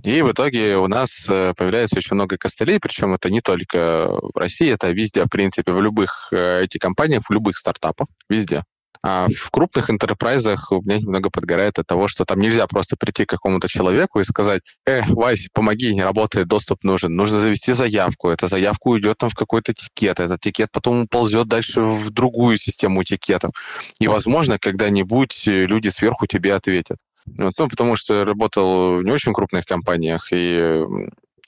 И 0.03 0.21
в 0.21 0.31
итоге 0.31 0.77
у 0.77 0.87
нас 0.87 1.25
э, 1.27 1.53
появляется 1.57 1.97
очень 1.97 2.13
много 2.13 2.37
костылей, 2.37 2.79
причем 2.79 3.15
это 3.15 3.31
не 3.31 3.41
только 3.41 4.07
в 4.21 4.37
России, 4.37 4.71
это 4.71 4.91
везде, 4.91 5.23
в 5.23 5.29
принципе, 5.29 5.71
в 5.71 5.81
любых 5.81 6.29
IT-компаниях, 6.31 7.21
э, 7.21 7.23
в 7.27 7.31
любых 7.31 7.57
стартапах, 7.57 8.07
везде. 8.29 8.63
А 9.01 9.27
в 9.29 9.49
крупных 9.49 9.89
энтерпрайзах 9.89 10.71
у 10.71 10.81
меня 10.81 10.97
немного 10.97 11.29
подгорает 11.29 11.79
от 11.79 11.87
того, 11.87 12.07
что 12.07 12.25
там 12.25 12.39
нельзя 12.39 12.67
просто 12.67 12.97
прийти 12.97 13.25
к 13.25 13.29
какому-то 13.29 13.67
человеку 13.67 14.19
и 14.19 14.25
сказать, 14.25 14.61
э, 14.85 15.01
Вась, 15.07 15.47
помоги, 15.53 15.95
не 15.95 16.03
работает, 16.03 16.47
доступ 16.47 16.83
нужен. 16.83 17.15
Нужно 17.15 17.39
завести 17.39 17.73
заявку. 17.73 18.29
Эта 18.29 18.47
заявка 18.47 18.89
уйдет 18.89 19.17
там 19.17 19.29
в 19.29 19.35
какой-то 19.35 19.73
тикет. 19.73 20.19
Этот 20.19 20.41
тикет 20.41 20.69
потом 20.71 21.07
ползет 21.07 21.47
дальше 21.47 21.81
в 21.81 22.11
другую 22.11 22.57
систему 22.57 23.03
тикетов. 23.03 23.53
И, 23.99 24.07
возможно, 24.07 24.59
когда-нибудь 24.59 25.47
люди 25.47 25.87
сверху 25.89 26.27
тебе 26.27 26.53
ответят. 26.53 26.97
Ну, 27.37 27.51
потому 27.51 27.95
что 27.95 28.25
работал 28.25 28.97
в 28.97 29.03
не 29.03 29.11
очень 29.11 29.33
крупных 29.33 29.65
компаниях, 29.65 30.29
и 30.31 30.85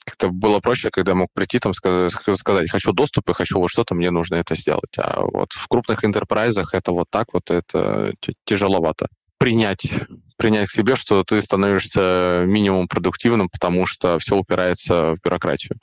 как-то 0.05 0.29
было 0.29 0.59
проще, 0.59 0.89
когда 0.89 1.15
мог 1.15 1.29
прийти 1.33 1.59
там 1.59 1.73
сказать, 1.73 2.11
сказать, 2.11 2.71
хочу 2.71 2.91
доступ 2.91 3.29
и 3.29 3.33
хочу 3.33 3.59
вот 3.59 3.69
что-то, 3.69 3.95
мне 3.95 4.09
нужно 4.11 4.35
это 4.35 4.55
сделать. 4.55 4.97
А 4.97 5.21
вот 5.21 5.53
в 5.53 5.67
крупных 5.67 6.03
интерпрайзах 6.03 6.73
это 6.73 6.91
вот 6.91 7.07
так 7.09 7.27
вот, 7.33 7.49
это 7.49 8.13
тяжеловато. 8.45 9.07
Принять, 9.37 9.91
принять 10.37 10.69
к 10.69 10.71
себе, 10.71 10.95
что 10.95 11.23
ты 11.23 11.41
становишься 11.41 12.43
минимум 12.45 12.87
продуктивным, 12.87 13.49
потому 13.49 13.85
что 13.85 14.19
все 14.19 14.35
упирается 14.35 15.15
в 15.15 15.21
бюрократию. 15.23 15.77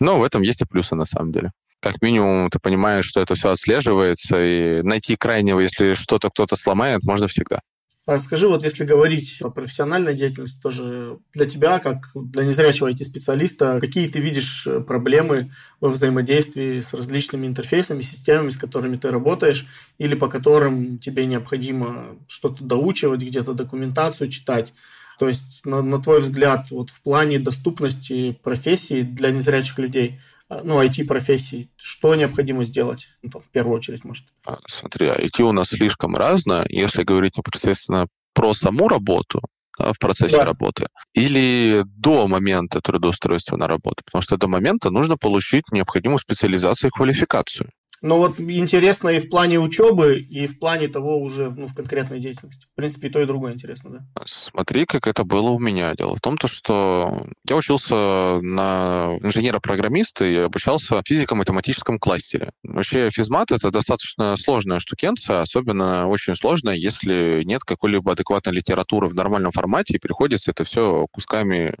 Но 0.00 0.18
в 0.18 0.24
этом 0.24 0.42
есть 0.42 0.62
и 0.62 0.66
плюсы 0.66 0.94
на 0.94 1.04
самом 1.04 1.32
деле 1.32 1.50
как 1.84 2.00
минимум 2.00 2.48
ты 2.48 2.58
понимаешь, 2.58 3.04
что 3.04 3.20
это 3.20 3.34
все 3.34 3.50
отслеживается, 3.50 4.42
и 4.42 4.80
найти 4.80 5.16
крайнего, 5.16 5.60
если 5.60 5.94
что-то 5.96 6.30
кто-то 6.30 6.56
сломает, 6.56 7.04
можно 7.04 7.28
всегда. 7.28 7.60
А 8.06 8.16
расскажи, 8.16 8.46
вот 8.46 8.62
если 8.64 8.84
говорить 8.84 9.40
о 9.40 9.48
профессиональной 9.48 10.12
деятельности, 10.12 10.60
тоже 10.60 11.18
для 11.32 11.46
тебя, 11.46 11.78
как 11.78 12.10
для 12.14 12.44
незрячего 12.44 12.90
IT-специалиста, 12.90 13.80
какие 13.80 14.08
ты 14.08 14.20
видишь 14.20 14.66
э, 14.66 14.80
проблемы 14.80 15.52
во 15.80 15.88
взаимодействии 15.88 16.80
с 16.80 16.92
различными 16.92 17.46
интерфейсами, 17.46 18.02
системами, 18.02 18.50
с 18.50 18.58
которыми 18.58 18.96
ты 18.96 19.10
работаешь, 19.10 19.66
или 19.96 20.14
по 20.14 20.28
которым 20.28 20.98
тебе 20.98 21.24
необходимо 21.24 22.18
что-то 22.28 22.62
доучивать, 22.62 23.22
где-то 23.22 23.54
документацию 23.54 24.28
читать? 24.28 24.74
То 25.18 25.26
есть, 25.26 25.64
на, 25.64 25.80
на 25.80 26.02
твой 26.02 26.20
взгляд, 26.20 26.70
вот 26.72 26.90
в 26.90 27.00
плане 27.00 27.38
доступности 27.38 28.38
профессии 28.42 29.00
для 29.00 29.30
незрячих 29.30 29.78
людей– 29.78 30.20
ну, 30.62 30.82
IT-профессий, 30.82 31.70
что 31.76 32.14
необходимо 32.14 32.64
сделать, 32.64 33.06
ну, 33.22 33.30
там, 33.30 33.42
в 33.42 33.48
первую 33.50 33.76
очередь, 33.76 34.04
может? 34.04 34.24
А, 34.46 34.58
смотри, 34.66 35.06
IT 35.06 35.42
у 35.42 35.52
нас 35.52 35.68
слишком 35.68 36.16
разное. 36.16 36.64
Если 36.68 37.02
говорить 37.02 37.36
непосредственно 37.36 38.06
про 38.34 38.54
саму 38.54 38.88
работу, 38.88 39.40
да, 39.78 39.92
в 39.92 39.98
процессе 39.98 40.36
да. 40.36 40.44
работы, 40.44 40.86
или 41.14 41.82
до 41.84 42.28
момента 42.28 42.80
трудоустройства 42.80 43.56
на 43.56 43.66
работу, 43.66 44.02
потому 44.04 44.22
что 44.22 44.36
до 44.36 44.48
момента 44.48 44.90
нужно 44.90 45.16
получить 45.16 45.64
необходимую 45.72 46.18
специализацию 46.18 46.90
и 46.90 46.92
квалификацию. 46.92 47.70
Но 48.04 48.18
вот 48.18 48.38
интересно 48.38 49.08
и 49.08 49.18
в 49.18 49.30
плане 49.30 49.58
учебы, 49.58 50.18
и 50.18 50.46
в 50.46 50.58
плане 50.58 50.88
того 50.88 51.22
уже 51.22 51.50
ну, 51.50 51.66
в 51.66 51.74
конкретной 51.74 52.20
деятельности. 52.20 52.66
В 52.70 52.76
принципе, 52.76 53.08
и 53.08 53.10
то, 53.10 53.18
и 53.22 53.24
другое 53.24 53.54
интересно, 53.54 53.90
да? 53.90 54.22
Смотри, 54.26 54.84
как 54.84 55.06
это 55.06 55.24
было 55.24 55.48
у 55.48 55.58
меня. 55.58 55.94
Дело 55.94 56.14
в 56.14 56.20
том, 56.20 56.36
то, 56.36 56.46
что 56.46 57.26
я 57.48 57.56
учился 57.56 58.40
на 58.42 59.16
инженера-программиста 59.22 60.26
и 60.26 60.36
обучался 60.36 61.00
в 61.00 61.08
физико-математическом 61.08 61.98
кластере. 61.98 62.50
Вообще 62.62 63.08
физмат— 63.10 63.50
это 63.52 63.70
достаточно 63.70 64.36
сложная 64.36 64.80
штукенция, 64.80 65.40
особенно 65.40 66.06
очень 66.06 66.36
сложная, 66.36 66.74
если 66.74 67.40
нет 67.46 67.64
какой-либо 67.64 68.12
адекватной 68.12 68.52
литературы 68.52 69.08
в 69.08 69.14
нормальном 69.14 69.52
формате, 69.52 69.94
и 69.94 69.98
приходится 69.98 70.50
это 70.50 70.66
все 70.66 71.06
кусками 71.10 71.74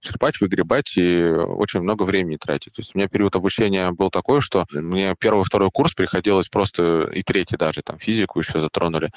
черпать, 0.00 0.40
выгребать 0.40 0.94
и 0.96 1.22
очень 1.22 1.80
много 1.80 2.04
времени 2.04 2.38
тратить. 2.38 2.72
То 2.72 2.80
есть 2.80 2.94
у 2.94 2.98
меня 2.98 3.08
период 3.08 3.36
обучения 3.36 3.90
был 3.90 4.08
такой, 4.08 4.40
что 4.40 4.64
мне 4.72 5.14
первый, 5.20 5.44
второй 5.44 5.65
второй 5.66 5.70
курс 5.70 5.94
приходилось 5.94 6.48
просто, 6.48 7.08
и 7.12 7.22
третий 7.22 7.56
даже, 7.56 7.82
там, 7.82 7.98
физику 7.98 8.40
еще 8.40 8.60
затронули, 8.60 9.10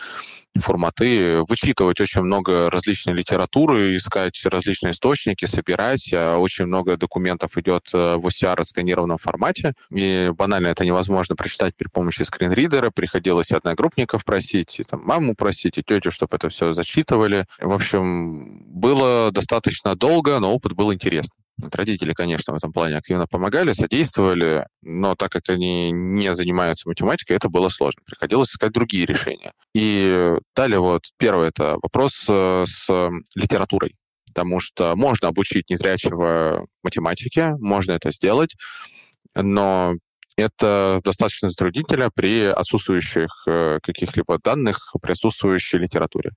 форматы, 0.59 1.41
вычитывать 1.47 2.01
очень 2.01 2.21
много 2.23 2.69
различной 2.69 3.13
литературы, 3.13 3.95
искать 3.95 4.41
различные 4.45 4.91
источники, 4.91 5.45
собирать. 5.45 6.11
Очень 6.13 6.65
много 6.65 6.97
документов 6.97 7.57
идет 7.57 7.89
э, 7.93 8.15
в 8.15 8.25
OCR 8.25 8.59
отсканированном 8.59 9.19
формате, 9.19 9.73
и 9.91 10.31
банально 10.35 10.69
это 10.69 10.85
невозможно 10.85 11.35
прочитать 11.35 11.75
при 11.77 11.87
помощи 11.87 12.23
скринридера. 12.23 12.89
Приходилось 12.89 13.51
одногруппников 13.51 14.25
просить, 14.25 14.79
и 14.79 14.83
там, 14.83 15.01
маму 15.05 15.35
просить, 15.35 15.77
и 15.77 15.83
тетю, 15.83 16.11
чтобы 16.11 16.35
это 16.35 16.49
все 16.49 16.73
зачитывали. 16.73 17.45
В 17.59 17.71
общем, 17.71 18.63
было 18.65 19.31
достаточно 19.31 19.95
долго, 19.95 20.39
но 20.39 20.53
опыт 20.53 20.73
был 20.73 20.91
интересный. 20.93 21.38
Родители, 21.71 22.13
конечно, 22.13 22.53
в 22.53 22.57
этом 22.57 22.71
плане 22.71 22.97
активно 22.97 23.27
помогали, 23.27 23.73
содействовали, 23.73 24.67
но 24.81 25.15
так 25.15 25.31
как 25.31 25.49
они 25.49 25.91
не 25.91 26.33
занимаются 26.33 26.87
математикой, 26.87 27.35
это 27.35 27.49
было 27.49 27.69
сложно. 27.69 28.01
Приходилось 28.05 28.51
искать 28.51 28.71
другие 28.71 29.05
решения. 29.05 29.53
И 29.73 30.33
далее 30.55 30.79
вот 30.79 31.03
первое 31.17 31.49
это 31.49 31.77
вопрос 31.81 32.25
э, 32.27 32.65
с 32.67 32.89
литературой 33.35 33.95
потому 34.27 34.59
что 34.59 34.95
можно 34.95 35.27
обучить 35.27 35.69
незрячего 35.71 36.67
математике, 36.83 37.55
можно 37.59 37.93
это 37.93 38.11
сделать, 38.11 38.55
но 39.35 39.95
это 40.37 40.99
достаточно 41.03 41.49
затруднительно 41.49 42.09
при 42.09 42.45
отсутствующих 42.45 43.29
э, 43.47 43.79
каких-либо 43.81 44.39
данных, 44.41 44.93
при 45.01 45.11
отсутствующей 45.11 45.79
литературе. 45.79 46.31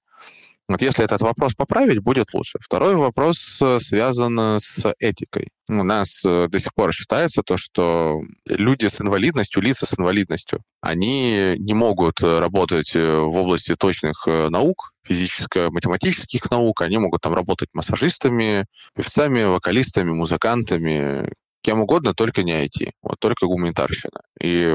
Вот 0.68 0.80
если 0.80 1.04
этот 1.04 1.20
вопрос 1.22 1.54
поправить, 1.54 1.98
будет 1.98 2.32
лучше. 2.34 2.58
Второй 2.60 2.94
вопрос 2.94 3.58
э, 3.60 3.80
связан 3.80 4.38
с 4.58 4.94
этикой. 4.98 5.48
У 5.68 5.82
нас 5.82 6.24
э, 6.24 6.48
до 6.48 6.58
сих 6.58 6.72
пор 6.74 6.92
считается 6.92 7.42
то, 7.42 7.56
что 7.56 8.22
люди 8.46 8.86
с 8.86 9.00
инвалидностью, 9.00 9.60
лица 9.60 9.86
с 9.86 9.98
инвалидностью, 9.98 10.60
они 10.80 11.56
не 11.58 11.74
могут 11.74 12.20
работать 12.22 12.94
э, 12.94 13.18
в 13.18 13.34
области 13.34 13.74
точных 13.74 14.26
наук, 14.26 14.92
физическо-математических 15.04 16.50
наук, 16.50 16.80
они 16.82 16.98
могут 16.98 17.20
там 17.22 17.34
работать 17.34 17.68
массажистами, 17.72 18.66
певцами, 18.94 19.42
вокалистами, 19.42 20.12
музыкантами, 20.12 21.32
кем 21.62 21.80
угодно, 21.80 22.14
только 22.14 22.44
не 22.44 22.52
IT, 22.52 22.90
вот 23.02 23.18
только 23.18 23.46
гуманитарщина. 23.46 24.20
И 24.40 24.74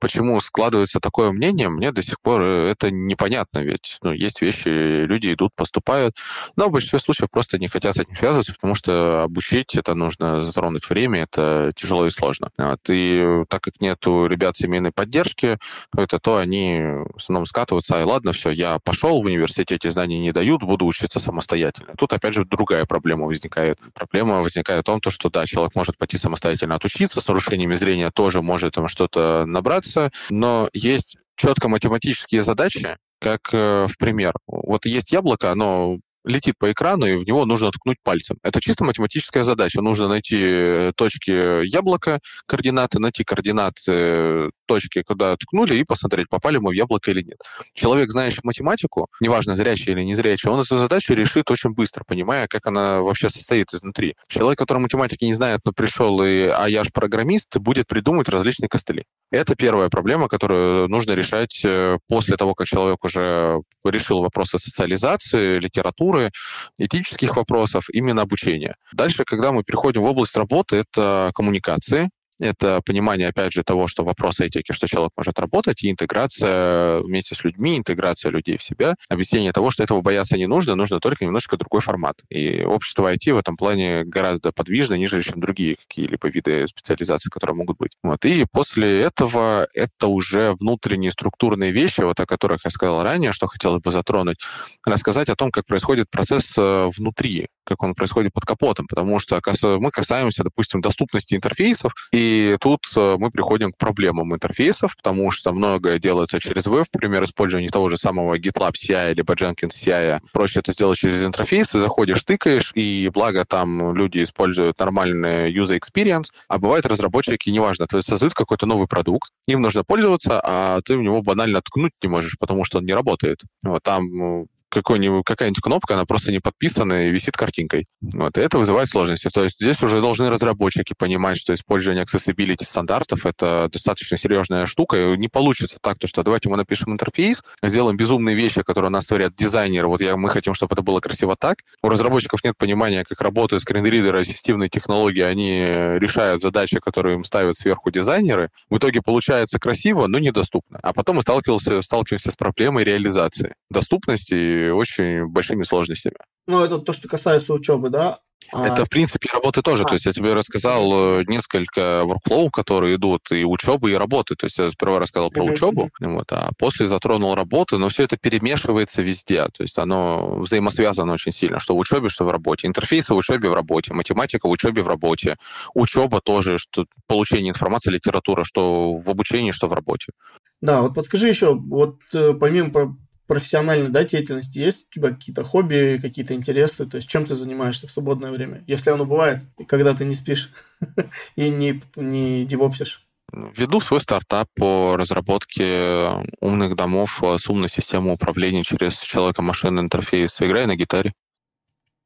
Почему 0.00 0.38
складывается 0.40 1.00
такое 1.00 1.32
мнение, 1.32 1.68
мне 1.68 1.92
до 1.92 2.02
сих 2.02 2.20
пор 2.20 2.40
э, 2.42 2.70
это 2.70 2.90
непонятно, 2.90 3.58
ведь 3.58 3.98
ну, 4.02 4.12
есть 4.12 4.40
вещи, 4.40 4.68
люди 5.04 5.32
идут, 5.32 5.52
поступают, 5.54 6.16
но 6.56 6.68
в 6.68 6.72
большинстве 6.72 6.98
случаев 6.98 7.30
просто 7.30 7.58
не 7.58 7.68
хотят 7.68 7.96
с 7.96 7.98
этим 7.98 8.16
связываться, 8.16 8.54
потому 8.54 8.74
что 8.74 9.24
обучить 9.24 9.74
это 9.74 9.94
нужно 9.94 10.40
затронуть 10.40 10.88
время, 10.88 11.22
это 11.22 11.72
тяжело 11.74 12.06
и 12.06 12.10
сложно. 12.10 12.50
Вот. 12.56 12.80
И 12.88 13.44
так 13.48 13.62
как 13.62 13.80
нет 13.80 14.06
у 14.06 14.26
ребят 14.26 14.56
семейной 14.56 14.92
поддержки, 14.92 15.58
это 15.96 16.18
то 16.18 16.36
они 16.36 16.80
в 16.80 17.16
основном 17.16 17.46
скатываются, 17.46 17.96
ай, 17.96 18.04
ладно, 18.04 18.32
все, 18.32 18.50
я 18.50 18.78
пошел 18.78 19.22
в 19.22 19.26
университете, 19.26 19.74
эти 19.74 19.88
знания 19.90 20.20
не 20.20 20.32
дают, 20.32 20.62
буду 20.62 20.86
учиться 20.86 21.18
самостоятельно. 21.20 21.94
Тут 21.96 22.12
опять 22.12 22.34
же 22.34 22.44
другая 22.44 22.84
проблема 22.84 23.26
возникает. 23.26 23.78
Проблема 23.94 24.42
возникает 24.42 24.82
в 24.82 24.84
том, 24.84 25.00
что 25.08 25.30
да, 25.30 25.46
человек 25.46 25.74
может 25.74 25.96
пойти 25.96 26.16
самостоятельно 26.16 26.74
отучиться, 26.74 27.20
с 27.20 27.28
нарушениями 27.28 27.74
зрения 27.74 28.10
тоже 28.10 28.42
может 28.42 28.74
там 28.74 28.88
что-то 28.88 29.44
набрать, 29.46 29.87
решается, 29.88 30.10
но 30.30 30.68
есть 30.72 31.16
четко 31.36 31.68
математические 31.68 32.42
задачи, 32.42 32.96
как 33.20 33.40
э, 33.52 33.86
в 33.88 33.96
пример. 33.98 34.32
Вот 34.46 34.86
есть 34.86 35.12
яблоко, 35.12 35.50
оно 35.52 35.98
летит 36.24 36.54
по 36.58 36.70
экрану, 36.70 37.06
и 37.06 37.16
в 37.16 37.26
него 37.26 37.44
нужно 37.46 37.70
ткнуть 37.70 37.96
пальцем. 38.02 38.36
Это 38.42 38.60
чисто 38.60 38.84
математическая 38.84 39.44
задача. 39.44 39.80
Нужно 39.80 40.08
найти 40.08 40.38
э, 40.40 40.92
точки 40.96 41.64
яблока, 41.64 42.20
координаты, 42.46 42.98
найти 42.98 43.24
координаты 43.24 44.50
точки, 44.68 45.02
куда 45.02 45.36
ткнули, 45.36 45.74
и 45.74 45.84
посмотреть, 45.84 46.28
попали 46.28 46.58
мы 46.58 46.70
в 46.70 46.72
яблоко 46.72 47.10
или 47.10 47.22
нет. 47.22 47.38
Человек, 47.74 48.10
знающий 48.10 48.40
математику, 48.44 49.08
неважно, 49.20 49.56
зрячий 49.56 49.92
или 49.92 50.02
незрячий, 50.02 50.50
он 50.50 50.60
эту 50.60 50.78
задачу 50.78 51.14
решит 51.14 51.50
очень 51.50 51.70
быстро, 51.70 52.04
понимая, 52.06 52.46
как 52.46 52.66
она 52.66 53.00
вообще 53.00 53.28
состоит 53.30 53.72
изнутри. 53.74 54.14
Человек, 54.28 54.58
который 54.58 54.78
математики 54.78 55.24
не 55.24 55.32
знает, 55.32 55.60
но 55.64 55.72
пришел, 55.72 56.22
и, 56.22 56.46
а 56.46 56.66
я 56.68 56.84
же 56.84 56.90
программист, 56.92 57.56
будет 57.56 57.86
придумывать 57.86 58.28
различные 58.28 58.68
костыли. 58.68 59.04
Это 59.30 59.56
первая 59.56 59.88
проблема, 59.88 60.28
которую 60.28 60.88
нужно 60.88 61.12
решать 61.12 61.62
э, 61.64 61.98
после 62.08 62.36
того, 62.36 62.54
как 62.54 62.66
человек 62.66 63.04
уже 63.04 63.60
решил 63.84 64.20
вопросы 64.20 64.58
социализации, 64.58 65.58
литературы, 65.58 66.30
этических 66.78 67.36
вопросов, 67.36 67.84
именно 67.92 68.22
обучения. 68.22 68.76
Дальше, 68.92 69.24
когда 69.24 69.52
мы 69.52 69.64
переходим 69.64 70.02
в 70.02 70.04
область 70.04 70.36
работы, 70.36 70.76
это 70.76 71.30
коммуникации, 71.34 72.10
это 72.40 72.80
понимание, 72.84 73.28
опять 73.28 73.52
же, 73.52 73.62
того, 73.62 73.88
что 73.88 74.04
вопрос 74.04 74.40
этики, 74.40 74.72
что 74.72 74.86
человек 74.86 75.12
может 75.16 75.38
работать, 75.38 75.82
и 75.82 75.90
интеграция 75.90 77.00
вместе 77.00 77.34
с 77.34 77.44
людьми, 77.44 77.78
интеграция 77.78 78.30
людей 78.30 78.58
в 78.58 78.62
себя, 78.62 78.94
объяснение 79.08 79.52
того, 79.52 79.70
что 79.70 79.82
этого 79.82 80.00
бояться 80.00 80.36
не 80.36 80.46
нужно, 80.46 80.74
нужно 80.74 81.00
только 81.00 81.24
немножко 81.24 81.56
другой 81.56 81.80
формат. 81.80 82.16
И 82.28 82.62
общество 82.62 83.12
IT 83.12 83.32
в 83.32 83.38
этом 83.38 83.56
плане 83.56 84.04
гораздо 84.04 84.52
подвижно, 84.52 84.94
ниже, 84.94 85.22
чем 85.22 85.40
другие 85.40 85.76
какие-либо 85.76 86.28
виды 86.28 86.66
специализации, 86.68 87.30
которые 87.30 87.56
могут 87.56 87.78
быть. 87.78 87.92
Вот. 88.02 88.24
И 88.24 88.46
после 88.50 89.02
этого 89.02 89.68
это 89.74 90.06
уже 90.06 90.54
внутренние 90.58 91.10
структурные 91.10 91.72
вещи, 91.72 92.00
вот 92.00 92.20
о 92.20 92.26
которых 92.26 92.64
я 92.64 92.70
сказал 92.70 93.02
ранее, 93.02 93.32
что 93.32 93.46
хотелось 93.46 93.82
бы 93.82 93.90
затронуть, 93.90 94.38
рассказать 94.84 95.28
о 95.28 95.36
том, 95.36 95.50
как 95.50 95.66
происходит 95.66 96.10
процесс 96.10 96.54
э, 96.56 96.90
внутри 96.96 97.48
как 97.68 97.82
он 97.82 97.94
происходит 97.94 98.32
под 98.32 98.46
капотом, 98.46 98.86
потому 98.86 99.18
что 99.18 99.42
мы 99.78 99.90
касаемся, 99.90 100.42
допустим, 100.42 100.80
доступности 100.80 101.34
интерфейсов, 101.34 101.92
и 102.12 102.27
тут 102.60 102.80
э, 102.96 103.16
мы 103.18 103.30
приходим 103.30 103.72
к 103.72 103.76
проблемам 103.76 104.34
интерфейсов, 104.34 104.96
потому 104.96 105.30
что 105.30 105.52
многое 105.52 105.98
делается 105.98 106.40
через 106.40 106.66
веб, 106.66 106.86
например, 106.92 107.24
использование 107.24 107.70
того 107.70 107.88
же 107.88 107.96
самого 107.96 108.38
GitLab 108.38 108.72
CI 108.72 109.14
либо 109.14 109.34
Jenkins 109.34 109.70
CI. 109.70 110.20
Проще 110.32 110.60
это 110.60 110.72
сделать 110.72 110.98
через 110.98 111.22
интерфейс, 111.22 111.68
ты 111.68 111.78
заходишь, 111.78 112.22
тыкаешь, 112.24 112.72
и 112.74 113.10
благо 113.12 113.44
там 113.44 113.94
люди 113.94 114.22
используют 114.22 114.78
нормальный 114.78 115.52
user 115.52 115.78
experience, 115.78 116.26
а 116.48 116.58
бывают 116.58 116.86
разработчики, 116.86 117.50
неважно, 117.50 117.86
то 117.86 117.96
есть 117.96 118.08
создают 118.08 118.34
какой-то 118.34 118.66
новый 118.66 118.86
продукт, 118.86 119.30
им 119.46 119.62
нужно 119.62 119.84
пользоваться, 119.84 120.40
а 120.42 120.80
ты 120.82 120.96
в 120.96 121.02
него 121.02 121.22
банально 121.22 121.60
ткнуть 121.60 121.92
не 122.02 122.08
можешь, 122.08 122.36
потому 122.38 122.64
что 122.64 122.78
он 122.78 122.84
не 122.84 122.94
работает. 122.94 123.40
Вот 123.62 123.82
там 123.82 124.46
какой-нибудь, 124.68 125.24
какая-нибудь 125.24 125.62
кнопка, 125.62 125.94
она 125.94 126.04
просто 126.04 126.30
не 126.32 126.40
подписана 126.40 127.06
и 127.06 127.10
висит 127.10 127.36
картинкой. 127.36 127.86
Вот, 128.00 128.36
и 128.36 128.40
это 128.40 128.58
вызывает 128.58 128.88
сложности. 128.88 129.30
То 129.30 129.44
есть 129.44 129.56
здесь 129.60 129.82
уже 129.82 130.00
должны 130.00 130.30
разработчики 130.30 130.94
понимать, 130.96 131.38
что 131.38 131.54
использование 131.54 132.04
accessibility 132.04 132.64
стандартов— 132.64 133.26
это 133.26 133.68
достаточно 133.72 134.16
серьезная 134.16 134.66
штука, 134.66 134.96
и 134.96 135.16
не 135.16 135.28
получится 135.28 135.78
так, 135.80 135.98
то, 135.98 136.06
что 136.06 136.22
давайте 136.22 136.48
мы 136.48 136.56
напишем 136.56 136.92
интерфейс, 136.92 137.42
сделаем 137.62 137.96
безумные 137.96 138.36
вещи, 138.36 138.62
которые 138.62 138.88
у 138.88 138.92
нас 138.92 139.06
творят 139.06 139.34
дизайнеры, 139.36 139.88
вот 139.88 140.00
я, 140.00 140.16
мы 140.16 140.30
хотим, 140.30 140.54
чтобы 140.54 140.74
это 140.74 140.82
было 140.82 141.00
красиво 141.00 141.36
так. 141.38 141.58
У 141.82 141.88
разработчиков 141.88 142.44
нет 142.44 142.56
понимания, 142.56 143.04
как 143.04 143.20
работают 143.20 143.62
скринридеры, 143.62 144.20
ассистивные 144.20 144.68
технологии, 144.68 145.22
они 145.22 145.60
решают 145.98 146.42
задачи, 146.42 146.78
которые 146.80 147.16
им 147.16 147.24
ставят 147.24 147.56
сверху 147.56 147.90
дизайнеры. 147.90 148.50
В 148.70 148.78
итоге 148.78 149.02
получается 149.02 149.58
красиво, 149.58 150.06
но 150.06 150.18
недоступно. 150.18 150.78
А 150.82 150.92
потом 150.92 151.16
мы 151.16 151.22
сталкиваемся, 151.22 151.82
сталкиваемся 151.82 152.30
с 152.30 152.36
проблемой 152.36 152.84
реализации. 152.84 153.54
Доступности 153.70 154.57
очень 154.66 155.26
большими 155.26 155.62
сложностями. 155.62 156.16
Ну, 156.46 156.62
это 156.62 156.78
то, 156.78 156.92
что 156.92 157.08
касается 157.08 157.52
учебы, 157.52 157.90
да? 157.90 158.20
А, 158.52 158.66
это, 158.66 158.84
в 158.84 158.88
принципе, 158.88 159.28
работы 159.32 159.62
тоже. 159.62 159.82
А. 159.82 159.86
То 159.86 159.94
есть 159.94 160.06
я 160.06 160.12
тебе 160.12 160.32
рассказал 160.32 161.20
э, 161.20 161.24
несколько 161.26 162.02
workflow, 162.04 162.48
которые 162.50 162.96
идут 162.96 163.30
и 163.30 163.44
учебы, 163.44 163.90
и 163.90 163.94
работы. 163.94 164.34
То 164.36 164.46
есть 164.46 164.58
я 164.58 164.70
сперва 164.70 164.98
рассказал 164.98 165.30
про 165.30 165.44
mm-hmm. 165.44 165.52
учебу, 165.52 165.90
вот, 166.00 166.32
а 166.32 166.50
после 166.56 166.88
затронул 166.88 167.34
работы, 167.34 167.76
но 167.76 167.88
все 167.88 168.04
это 168.04 168.16
перемешивается 168.16 169.02
везде. 169.02 169.44
То 169.46 169.62
есть 169.62 169.76
оно 169.78 170.38
взаимосвязано 170.38 171.12
очень 171.12 171.32
сильно, 171.32 171.60
что 171.60 171.74
в 171.74 171.78
учебе, 171.78 172.08
что 172.08 172.24
в 172.24 172.30
работе. 172.30 172.66
Интерфейсы 172.66 173.12
в 173.12 173.16
учебе, 173.16 173.50
в 173.50 173.54
работе, 173.54 173.92
математика 173.92 174.48
в 174.48 174.50
учебе, 174.50 174.82
в 174.82 174.88
работе. 174.88 175.36
Учеба 175.74 176.20
тоже, 176.20 176.58
что 176.58 176.86
получение 177.06 177.50
информации, 177.50 177.90
литература, 177.90 178.44
что 178.44 178.94
в 178.94 179.10
обучении, 179.10 179.50
что 179.50 179.68
в 179.68 179.72
работе. 179.74 180.12
Да, 180.60 180.82
вот 180.82 180.94
подскажи 180.94 181.28
еще, 181.28 181.54
вот 181.54 181.98
э, 182.14 182.32
помимо 182.32 182.96
профессиональной 183.28 183.90
да, 183.90 184.02
деятельности 184.04 184.58
есть 184.58 184.86
у 184.90 184.94
тебя 184.94 185.10
какие-то 185.10 185.44
хобби, 185.44 185.98
какие-то 186.02 186.34
интересы, 186.34 186.86
то 186.86 186.96
есть 186.96 187.08
чем 187.08 187.26
ты 187.26 187.36
занимаешься 187.36 187.86
в 187.86 187.92
свободное 187.92 188.32
время, 188.32 188.64
если 188.66 188.90
оно 188.90 189.04
бывает, 189.04 189.42
когда 189.68 189.94
ты 189.94 190.04
не 190.04 190.14
спишь 190.14 190.50
и 191.36 191.50
не, 191.50 191.80
не 191.94 192.44
девопсишь? 192.44 193.04
Веду 193.30 193.80
свой 193.80 194.00
стартап 194.00 194.48
по 194.56 194.96
разработке 194.96 196.08
умных 196.40 196.74
домов 196.74 197.22
с 197.22 197.46
умной 197.48 197.68
системой 197.68 198.14
управления 198.14 198.62
через 198.62 198.98
человека-машинный 199.00 199.82
интерфейс. 199.82 200.40
Играю 200.40 200.66
на 200.66 200.76
гитаре. 200.76 201.12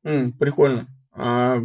Mm, 0.04 0.32
прикольно. 0.32 0.88
А 1.12 1.58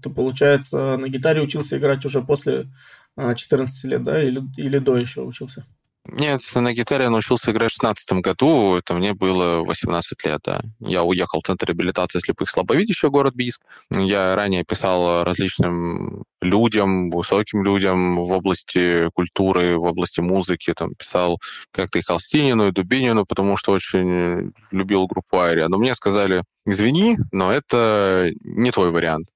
ты, 0.00 0.10
получается, 0.10 0.96
на 0.96 1.08
гитаре 1.08 1.42
учился 1.42 1.76
играть 1.76 2.04
уже 2.04 2.22
после 2.22 2.68
14 3.16 3.84
а, 3.84 3.88
лет, 3.88 4.04
да, 4.04 4.22
или, 4.22 4.42
или 4.56 4.78
до 4.78 4.96
еще 4.96 5.22
учился? 5.22 5.66
Нет, 6.06 6.40
на 6.54 6.74
гитаре 6.74 7.04
я 7.04 7.10
научился 7.10 7.50
играть 7.50 7.70
в 7.70 7.74
16 7.74 8.12
году, 8.20 8.76
это 8.76 8.94
мне 8.94 9.14
было 9.14 9.64
18 9.64 10.24
лет, 10.26 10.40
да. 10.44 10.60
Я 10.78 11.02
уехал 11.02 11.40
в 11.40 11.46
Центр 11.46 11.68
реабилитации 11.68 12.18
слепых 12.18 12.50
слабовидящих, 12.50 13.10
город 13.10 13.34
Бийск. 13.34 13.62
Я 13.90 14.36
ранее 14.36 14.64
писал 14.64 15.24
различным 15.24 16.24
людям, 16.42 17.10
высоким 17.10 17.64
людям 17.64 18.16
в 18.16 18.30
области 18.32 19.08
культуры, 19.14 19.78
в 19.78 19.84
области 19.84 20.20
музыки, 20.20 20.74
там 20.74 20.94
писал 20.94 21.38
как-то 21.70 21.98
и 21.98 22.02
Холстинину, 22.02 22.68
и 22.68 22.72
Дубинину, 22.72 23.24
потому 23.24 23.56
что 23.56 23.72
очень 23.72 24.52
любил 24.72 25.06
группу 25.06 25.38
Айрия. 25.38 25.68
Но 25.68 25.78
мне 25.78 25.94
сказали, 25.94 26.44
извини, 26.66 27.16
но 27.32 27.50
это 27.50 28.30
не 28.42 28.70
твой 28.72 28.90
вариант. 28.90 29.28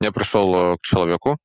Я 0.00 0.10
пришел 0.10 0.54
э, 0.54 0.76
к 0.76 0.82
человеку, 0.82 1.38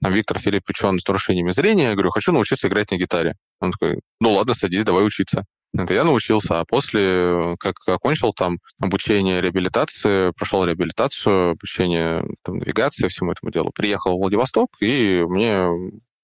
там 0.00 0.12
Виктор 0.12 0.38
Филиппович, 0.38 0.82
он 0.84 1.00
с 1.00 1.06
нарушениями 1.08 1.50
зрения, 1.50 1.88
я 1.88 1.92
говорю, 1.94 2.10
хочу 2.10 2.30
научиться 2.30 2.68
играть 2.68 2.90
на 2.90 2.96
гитаре. 2.96 3.34
Он 3.60 3.72
такой, 3.72 4.00
ну 4.20 4.32
ладно, 4.32 4.54
садись, 4.54 4.84
давай 4.84 5.06
учиться. 5.06 5.44
Это 5.74 5.92
я 5.92 6.04
научился, 6.04 6.60
а 6.60 6.64
после, 6.64 7.56
как 7.60 7.76
окончил 7.86 8.32
там 8.32 8.58
обучение 8.80 9.40
реабилитации, 9.40 10.32
прошел 10.32 10.64
реабилитацию, 10.64 11.50
обучение 11.50 12.24
там, 12.42 12.58
навигации, 12.58 13.08
всему 13.08 13.32
этому 13.32 13.52
делу, 13.52 13.70
приехал 13.74 14.16
в 14.16 14.20
Владивосток, 14.20 14.70
и 14.80 15.22
мне 15.28 15.68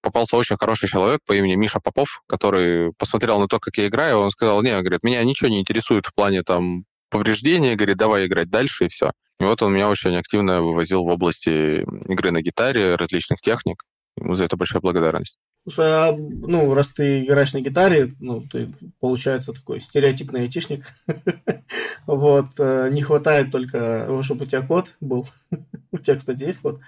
попался 0.01 0.37
очень 0.37 0.57
хороший 0.59 0.89
человек 0.89 1.21
по 1.27 1.35
имени 1.35 1.57
Миша 1.57 1.81
Попов, 1.81 2.23
который 2.27 2.93
посмотрел 2.95 3.39
на 3.39 3.47
то, 3.47 3.59
как 3.61 3.77
я 3.77 3.87
играю, 3.87 4.19
он 4.19 4.31
сказал, 4.31 4.63
не, 4.63 4.79
говорит, 4.81 5.03
меня 5.03 5.23
ничего 5.25 5.49
не 5.49 5.61
интересует 5.61 6.07
в 6.07 6.15
плане 6.15 6.43
там 6.43 6.85
повреждения, 7.11 7.77
говорит, 7.77 7.97
давай 7.97 8.27
играть 8.27 8.51
дальше, 8.51 8.87
и 8.87 8.89
все. 8.89 9.13
И 9.41 9.45
вот 9.45 9.63
он 9.63 9.73
меня 9.73 9.89
очень 9.89 10.17
активно 10.17 10.63
вывозил 10.63 11.05
в 11.05 11.09
области 11.09 11.83
игры 12.11 12.31
на 12.31 12.41
гитаре, 12.41 12.95
различных 12.97 13.41
техник. 13.41 13.83
Ему 14.17 14.35
за 14.37 14.45
это 14.45 14.57
большая 14.57 14.81
благодарность. 14.81 15.37
Слушай, 15.67 15.87
а, 15.87 16.13
ну, 16.15 16.75
раз 16.75 16.89
ты 16.89 17.25
играешь 17.25 17.55
на 17.55 17.63
гитаре, 17.63 18.15
ну, 18.21 18.43
ты, 18.43 18.71
получается, 19.01 19.55
такой 19.55 19.81
стереотипный 19.81 20.43
айтишник. 20.43 20.85
вот, 22.07 22.51
э, 22.59 22.91
не 22.93 23.01
хватает 23.01 23.51
только, 23.51 24.07
чтобы 24.23 24.45
у 24.45 24.47
тебя 24.47 24.61
код 24.61 24.95
был. 25.01 25.27
у 25.91 25.99
тебя, 25.99 26.17
кстати, 26.17 26.43
есть 26.43 26.61
код? 26.61 26.81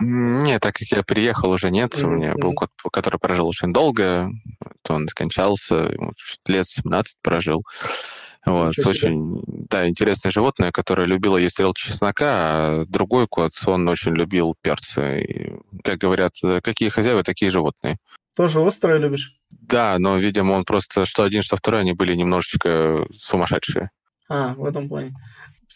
Нет, 0.00 0.62
так 0.62 0.74
как 0.74 0.88
я 0.88 1.02
приехал, 1.02 1.50
уже 1.50 1.70
нет. 1.70 2.02
У 2.02 2.08
меня 2.08 2.34
был 2.34 2.54
код, 2.54 2.70
который 2.90 3.18
прожил 3.18 3.48
очень 3.48 3.74
долго. 3.74 4.30
Он 4.88 5.06
скончался, 5.08 5.90
лет 6.46 6.66
17 6.66 7.18
прожил. 7.20 7.62
Вот, 8.46 8.74
очень, 8.84 9.42
да, 9.46 9.88
интересное 9.88 10.30
животное, 10.30 10.70
которое 10.70 11.06
любило 11.06 11.38
есть 11.38 11.54
стрелки 11.54 11.80
чеснока, 11.80 12.26
а 12.26 12.84
другой 12.86 13.26
кот, 13.26 13.52
он 13.66 13.88
очень 13.88 14.14
любил 14.14 14.54
перцы. 14.60 15.22
И, 15.22 15.52
как 15.82 15.98
говорят, 15.98 16.34
какие 16.62 16.90
хозяева, 16.90 17.22
такие 17.22 17.50
животные. 17.50 17.96
Тоже 18.36 18.60
острое 18.60 18.98
любишь? 18.98 19.36
Да, 19.50 19.96
но, 19.98 20.18
видимо, 20.18 20.52
он 20.52 20.64
просто, 20.64 21.06
что 21.06 21.22
один, 21.22 21.42
что 21.42 21.56
второй, 21.56 21.80
они 21.80 21.92
были 21.92 22.14
немножечко 22.14 23.06
сумасшедшие. 23.16 23.90
А, 24.28 24.54
в 24.54 24.64
этом 24.64 24.88
плане. 24.88 25.14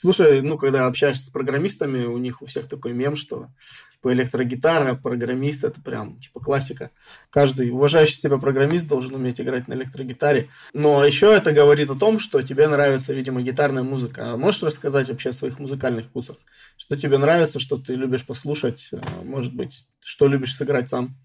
Слушай, 0.00 0.42
ну, 0.42 0.56
когда 0.56 0.86
общаешься 0.86 1.26
с 1.26 1.28
программистами, 1.28 2.04
у 2.04 2.18
них 2.18 2.40
у 2.40 2.46
всех 2.46 2.68
такой 2.68 2.92
мем, 2.92 3.16
что 3.16 3.48
типа 3.94 4.12
электрогитара, 4.12 4.94
программист, 4.94 5.64
это 5.64 5.80
прям 5.80 6.20
типа 6.20 6.38
классика. 6.38 6.92
Каждый 7.30 7.70
уважающий 7.70 8.14
себя 8.14 8.38
программист 8.38 8.86
должен 8.86 9.12
уметь 9.16 9.40
играть 9.40 9.66
на 9.66 9.74
электрогитаре. 9.74 10.50
Но 10.72 11.04
еще 11.04 11.34
это 11.34 11.50
говорит 11.50 11.90
о 11.90 11.96
том, 11.96 12.20
что 12.20 12.42
тебе 12.42 12.68
нравится, 12.68 13.12
видимо, 13.12 13.42
гитарная 13.42 13.82
музыка. 13.82 14.34
А 14.34 14.36
можешь 14.36 14.62
рассказать 14.62 15.08
вообще 15.08 15.30
о 15.30 15.32
своих 15.32 15.58
музыкальных 15.58 16.06
вкусах? 16.06 16.36
Что 16.76 16.94
тебе 16.94 17.18
нравится, 17.18 17.58
что 17.58 17.76
ты 17.76 17.94
любишь 17.94 18.24
послушать, 18.24 18.86
э, 18.92 19.00
может 19.24 19.52
быть, 19.52 19.84
что 19.98 20.28
любишь 20.28 20.54
сыграть 20.54 20.88
сам? 20.88 21.16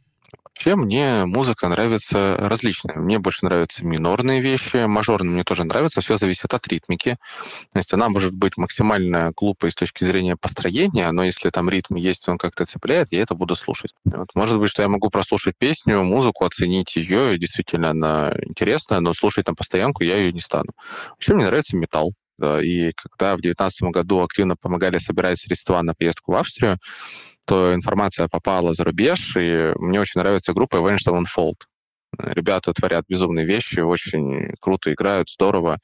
Вообще 0.46 0.76
мне 0.76 1.26
музыка 1.26 1.68
нравится 1.68 2.38
различная. 2.38 2.96
Мне 2.96 3.20
больше 3.20 3.46
нравятся 3.46 3.86
минорные 3.86 4.40
вещи, 4.40 4.86
мажорные 4.86 5.32
мне 5.32 5.44
тоже 5.44 5.64
нравятся. 5.64 6.02
Все 6.02 6.16
зависит 6.18 6.54
от 6.54 6.68
ритмики. 6.68 7.18
То 7.72 7.80
есть 7.80 7.92
она 7.94 8.08
может 8.08 8.34
быть 8.34 8.56
максимально 8.56 9.32
глупой 9.36 9.72
с 9.72 9.76
точки 9.76 10.04
зрения 10.04 10.36
построения, 10.38 11.12
но 11.12 11.24
если 11.24 11.50
там 11.50 11.70
ритм 11.70 11.96
есть, 11.96 12.30
он 12.30 12.38
как-то 12.38 12.66
цепляет, 12.66 13.12
я 13.12 13.22
это 13.22 13.36
буду 13.36 13.56
слушать. 13.56 13.92
Вот. 14.06 14.30
Может 14.36 14.60
быть, 14.60 14.70
что 14.70 14.84
я 14.84 14.90
могу 14.90 15.10
прослушать 15.10 15.56
песню, 15.58 16.04
музыку, 16.04 16.46
оценить 16.46 16.96
ее, 16.96 17.36
и 17.36 17.40
действительно 17.40 17.90
она 17.90 18.32
интересная, 18.46 19.00
но 19.00 19.14
слушать 19.14 19.46
там 19.46 19.56
постоянку 19.56 20.04
я 20.04 20.18
ее 20.18 20.32
не 20.32 20.42
стану. 20.42 20.72
Вообще 21.10 21.34
мне 21.34 21.46
нравится 21.46 21.76
металл. 21.76 22.14
И 22.42 22.92
когда 22.96 23.36
в 23.36 23.42
2019 23.42 23.84
году 23.94 24.22
активно 24.22 24.56
помогали 24.56 24.98
собирать 24.98 25.40
средства 25.40 25.82
на 25.82 25.94
поездку 25.94 26.32
в 26.32 26.36
Австрию, 26.36 26.78
то 27.46 27.74
информация 27.74 28.28
попала 28.28 28.74
за 28.74 28.84
рубеж, 28.84 29.36
и 29.38 29.74
мне 29.78 30.00
очень 30.00 30.22
нравится 30.22 30.54
группа 30.54 30.78
Avenged 30.78 31.00
Sevenfold. 31.08 31.56
Ребята 32.18 32.74
творят 32.74 33.06
безумные 33.08 33.46
вещи, 33.46 33.80
очень 33.80 34.54
круто 34.60 34.94
играют, 34.94 35.30
здорово. 35.30 35.80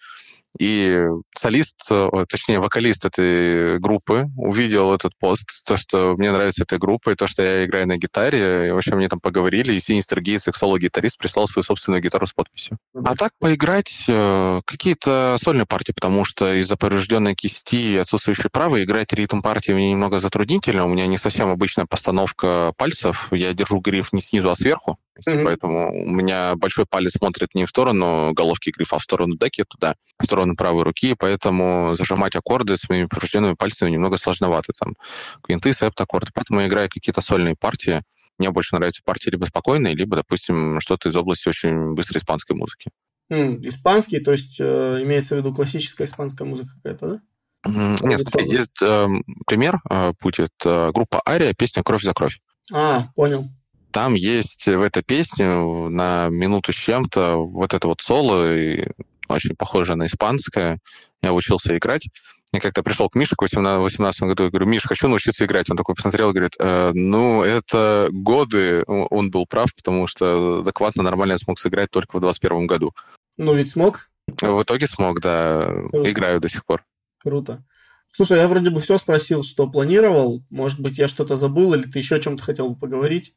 И 0.58 1.06
солист, 1.36 1.88
точнее, 2.28 2.60
вокалист 2.60 3.06
этой 3.06 3.80
группы 3.80 4.30
увидел 4.36 4.94
этот 4.94 5.18
пост, 5.18 5.64
то, 5.66 5.78
что 5.78 6.16
мне 6.18 6.32
нравится 6.32 6.64
эта 6.64 6.78
группа, 6.78 7.12
и 7.12 7.16
то, 7.16 7.28
что 7.28 7.44
я 7.44 7.66
играю 7.66 7.88
на 7.88 7.98
гитаре. 7.98 8.68
И, 8.68 8.70
общем, 8.70 8.98
мне 8.98 9.08
там 9.08 9.20
поговорили, 9.20 9.74
и 9.74 9.80
Синистер 9.80 10.22
Гейтс, 10.22 10.48
их 10.48 10.56
соло-гитарист, 10.56 11.18
прислал 11.18 11.48
свою 11.48 11.64
собственную 11.64 12.02
гитару 12.02 12.26
с 12.26 12.34
подписью. 12.34 12.78
А 12.94 13.16
так 13.16 13.34
поиграть 13.40 14.06
э, 14.08 14.62
какие-то 14.66 15.38
сольные 15.42 15.66
партии, 15.66 15.92
потому 15.92 16.26
что 16.26 16.54
из-за 16.60 16.78
поврежденной 16.78 17.36
кисти 17.36 17.94
и 17.94 17.98
отсутствующей 17.98 18.50
правой 18.50 18.84
играть 18.84 19.14
ритм 19.14 19.42
партии 19.42 19.72
мне 19.72 19.92
немного 19.92 20.20
затруднительно. 20.20 20.86
У 20.86 20.90
меня 20.90 21.08
не 21.08 21.18
совсем 21.18 21.50
обычная 21.50 21.86
постановка 21.86 22.74
пальцев. 22.78 23.28
Я 23.32 23.54
держу 23.54 23.80
гриф 23.80 24.14
не 24.14 24.22
снизу, 24.22 24.50
а 24.50 24.56
сверху. 24.56 24.98
Mm-hmm. 25.28 25.44
Поэтому 25.44 26.04
у 26.04 26.10
меня 26.10 26.56
большой 26.56 26.86
палец 26.86 27.14
смотрит 27.14 27.56
не 27.56 27.66
в 27.66 27.70
сторону 27.70 28.34
головки 28.34 28.72
грифа, 28.76 28.98
а 28.98 29.00
в 29.00 29.04
сторону 29.04 29.36
деки 29.38 29.64
туда, 29.68 29.96
в 30.20 30.26
сторону 30.26 30.56
правой 30.56 30.84
руки, 30.84 31.16
поэтому 31.18 31.96
зажимать 31.96 32.36
аккорды 32.36 32.78
с 32.78 32.88
моими 32.90 33.06
поврежденными 33.06 33.54
пальцами 33.54 33.90
немного 33.90 34.18
сложновато. 34.18 34.74
Там 34.80 34.96
квинты, 35.44 35.74
септаккорды. 35.74 36.32
Поэтому 36.34 36.62
я 36.62 36.68
играю 36.68 36.90
какие-то 36.90 37.22
сольные 37.22 37.56
партии. 37.56 38.02
Мне 38.38 38.52
больше 38.52 38.76
нравятся 38.76 39.02
партии 39.04 39.30
либо 39.30 39.46
спокойные, 39.46 39.96
либо, 39.96 40.16
допустим, 40.16 40.80
что-то 40.80 41.10
из 41.10 41.16
области 41.16 41.50
очень 41.50 41.94
быстрой 41.94 42.20
испанской 42.20 42.56
музыки. 42.56 42.90
Mm, 43.32 43.68
испанский, 43.68 44.20
то 44.20 44.32
есть 44.32 44.60
э, 44.60 45.04
имеется 45.04 45.36
в 45.36 45.38
виду 45.40 45.54
классическая 45.54 46.06
испанская 46.06 46.48
музыка 46.48 46.72
какая-то, 46.76 47.08
да? 47.08 47.22
Нет, 47.66 48.22
есть 48.46 48.82
э, 48.82 49.08
пример 49.46 49.80
э, 49.90 50.14
будет 50.22 50.54
э, 50.66 50.92
группа 50.94 51.22
Ария, 51.28 51.54
песня 51.54 51.84
«Кровь 51.84 52.04
за 52.04 52.14
кровь». 52.14 52.40
А, 52.72 53.10
понял. 53.16 53.50
Там 53.92 54.14
есть 54.14 54.68
в 54.68 54.82
этой 54.82 55.04
песне 55.04 55.48
на 55.48 56.30
минуту 56.30 56.72
с 56.72 56.76
чем-то 56.76 57.38
вот 57.38 57.74
это 57.74 57.88
вот 57.88 58.02
соло, 58.02 58.56
и 58.56 58.88
очень 59.28 59.56
похоже 59.56 59.96
на 59.96 60.08
испанское. 60.08 60.80
Я 61.22 61.34
учился 61.34 61.78
играть. 61.78 62.08
Я 62.52 62.60
как-то 62.60 62.82
пришел 62.82 63.10
к 63.10 63.16
Мише 63.16 63.36
в 63.36 63.40
2018 63.40 64.22
году 64.24 64.48
и 64.48 64.50
говорю, 64.50 64.66
Миш, 64.66 64.84
хочу 64.84 65.08
научиться 65.08 65.46
играть. 65.46 65.70
Он 65.70 65.78
такой 65.78 65.94
посмотрел 65.94 66.30
и 66.32 66.34
говорит, 66.34 66.56
э, 66.60 66.92
ну, 66.94 67.44
это 67.44 68.10
годы. 68.12 68.84
Он 68.88 69.30
был 69.30 69.46
прав, 69.46 69.74
потому 69.76 70.08
что 70.08 70.62
адекватно 70.62 71.04
нормально 71.04 71.34
я 71.34 71.38
смог 71.38 71.60
сыграть 71.60 71.92
только 71.92 72.18
в 72.18 72.22
2021 72.22 72.66
году. 72.66 72.96
Ну, 73.38 73.54
ведь 73.54 73.70
смог? 73.70 74.10
В 74.42 74.64
итоге 74.64 74.88
смог, 74.88 75.22
да. 75.22 75.72
Круто. 75.90 76.12
Играю 76.12 76.40
до 76.40 76.50
сих 76.50 76.66
пор. 76.66 76.84
Круто. 77.20 77.64
Слушай, 78.12 78.40
я 78.40 78.48
вроде 78.48 78.72
бы 78.72 78.80
все 78.80 78.98
спросил, 78.98 79.44
что 79.44 79.68
планировал. 79.68 80.44
Может 80.50 80.80
быть, 80.80 80.98
я 80.98 81.08
что-то 81.08 81.36
забыл, 81.36 81.76
или 81.76 81.84
ты 81.84 82.00
еще 82.00 82.16
о 82.16 82.20
чем-то 82.20 82.42
хотел 82.42 82.70
бы 82.70 82.80
поговорить? 82.80 83.36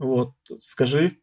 Вот, 0.00 0.32
скажи. 0.60 1.18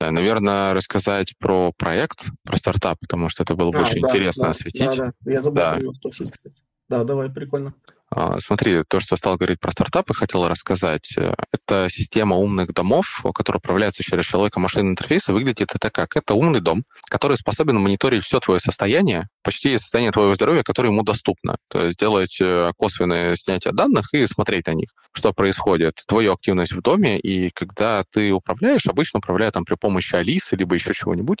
Да, 0.00 0.10
наверное, 0.10 0.74
рассказать 0.74 1.34
про 1.38 1.72
проект, 1.72 2.26
про 2.42 2.58
стартап, 2.58 2.98
потому 3.00 3.30
что 3.30 3.44
это 3.44 3.54
было 3.54 3.70
а, 3.70 3.78
больше 3.78 3.98
да, 4.00 4.08
интересно 4.08 4.44
да, 4.44 4.50
осветить. 4.50 4.96
Да, 4.96 5.12
да. 5.20 5.32
Я 5.32 5.42
забыл 5.42 5.62
да. 5.62 5.74
про 5.76 5.94
спросить, 5.94 6.32
кстати. 6.32 6.62
Да, 6.88 7.04
давай, 7.04 7.30
прикольно. 7.30 7.72
А, 8.10 8.38
смотри, 8.40 8.82
то, 8.86 9.00
что 9.00 9.16
стал 9.16 9.36
говорить 9.36 9.58
про 9.58 9.72
стартапы, 9.72 10.14
хотел 10.14 10.46
рассказать. 10.46 11.12
Э, 11.16 11.34
это 11.52 11.88
система 11.90 12.36
умных 12.36 12.72
домов, 12.72 13.24
которая 13.34 13.58
управляется 13.58 14.04
через 14.04 14.26
человека 14.26 14.60
машинный 14.60 14.90
интерфейс, 14.90 15.28
и 15.28 15.32
выглядит 15.32 15.74
это 15.74 15.90
как? 15.90 16.16
Это 16.16 16.34
умный 16.34 16.60
дом, 16.60 16.84
который 17.10 17.36
способен 17.36 17.80
мониторить 17.80 18.22
все 18.22 18.38
твое 18.38 18.60
состояние, 18.60 19.28
почти 19.42 19.76
состояние 19.76 20.12
твоего 20.12 20.36
здоровья, 20.36 20.62
которое 20.62 20.90
ему 20.90 21.02
доступно. 21.02 21.56
То 21.68 21.84
есть 21.84 21.98
делать 21.98 22.38
э, 22.40 22.70
косвенное 22.78 23.34
снятие 23.34 23.72
данных 23.72 24.14
и 24.14 24.26
смотреть 24.28 24.68
на 24.68 24.74
них, 24.74 24.90
что 25.16 25.32
происходит, 25.32 26.02
твою 26.06 26.34
активность 26.34 26.72
в 26.72 26.82
доме, 26.82 27.18
и 27.18 27.50
когда 27.50 28.04
ты 28.10 28.32
управляешь, 28.32 28.86
обычно 28.86 29.18
управляют 29.18 29.54
там 29.54 29.64
при 29.64 29.74
помощи 29.74 30.14
Алисы, 30.14 30.56
либо 30.56 30.74
еще 30.74 30.92
чего-нибудь, 30.92 31.38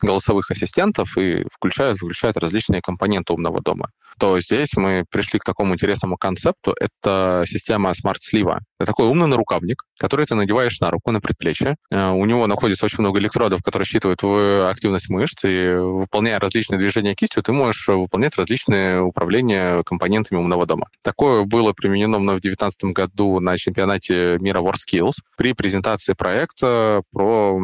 голосовых 0.00 0.50
ассистентов, 0.50 1.16
и 1.16 1.44
включают, 1.50 2.00
выключают 2.02 2.36
различные 2.36 2.82
компоненты 2.82 3.32
умного 3.32 3.60
дома. 3.62 3.90
то 4.18 4.40
здесь 4.40 4.74
мы 4.76 5.04
пришли 5.10 5.38
к 5.38 5.44
такому 5.44 5.74
интересному 5.74 6.16
концепту. 6.16 6.74
Это 6.78 7.44
система 7.48 7.90
Sleeve. 7.90 8.58
Это 8.78 8.86
такой 8.86 9.08
умный 9.08 9.26
нарукавник, 9.26 9.84
который 9.98 10.26
ты 10.26 10.34
надеваешь 10.34 10.80
на 10.80 10.90
руку, 10.90 11.10
на 11.10 11.20
предплечье. 11.20 11.76
Э, 11.90 12.10
у 12.10 12.24
него 12.24 12.46
находится 12.46 12.84
очень 12.84 13.00
много 13.00 13.18
электродов, 13.20 13.62
которые 13.62 13.86
считывают 13.86 14.20
твою 14.20 14.66
активность 14.66 15.08
мышц, 15.08 15.44
и 15.44 15.74
выполняя 15.76 16.38
различные 16.38 16.78
движения 16.78 17.14
кистью, 17.14 17.42
ты 17.42 17.52
можешь 17.52 17.88
выполнять 17.88 18.36
различные 18.36 19.00
управления 19.00 19.82
компонентами 19.84 20.38
умного 20.38 20.66
дома. 20.66 20.88
Такое 21.02 21.44
было 21.44 21.72
применено 21.72 22.18
в 22.18 22.40
2019 22.40 22.84
году 22.84 23.40
на 23.40 23.56
чемпионате 23.58 24.38
мира 24.40 24.60
WorldSkills 24.60 25.14
при 25.36 25.52
презентации 25.52 26.14
проекта 26.14 27.02
про 27.12 27.58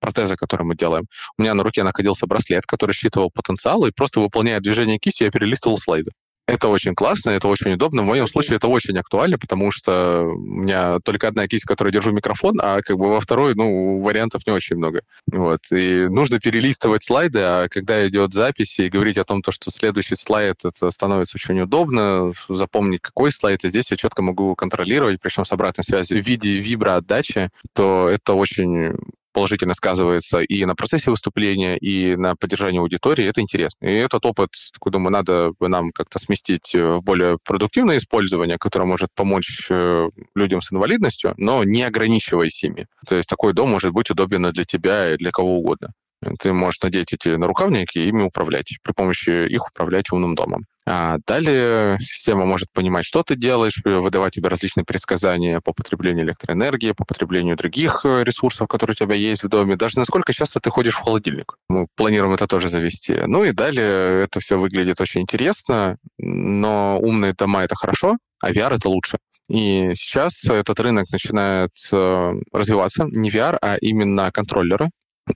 протезы, 0.00 0.36
которые 0.36 0.66
мы 0.66 0.76
делаем. 0.76 1.06
У 1.36 1.42
меня 1.42 1.54
на 1.54 1.62
руке 1.62 1.82
находился 1.82 2.26
браслет, 2.26 2.66
который 2.66 2.92
считывал 2.92 3.30
потенциал, 3.30 3.84
и 3.86 3.90
просто 3.90 4.20
выполняя 4.20 4.60
движение 4.60 4.98
кистью, 4.98 5.26
я 5.26 5.30
перелистывал 5.30 5.78
слайды. 5.78 6.12
Это 6.48 6.68
очень 6.68 6.94
классно, 6.94 7.28
это 7.30 7.46
очень 7.46 7.74
удобно. 7.74 8.00
В 8.00 8.06
моем 8.06 8.26
случае 8.26 8.56
это 8.56 8.68
очень 8.68 8.96
актуально, 8.96 9.36
потому 9.36 9.70
что 9.70 10.22
у 10.22 10.38
меня 10.38 10.98
только 11.00 11.28
одна 11.28 11.46
кисть, 11.46 11.64
в 11.64 11.66
которой 11.66 11.92
держу 11.92 12.10
микрофон, 12.10 12.58
а 12.62 12.80
как 12.80 12.96
бы 12.96 13.10
во 13.10 13.20
второй, 13.20 13.54
ну, 13.54 14.00
вариантов 14.00 14.46
не 14.46 14.54
очень 14.54 14.76
много. 14.76 15.02
Вот. 15.30 15.60
И 15.70 16.08
нужно 16.08 16.40
перелистывать 16.40 17.04
слайды, 17.04 17.40
а 17.40 17.68
когда 17.68 18.08
идет 18.08 18.32
запись 18.32 18.78
и 18.78 18.88
говорить 18.88 19.18
о 19.18 19.24
том, 19.24 19.42
то, 19.42 19.52
что 19.52 19.70
следующий 19.70 20.16
слайд, 20.16 20.64
это 20.64 20.90
становится 20.90 21.36
очень 21.36 21.60
удобно, 21.60 22.32
запомнить, 22.48 23.02
какой 23.02 23.30
слайд, 23.30 23.64
и 23.64 23.68
здесь 23.68 23.90
я 23.90 23.98
четко 23.98 24.22
могу 24.22 24.54
контролировать, 24.54 25.20
причем 25.20 25.44
с 25.44 25.52
обратной 25.52 25.84
связью 25.84 26.22
в 26.22 26.26
виде 26.26 26.56
виброотдачи, 26.56 27.50
то 27.74 28.08
это 28.08 28.32
очень 28.32 28.96
положительно 29.38 29.74
сказывается 29.74 30.40
и 30.40 30.64
на 30.64 30.74
процессе 30.74 31.12
выступления, 31.12 31.76
и 31.76 32.16
на 32.16 32.34
поддержании 32.34 32.80
аудитории, 32.80 33.24
это 33.24 33.40
интересно. 33.40 33.86
И 33.86 33.92
этот 33.92 34.26
опыт, 34.26 34.50
такой, 34.72 34.90
думаю, 34.90 35.12
надо 35.12 35.52
бы 35.60 35.68
нам 35.68 35.92
как-то 35.92 36.18
сместить 36.18 36.74
в 36.74 37.00
более 37.02 37.38
продуктивное 37.44 37.98
использование, 37.98 38.58
которое 38.58 38.86
может 38.86 39.10
помочь 39.14 39.68
э, 39.70 40.08
людям 40.34 40.60
с 40.60 40.72
инвалидностью, 40.72 41.34
но 41.36 41.62
не 41.62 41.84
ограничиваясь 41.84 42.64
ими. 42.64 42.88
То 43.06 43.14
есть 43.14 43.28
такой 43.28 43.52
дом 43.52 43.70
может 43.70 43.92
быть 43.92 44.10
удобен 44.10 44.50
для 44.50 44.64
тебя 44.64 45.14
и 45.14 45.16
для 45.16 45.30
кого 45.30 45.58
угодно. 45.58 45.92
Ты 46.40 46.52
можешь 46.52 46.80
надеть 46.82 47.12
эти 47.12 47.28
нарукавники 47.28 47.98
и 47.98 48.08
ими 48.08 48.22
управлять, 48.22 48.78
при 48.82 48.92
помощи 48.92 49.46
их 49.48 49.68
управлять 49.68 50.10
умным 50.10 50.34
домом. 50.34 50.66
А 50.90 51.18
далее 51.26 51.98
система 52.00 52.46
может 52.46 52.72
понимать, 52.72 53.04
что 53.04 53.22
ты 53.22 53.36
делаешь, 53.36 53.78
выдавать 53.84 54.32
тебе 54.34 54.48
различные 54.48 54.84
предсказания 54.84 55.60
по 55.60 55.74
потреблению 55.74 56.24
электроэнергии, 56.24 56.92
по 56.92 57.04
потреблению 57.04 57.56
других 57.56 58.00
э, 58.04 58.24
ресурсов, 58.24 58.68
которые 58.68 58.94
у 58.94 58.96
тебя 58.96 59.14
есть 59.14 59.44
в 59.44 59.48
доме, 59.48 59.76
даже 59.76 59.98
насколько 59.98 60.32
часто 60.32 60.60
ты 60.60 60.70
ходишь 60.70 60.94
в 60.94 61.00
холодильник. 61.00 61.58
Мы 61.68 61.88
планируем 61.94 62.32
это 62.32 62.46
тоже 62.46 62.70
завести. 62.70 63.16
Ну 63.26 63.44
и 63.44 63.52
далее 63.52 64.24
это 64.24 64.40
все 64.40 64.58
выглядит 64.58 64.98
очень 65.02 65.20
интересно, 65.20 65.98
но 66.16 66.98
умные 66.98 67.34
дома— 67.34 67.62
это 67.64 67.74
хорошо, 67.74 68.16
а 68.40 68.50
VR— 68.50 68.74
это 68.76 68.88
лучше. 68.88 69.18
И 69.50 69.92
сейчас 69.94 70.44
этот 70.46 70.80
рынок 70.80 71.10
начинает 71.10 71.72
э, 71.92 72.32
развиваться, 72.52 73.04
не 73.04 73.30
VR, 73.30 73.58
а 73.60 73.76
именно 73.76 74.32
контроллеры, 74.32 74.88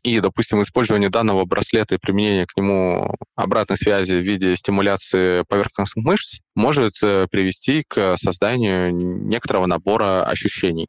и, 0.02 0.20
допустим, 0.20 0.62
использование 0.62 1.10
данного 1.10 1.44
браслета 1.44 1.94
и 1.94 1.98
применение 1.98 2.46
к 2.46 2.56
нему 2.56 3.16
обратной 3.36 3.76
связи 3.76 4.12
в 4.12 4.22
виде 4.22 4.56
стимуляции 4.56 5.44
поверхностных 5.48 6.04
мышц 6.04 6.40
может 6.54 6.94
э, 7.02 7.26
привести 7.30 7.84
к 7.86 8.16
созданию 8.16 8.92
некоторого 8.92 9.66
набора 9.66 10.24
ощущений. 10.24 10.88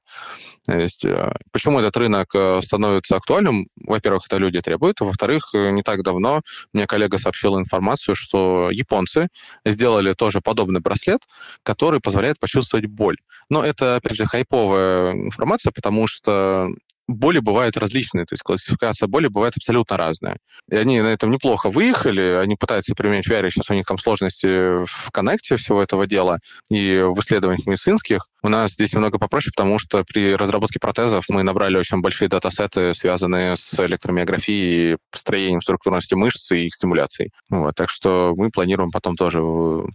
То 0.66 0.78
есть, 0.78 1.06
э, 1.06 1.34
почему 1.52 1.80
этот 1.80 1.96
рынок 1.98 2.28
э, 2.34 2.62
становится 2.64 3.16
актуальным? 3.16 3.68
Во-первых, 3.76 4.24
это 4.28 4.38
люди 4.38 4.62
требуют. 4.62 5.00
Во-вторых, 5.00 5.54
не 5.54 5.82
так 5.84 6.04
давно 6.04 6.42
мне 6.74 6.88
коллега 6.88 7.18
сообщила 7.18 7.60
информацию, 7.60 8.16
что 8.16 8.70
японцы 8.72 9.28
сделали 9.66 10.14
тоже 10.14 10.42
подобный 10.42 10.82
браслет, 10.82 11.22
который 11.64 12.00
позволяет 12.00 12.40
почувствовать 12.40 12.86
боль. 12.86 13.18
Но 13.50 13.64
это, 13.64 13.98
опять 13.98 14.16
же, 14.16 14.26
хайповая 14.26 15.14
информация, 15.14 15.72
потому 15.72 16.08
что 16.08 16.70
боли 17.14 17.40
бывают 17.40 17.78
различные, 17.78 18.26
то 18.26 18.34
есть 18.34 18.44
классификация 18.44 19.08
боли 19.08 19.28
бывает 19.28 19.56
абсолютно 19.58 19.98
разная. 19.98 20.38
И 20.70 20.76
они 20.76 21.02
на 21.02 21.08
этом 21.08 21.32
неплохо 21.32 21.70
выехали, 21.70 22.40
они 22.42 22.56
пытаются 22.56 22.94
применять 22.96 23.28
VR, 23.28 23.50
сейчас 23.50 23.70
у 23.70 23.74
них 23.74 23.86
там 23.86 23.98
сложности 23.98 24.86
в 24.86 25.12
коннекте 25.12 25.58
всего 25.58 25.82
этого 25.82 26.08
дела 26.08 26.40
и 26.70 27.02
в 27.02 27.20
исследованиях 27.20 27.66
медицинских. 27.66 28.28
У 28.42 28.50
нас 28.50 28.72
здесь 28.74 28.94
немного 28.94 29.20
попроще, 29.20 29.52
потому 29.56 29.80
что 29.80 30.04
при 30.04 30.36
разработке 30.36 30.80
протезов 30.80 31.26
мы 31.30 31.44
набрали 31.44 31.78
очень 31.78 32.02
большие 32.02 32.28
датасеты, 32.28 32.94
связанные 32.94 33.56
с 33.56 33.80
электромиографией, 33.80 34.98
построением 35.12 35.62
структурности 35.62 36.14
мышц 36.14 36.52
и 36.52 36.68
их 36.68 36.76
стимуляцией. 36.76 37.32
Вот, 37.50 37.76
так 37.76 37.90
что 37.90 38.34
мы 38.36 38.50
планируем 38.50 38.92
потом 38.92 39.16
тоже 39.16 39.42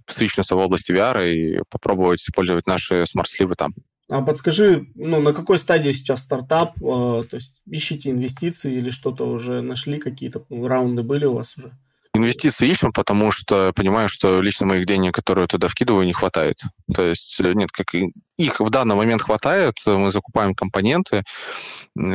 свичнуться 0.08 0.56
в 0.56 0.58
области 0.58 0.92
VR 0.92 1.30
и 1.30 1.60
попробовать 1.70 2.22
использовать 2.22 2.66
наши 2.66 3.04
смарт-сливы 3.06 3.54
там. 3.54 3.74
А 4.11 4.22
подскажи, 4.22 4.86
ну, 4.94 5.20
на 5.20 5.34
какой 5.34 5.59
стадии 5.59 5.92
сейчас 5.92 6.22
стартап? 6.22 6.76
Э, 6.78 7.24
то 7.28 7.34
есть 7.36 7.52
ищите 7.66 8.11
инвестиции 8.11 8.74
или 8.74 8.88
что-то 8.90 9.28
уже 9.28 9.61
нашли, 9.61 9.98
какие-то 9.98 10.44
раунды 10.50 11.02
были 11.02 11.26
у 11.26 11.34
вас 11.34 11.56
уже? 11.59 11.72
Инвестиции 12.18 12.68
ищем, 12.68 12.92
потому 12.92 13.30
что 13.30 13.72
понимаю, 13.74 14.08
что 14.08 14.40
лично 14.40 14.66
моих 14.66 14.86
денег, 14.86 15.14
которые 15.14 15.46
туда 15.46 15.68
вкидываю, 15.68 16.04
не 16.04 16.12
хватает. 16.12 16.60
То 16.92 17.02
есть 17.02 17.38
э, 17.40 17.52
нет, 17.54 17.70
как 17.70 17.94
их 17.94 18.60
в 18.60 18.70
данный 18.70 18.96
момент 18.96 19.22
хватает, 19.22 19.74
мы 19.86 20.10
закупаем 20.10 20.54
компоненты. 20.54 21.22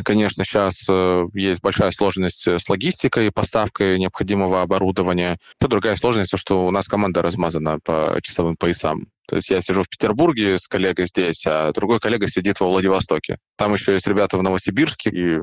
Конечно, 0.03 0.43
сейчас 0.45 0.85
э, 0.89 1.25
есть 1.33 1.61
большая 1.61 1.91
сложность 1.91 2.47
с 2.47 2.69
логистикой, 2.69 3.31
поставкой 3.31 3.97
необходимого 3.97 4.61
оборудования. 4.61 5.39
Это 5.59 5.69
другая 5.69 5.95
сложность, 5.95 6.37
что 6.37 6.67
у 6.67 6.71
нас 6.71 6.87
команда 6.87 7.21
размазана 7.21 7.79
по 7.83 8.19
часовым 8.21 8.57
поясам. 8.57 9.07
То 9.27 9.37
есть 9.37 9.49
я 9.49 9.61
сижу 9.61 9.83
в 9.83 9.89
Петербурге 9.89 10.59
с 10.59 10.67
коллегой 10.67 11.07
здесь, 11.07 11.45
а 11.47 11.71
другой 11.71 11.99
коллега 11.99 12.27
сидит 12.27 12.59
во 12.59 12.67
Владивостоке. 12.67 13.37
Там 13.57 13.73
еще 13.73 13.93
есть 13.93 14.07
ребята 14.07 14.37
в 14.37 14.43
Новосибирске 14.43 15.09
и, 15.09 15.39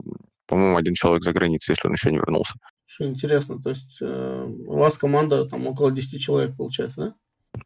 по-моему, 0.46 0.76
один 0.76 0.94
человек 0.94 1.24
за 1.24 1.32
границей, 1.32 1.72
если 1.72 1.88
он 1.88 1.94
еще 1.94 2.10
не 2.10 2.18
вернулся. 2.18 2.54
Что 2.92 3.04
интересно, 3.04 3.62
то 3.62 3.70
есть 3.70 3.98
э, 4.00 4.46
у 4.66 4.76
вас 4.76 4.98
команда 4.98 5.44
там 5.44 5.64
около 5.68 5.92
10 5.92 6.20
человек, 6.20 6.56
получается, 6.56 7.00
да? 7.00 7.14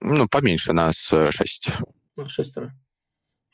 Ну, 0.02 0.28
поменьше, 0.28 0.74
нас 0.74 0.96
6. 0.96 1.68
Э, 1.68 2.22
а, 2.22 2.28
шестеро. 2.28 2.74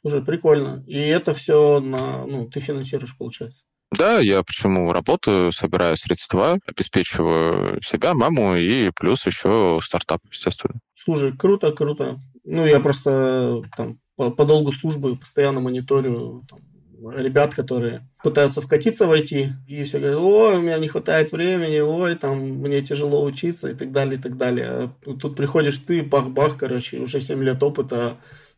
Уже 0.02 0.20
прикольно. 0.20 0.82
И 0.88 0.98
это 0.98 1.32
все 1.32 1.78
на, 1.78 2.26
ну, 2.26 2.50
ты 2.50 2.58
финансируешь, 2.58 3.16
получается? 3.16 3.66
Да, 3.96 4.18
я 4.18 4.42
почему 4.42 4.92
работаю, 4.92 5.52
собираю 5.52 5.96
средства, 5.96 6.58
обеспечиваю 6.66 7.80
себя, 7.82 8.14
маму 8.14 8.56
и 8.56 8.90
плюс 8.90 9.24
еще 9.26 9.78
стартап, 9.80 10.22
естественно. 10.28 10.80
Слушай, 10.94 11.36
круто, 11.36 11.70
круто. 11.70 12.20
Ну, 12.42 12.66
я 12.66 12.80
просто 12.80 13.62
там 13.76 14.00
по, 14.16 14.32
по 14.32 14.44
долгу 14.44 14.72
службы 14.72 15.14
постоянно 15.14 15.60
мониторю 15.60 16.44
там, 16.48 16.58
ребят, 17.16 17.54
которые 17.54 18.06
пытаются 18.22 18.60
вкатиться 18.60 19.06
в 19.06 19.12
IT, 19.12 19.48
и 19.66 19.82
все 19.84 19.98
говорят, 19.98 20.18
ой, 20.18 20.56
у 20.56 20.60
меня 20.60 20.78
не 20.78 20.88
хватает 20.88 21.32
времени, 21.32 21.78
ой, 21.78 22.14
там, 22.14 22.38
мне 22.38 22.82
тяжело 22.82 23.24
учиться 23.24 23.70
и 23.70 23.74
так 23.74 23.92
далее, 23.92 24.18
и 24.18 24.22
так 24.22 24.36
далее. 24.36 24.90
Тут 25.02 25.36
приходишь 25.36 25.78
ты, 25.78 26.02
бах-бах, 26.02 26.56
короче, 26.58 26.98
уже 26.98 27.20
7 27.20 27.42
лет 27.42 27.62
опыта, 27.62 28.16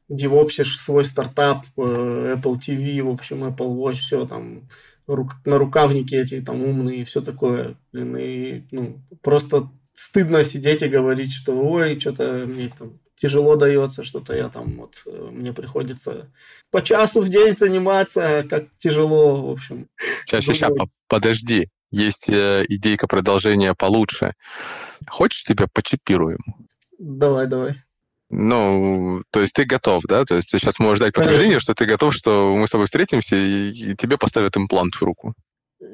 девопсишь 0.08 0.78
свой 0.78 1.04
стартап, 1.04 1.64
э, 1.76 2.36
Apple 2.36 2.56
TV, 2.58 3.02
в 3.02 3.10
общем, 3.10 3.44
Apple 3.44 3.76
Watch, 3.76 3.94
все 3.94 4.26
там, 4.26 4.68
на 5.06 5.58
рукавники 5.58 6.14
эти 6.14 6.40
там 6.40 6.62
умные 6.62 7.04
все 7.04 7.20
такое. 7.20 7.76
Блин, 7.92 8.16
и, 8.16 8.62
ну, 8.70 9.02
просто 9.22 9.70
стыдно 9.94 10.44
сидеть 10.44 10.82
и 10.82 10.88
говорить, 10.88 11.32
что 11.32 11.52
ой, 11.54 11.98
что-то 11.98 12.44
мне 12.46 12.72
там 12.76 12.98
тяжело 13.22 13.54
дается, 13.54 14.02
что-то 14.02 14.34
я 14.34 14.48
там 14.48 14.76
вот, 14.78 15.02
э, 15.06 15.28
мне 15.30 15.52
приходится 15.52 16.28
по 16.72 16.82
часу 16.82 17.20
в 17.20 17.28
день 17.28 17.54
заниматься, 17.54 18.44
как 18.50 18.64
тяжело, 18.78 19.46
в 19.46 19.50
общем. 19.52 19.86
Сейчас, 20.26 20.44
сейчас, 20.44 20.56
сейчас, 20.56 20.72
подожди, 21.06 21.68
есть 21.92 22.28
э, 22.28 22.64
идейка 22.68 23.06
продолжения 23.06 23.74
получше. 23.74 24.32
Хочешь, 25.08 25.44
тебя 25.44 25.66
почипируем? 25.72 26.40
Давай, 26.98 27.46
давай. 27.46 27.76
Ну, 28.28 29.22
то 29.30 29.40
есть 29.40 29.54
ты 29.54 29.64
готов, 29.64 30.02
да? 30.08 30.24
То 30.24 30.34
есть 30.34 30.50
ты 30.50 30.58
сейчас 30.58 30.80
можешь 30.80 30.98
дать 30.98 31.14
подтверждение, 31.14 31.60
что 31.60 31.74
ты 31.74 31.84
готов, 31.84 32.14
что 32.14 32.56
мы 32.56 32.66
с 32.66 32.70
тобой 32.70 32.86
встретимся 32.86 33.36
и, 33.36 33.70
и 33.70 33.94
тебе 33.94 34.18
поставят 34.18 34.56
имплант 34.56 34.94
в 34.94 35.02
руку 35.02 35.34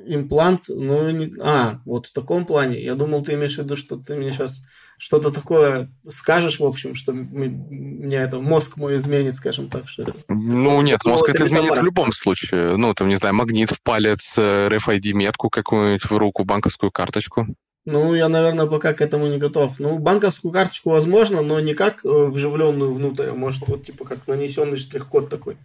имплант, 0.07 0.64
ну, 0.68 1.11
не... 1.11 1.32
а, 1.41 1.80
вот 1.84 2.07
в 2.07 2.12
таком 2.12 2.47
плане. 2.47 2.82
Я 2.82 2.95
думал, 2.95 3.22
ты 3.22 3.34
имеешь 3.34 3.57
в 3.57 3.59
виду, 3.59 3.76
что 3.76 3.97
ты 3.97 4.16
мне 4.16 4.32
сейчас 4.32 4.62
что-то 4.99 5.30
такое 5.30 5.93
скажешь, 6.09 6.59
в 6.59 6.64
общем, 6.64 6.95
что 6.95 7.12
мне 7.12 8.16
это 8.16 8.41
мозг 8.41 8.76
мой 8.76 8.97
изменит, 8.97 9.36
скажем 9.36 9.70
так. 9.70 9.89
Что... 9.89 10.12
Ну, 10.28 10.82
нет, 10.82 11.05
мозг 11.05 11.28
это 11.28 11.47
изменит 11.47 11.70
в 11.70 11.82
любом 11.82 12.12
случае. 12.12 12.76
Ну, 12.76 12.95
там, 12.95 13.09
не 13.09 13.16
знаю, 13.16 13.34
магнит 13.34 13.70
в 13.70 13.82
палец, 13.82 14.36
RFID-метку 14.36 15.51
какую-нибудь 15.51 16.05
в 16.05 16.16
руку, 16.16 16.45
банковскую 16.45 16.91
карточку. 16.91 17.47
Ну, 17.91 18.14
я, 18.14 18.28
наверное, 18.28 18.66
пока 18.66 18.93
к 18.93 19.01
этому 19.01 19.28
не 19.28 19.39
готов. 19.39 19.78
Ну, 19.78 19.99
банковскую 19.99 20.53
карточку 20.53 20.91
возможно, 20.91 21.41
но 21.41 21.59
не 21.59 21.72
как 21.72 22.05
э, 22.05 22.09
вживленную 22.09 22.93
внутрь, 22.93 23.28
а 23.28 23.32
может, 23.34 23.66
вот 23.66 23.82
типа 23.86 24.05
как 24.05 24.18
нанесенный 24.26 24.76
штрих-код 24.76 25.30
такой. 25.30 25.57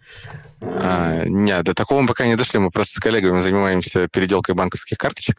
А, 0.62 1.24
нет, 1.26 1.64
до 1.64 1.74
такого 1.74 2.00
мы 2.00 2.08
пока 2.08 2.24
не 2.26 2.36
дошли. 2.36 2.58
Мы 2.58 2.70
просто 2.70 2.94
с 2.96 2.98
коллегами 2.98 3.40
занимаемся 3.40 4.08
переделкой 4.08 4.54
банковских 4.54 4.96
карточек. 4.96 5.36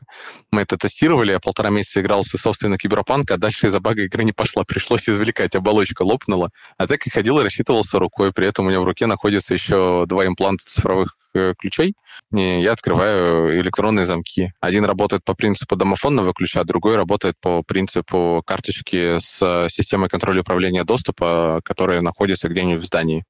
Мы 0.51 0.61
это 0.61 0.77
тестировали, 0.77 1.31
я 1.31 1.39
полтора 1.39 1.71
месяца 1.71 2.01
играл 2.01 2.23
свой 2.23 2.39
собственный 2.39 2.77
киберпанк, 2.77 3.31
а 3.31 3.37
дальше 3.37 3.65
из-за 3.65 3.79
бага 3.79 4.03
игры 4.03 4.23
не 4.23 4.31
пошла. 4.31 4.63
Пришлось 4.63 5.09
извлекать, 5.09 5.55
оболочка 5.55 6.03
лопнула. 6.03 6.51
А 6.77 6.85
так 6.85 7.07
и 7.07 7.09
ходил 7.09 7.39
и 7.39 7.43
рассчитывался 7.43 7.97
рукой. 7.97 8.31
При 8.31 8.45
этом 8.45 8.67
у 8.67 8.69
меня 8.69 8.79
в 8.79 8.85
руке 8.85 9.07
находится 9.07 9.55
еще 9.55 10.05
два 10.05 10.27
импланта 10.27 10.63
цифровых 10.65 11.17
Э, 11.35 11.53
ключей, 11.59 11.95
я 12.31 12.71
открываю 12.71 13.59
электронные 13.59 14.05
замки. 14.05 14.53
Один 14.61 14.85
работает 14.85 15.25
по 15.25 15.35
принципу 15.35 15.75
домофонного 15.75 16.33
ключа, 16.33 16.63
другой 16.63 16.95
работает 16.95 17.35
по 17.41 17.61
принципу 17.61 18.41
карточки 18.45 19.19
с 19.19 19.67
системой 19.69 20.07
контроля 20.07 20.41
управления 20.41 20.85
доступа, 20.85 21.59
которая 21.65 21.99
находится 21.99 22.47
где-нибудь 22.47 22.83
в 22.83 22.87
здании 22.87 23.25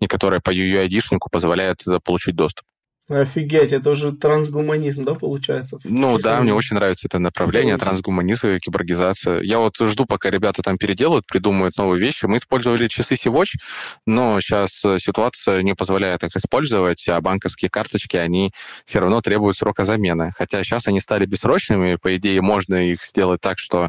и 0.00 0.06
которая 0.06 0.40
по 0.40 0.50
UUID-шнику 0.50 1.28
позволяет 1.30 1.84
получить 2.02 2.34
доступ. 2.34 2.64
Офигеть, 3.10 3.72
это 3.72 3.90
уже 3.90 4.12
трансгуманизм, 4.12 5.04
да, 5.04 5.14
получается? 5.14 5.78
Ну 5.82 6.16
Число... 6.16 6.30
да, 6.30 6.40
мне 6.40 6.54
очень 6.54 6.76
нравится 6.76 7.08
это 7.08 7.18
направление, 7.18 7.76
трансгуманизм 7.76 8.46
и 8.46 8.60
киборгизация. 8.60 9.42
Я 9.42 9.58
вот 9.58 9.76
жду, 9.76 10.06
пока 10.06 10.30
ребята 10.30 10.62
там 10.62 10.78
переделают, 10.78 11.26
придумают 11.26 11.76
новые 11.76 12.00
вещи. 12.00 12.26
Мы 12.26 12.36
использовали 12.36 12.86
часы 12.86 13.14
Sea-Watch, 13.14 13.58
но 14.06 14.40
сейчас 14.40 14.84
э, 14.84 15.00
ситуация 15.00 15.62
не 15.62 15.74
позволяет 15.74 16.22
их 16.22 16.36
использовать, 16.36 17.08
а 17.08 17.20
банковские 17.20 17.68
карточки, 17.68 18.16
они 18.16 18.52
все 18.84 19.00
равно 19.00 19.20
требуют 19.20 19.56
срока 19.56 19.84
замены. 19.84 20.32
Хотя 20.38 20.62
сейчас 20.62 20.86
они 20.86 21.00
стали 21.00 21.26
бессрочными, 21.26 21.96
по 21.96 22.14
идее, 22.16 22.40
можно 22.42 22.76
их 22.76 23.04
сделать 23.04 23.40
так, 23.40 23.58
что 23.58 23.88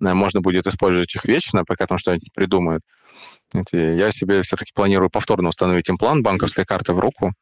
э, 0.00 0.12
можно 0.12 0.40
будет 0.40 0.66
использовать 0.66 1.14
их 1.14 1.24
вечно, 1.24 1.64
пока 1.64 1.86
там 1.86 1.98
что-нибудь 1.98 2.32
придумают. 2.34 2.82
Я 3.72 4.10
себе 4.10 4.42
все-таки 4.42 4.72
планирую 4.74 5.08
повторно 5.08 5.50
установить 5.50 5.88
имплант 5.88 6.24
банковской 6.24 6.64
карты 6.64 6.92
в 6.92 6.98
руку, 6.98 7.32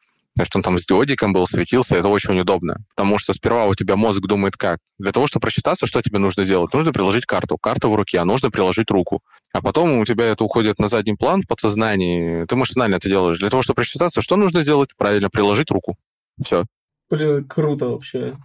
что 0.42 0.58
он 0.58 0.62
там 0.62 0.78
с 0.78 0.86
диодиком 0.86 1.32
был, 1.32 1.46
светился, 1.46 1.96
это 1.96 2.08
очень 2.08 2.38
удобно. 2.38 2.78
Потому 2.96 3.18
что 3.18 3.32
сперва 3.32 3.66
у 3.66 3.74
тебя 3.74 3.94
мозг 3.94 4.20
думает 4.20 4.56
как? 4.56 4.80
Для 4.98 5.12
того, 5.12 5.28
чтобы 5.28 5.42
прочитаться, 5.42 5.86
что 5.86 6.02
тебе 6.02 6.18
нужно 6.18 6.42
сделать? 6.42 6.72
Нужно 6.72 6.92
приложить 6.92 7.24
карту. 7.24 7.56
Карта 7.56 7.88
в 7.88 7.94
руке, 7.94 8.18
а 8.18 8.24
нужно 8.24 8.50
приложить 8.50 8.90
руку. 8.90 9.22
А 9.52 9.62
потом 9.62 9.98
у 10.00 10.04
тебя 10.04 10.24
это 10.24 10.42
уходит 10.42 10.80
на 10.80 10.88
задний 10.88 11.14
план 11.14 11.42
в 11.42 11.46
подсознании. 11.46 12.44
Ты 12.46 12.56
машинально 12.56 12.96
это 12.96 13.08
делаешь. 13.08 13.38
Для 13.38 13.50
того, 13.50 13.62
чтобы 13.62 13.76
прочитаться, 13.76 14.22
что 14.22 14.36
нужно 14.36 14.62
сделать? 14.62 14.90
Правильно, 14.96 15.30
приложить 15.30 15.70
руку. 15.70 15.96
Все. 16.42 16.64
Блин, 17.14 17.44
круто 17.44 17.90
вообще. 17.90 18.36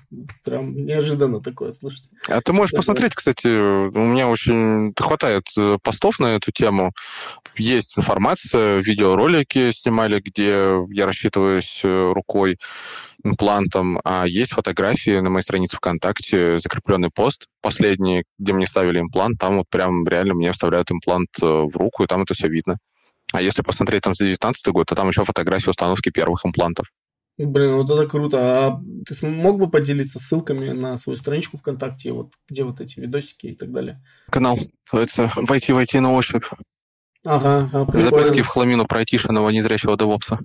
Прям 0.44 0.86
неожиданно 0.86 1.42
такое 1.42 1.72
слышать. 1.72 2.04
А 2.28 2.40
ты 2.40 2.54
можешь 2.54 2.76
посмотреть, 2.76 3.16
кстати, 3.16 3.48
у 3.48 4.06
меня 4.06 4.28
очень 4.28 4.94
хватает 4.96 5.46
э, 5.58 5.80
постов 5.82 6.20
на 6.20 6.36
эту 6.36 6.52
тему. 6.52 6.94
Есть 7.56 7.98
информация, 7.98 8.82
видеоролики 8.82 9.72
снимали, 9.72 10.22
где 10.24 10.86
я 10.92 11.08
рассчитываюсь 11.08 11.82
э, 11.84 12.12
рукой, 12.14 12.58
имплантом, 13.24 14.00
а 14.04 14.28
есть 14.28 14.52
фотографии 14.52 15.20
на 15.20 15.32
моей 15.32 15.44
странице 15.44 15.78
ВКонтакте, 15.78 16.60
закрепленный 16.60 17.10
пост 17.10 17.48
последний, 17.62 18.24
где 18.38 18.54
мне 18.54 18.68
ставили 18.68 19.00
имплант, 19.00 19.40
там 19.40 19.58
вот 19.58 19.66
прям 19.70 20.08
реально 20.08 20.36
мне 20.36 20.52
вставляют 20.52 20.92
имплант 20.92 21.30
э, 21.42 21.46
в 21.46 21.76
руку, 21.76 22.04
и 22.04 22.08
там 22.08 22.22
это 22.22 22.36
все 22.36 22.48
видно. 22.48 22.78
А 23.34 23.42
если 23.42 23.64
посмотреть 23.64 24.04
там 24.04 24.14
за 24.14 24.26
2019 24.26 24.68
год, 24.68 24.88
то 24.88 24.96
там 24.96 25.08
еще 25.10 25.26
фотографии 25.26 25.70
установки 25.70 26.10
первых 26.10 26.46
имплантов. 26.46 26.86
Блин, 27.46 27.76
вот 27.78 27.90
это 27.90 28.06
круто. 28.06 28.38
А 28.68 28.82
ты 29.08 29.26
мог 29.26 29.60
бы 29.60 29.70
поделиться 29.70 30.20
ссылками 30.20 30.72
на 30.72 30.98
свою 30.98 31.16
страничку 31.16 31.58
ВКонтакте, 31.58 32.12
вот 32.12 32.34
где 32.50 32.66
вот 32.66 32.82
эти 32.82 33.00
видосики 33.00 33.48
и 33.48 33.56
так 33.56 33.72
далее? 33.72 34.04
Канал 34.30 34.60
называется 34.92 35.32
«Войти, 35.38 35.72
войти 35.72 36.00
на 36.02 36.14
ощупь». 36.14 36.44
Ага, 37.26 37.70
ага 37.72 37.98
Записки 37.98 38.42
в 38.42 38.48
хламину 38.48 38.86
про 38.86 39.00
айтишного 39.00 39.50
незрячего 39.52 39.98
девопса. 39.98 40.40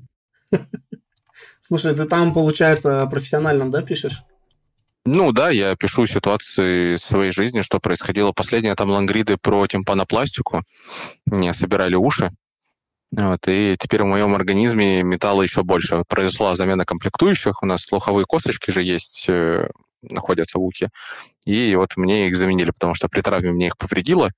Слушай, 1.60 1.96
ты 1.96 2.04
там, 2.04 2.32
получается, 2.32 3.04
профессиональном, 3.06 3.72
да, 3.72 3.82
пишешь? 3.82 4.22
Ну 5.04 5.32
да, 5.32 5.50
я 5.50 5.74
пишу 5.74 6.06
ситуации 6.06 6.94
своей 6.96 7.32
жизни, 7.32 7.62
что 7.62 7.80
происходило. 7.80 8.30
Последнее 8.30 8.74
там 8.76 8.90
лангриды 8.90 9.36
про 9.36 9.66
тимпанопластику. 9.66 10.62
Мне 11.26 11.54
собирали 11.54 11.96
уши. 11.96 12.30
Вот, 13.16 13.46
и 13.46 13.76
теперь 13.78 14.02
в 14.02 14.06
моем 14.06 14.34
организме 14.34 15.02
металла 15.02 15.42
еще 15.42 15.62
больше. 15.62 16.02
Произошла 16.08 16.56
замена 16.56 16.84
комплектующих. 16.84 17.62
У 17.62 17.66
нас 17.66 17.82
слуховые 17.82 18.26
косточки 18.26 18.72
же 18.72 18.82
есть, 18.82 19.26
э, 19.28 19.68
находятся 20.02 20.58
в 20.58 20.62
ухе. 20.62 20.90
И 21.44 21.76
вот 21.76 21.96
мне 21.96 22.28
их 22.28 22.36
заменили, 22.36 22.72
потому 22.72 22.94
что 22.94 23.08
при 23.08 23.20
травме 23.20 23.52
мне 23.52 23.66
их 23.66 23.78
повредило. 23.78 24.30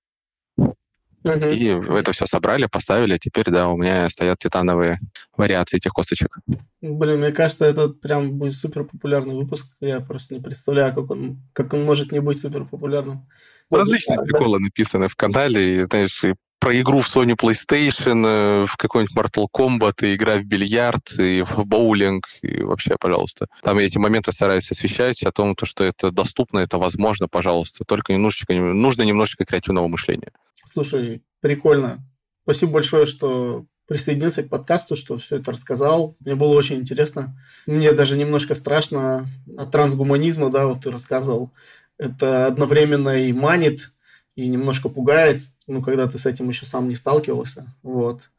Uh-huh. 0.59 1.53
И 1.53 1.66
это 1.99 2.12
все 2.12 2.27
собрали, 2.27 2.66
поставили. 2.66 3.16
Теперь, 3.18 3.47
да, 3.51 3.68
у 3.68 3.77
меня 3.77 4.09
стоят 4.11 4.39
титановые 4.39 5.01
вариации 5.37 5.79
этих 5.79 5.93
косточек. 5.93 6.39
Блин, 6.81 7.18
мне 7.18 7.33
кажется, 7.33 7.64
это 7.64 7.89
прям 7.89 8.39
будет 8.39 8.55
супер 8.55 8.85
популярный 8.85 9.35
выпуск. 9.35 9.66
Я 9.81 10.01
просто 10.01 10.35
не 10.35 10.41
представляю, 10.41 10.95
как 10.95 11.11
он, 11.11 11.43
как 11.53 11.72
он 11.72 11.85
может 11.85 12.12
не 12.12 12.20
быть 12.20 12.39
супер 12.39 12.64
популярным. 12.64 13.27
Различные 13.70 14.18
вот, 14.18 14.27
приколы 14.27 14.59
да. 14.59 14.64
написаны 14.64 15.09
в 15.09 15.16
канале, 15.16 15.81
и, 15.81 15.85
знаешь, 15.85 16.22
и 16.22 16.35
про 16.59 16.78
игру 16.80 17.00
в 17.00 17.14
Sony 17.14 17.36
PlayStation, 17.36 18.26
э, 18.26 18.66
в 18.66 18.76
какой-нибудь 18.76 19.16
Mortal 19.16 19.46
Kombat, 19.52 20.07
и 20.07 20.14
игра 20.14 20.36
в 20.36 20.44
бильярд, 20.44 21.18
и 21.18 21.42
в 21.42 21.64
боулинг, 21.64 22.26
и 22.42 22.62
вообще, 22.62 22.96
пожалуйста. 22.98 23.46
Там 23.62 23.78
я 23.78 23.86
эти 23.86 23.98
моменты 23.98 24.32
стараюсь 24.32 24.70
освещать 24.70 25.22
о 25.22 25.32
том, 25.32 25.54
что 25.62 25.84
это 25.84 26.11
доступно, 26.11 26.61
это 26.61 26.78
возможно, 26.78 27.28
пожалуйста. 27.28 27.84
Только 27.84 28.12
немножечко, 28.12 28.54
нужно 28.54 29.02
немножечко 29.02 29.44
креативного 29.44 29.88
мышления. 29.88 30.32
Слушай, 30.64 31.22
прикольно. 31.40 32.04
Спасибо 32.42 32.72
большое, 32.72 33.07
что 33.07 33.66
присоединился 33.86 34.42
к 34.42 34.48
подкасту, 34.48 34.96
что 34.96 35.16
все 35.16 35.36
это 35.36 35.52
рассказал. 35.52 36.16
Мне 36.20 36.34
было 36.34 36.54
очень 36.54 36.76
интересно. 36.76 37.38
Мне 37.66 37.92
даже 37.92 38.16
немножко 38.16 38.54
страшно 38.54 39.26
от 39.57 39.70
трансгуманизма, 39.70 40.50
да, 40.50 40.66
вот 40.66 40.82
ты 40.82 40.90
рассказывал. 40.90 41.52
Это 41.98 42.46
одновременно 42.46 43.22
и 43.22 43.32
манит, 43.32 43.92
и 44.34 44.46
немножко 44.48 44.88
пугает, 44.88 45.42
ну, 45.67 45.83
когда 45.83 46.07
ты 46.07 46.19
с 46.19 46.27
этим 46.27 46.49
еще 46.49 46.67
сам 46.67 46.89
не 46.89 46.95
сталкивался, 46.95 47.75
вот. 47.83 48.31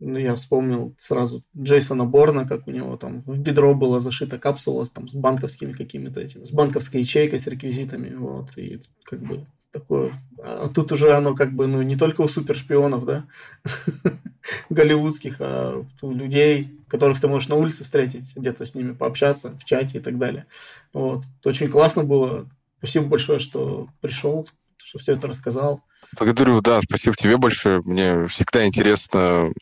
Ну, 0.00 0.16
я 0.16 0.36
вспомнил 0.36 0.94
сразу 0.96 1.42
Джейсона 1.56 2.04
Борна, 2.04 2.46
как 2.46 2.68
у 2.68 2.70
него 2.70 2.96
там 2.96 3.22
в 3.22 3.40
бедро 3.40 3.74
была 3.74 3.98
зашита 3.98 4.38
капсула 4.38 4.86
там, 4.86 5.08
с 5.08 5.14
банковскими 5.14 5.72
какими-то 5.72 6.20
этими, 6.20 6.44
с 6.44 6.52
банковской 6.52 7.00
ячейкой, 7.00 7.40
с 7.40 7.48
реквизитами, 7.48 8.14
вот, 8.14 8.56
и 8.56 8.80
как 9.02 9.20
бы 9.20 9.46
такое. 9.72 10.12
А 10.42 10.68
тут 10.68 10.92
уже 10.92 11.12
оно 11.14 11.34
как 11.34 11.52
бы, 11.52 11.66
ну, 11.66 11.82
не 11.82 11.96
только 11.96 12.20
у 12.20 12.28
супершпионов, 12.28 13.04
да, 13.04 13.26
голливудских, 14.70 15.36
а 15.40 15.84
у 16.00 16.12
людей, 16.12 16.78
которых 16.88 17.20
ты 17.20 17.28
можешь 17.28 17.48
на 17.48 17.56
улице 17.56 17.84
встретить, 17.84 18.34
где-то 18.36 18.64
с 18.64 18.74
ними 18.74 18.92
пообщаться, 18.92 19.50
в 19.58 19.64
чате 19.64 19.98
и 19.98 20.00
так 20.00 20.18
далее. 20.18 20.46
Вот. 20.92 21.24
Очень 21.44 21.68
классно 21.68 22.04
было. 22.04 22.48
Спасибо 22.78 23.06
большое, 23.06 23.40
что 23.40 23.88
пришел, 24.00 24.48
что 24.88 24.98
все 24.98 25.12
это 25.12 25.28
рассказал. 25.28 25.82
Благодарю, 26.18 26.60
да, 26.62 26.80
спасибо 26.82 27.14
тебе 27.14 27.36
большое. 27.36 27.82
Мне 27.82 28.26
всегда 28.28 28.66
интересно 28.66 29.52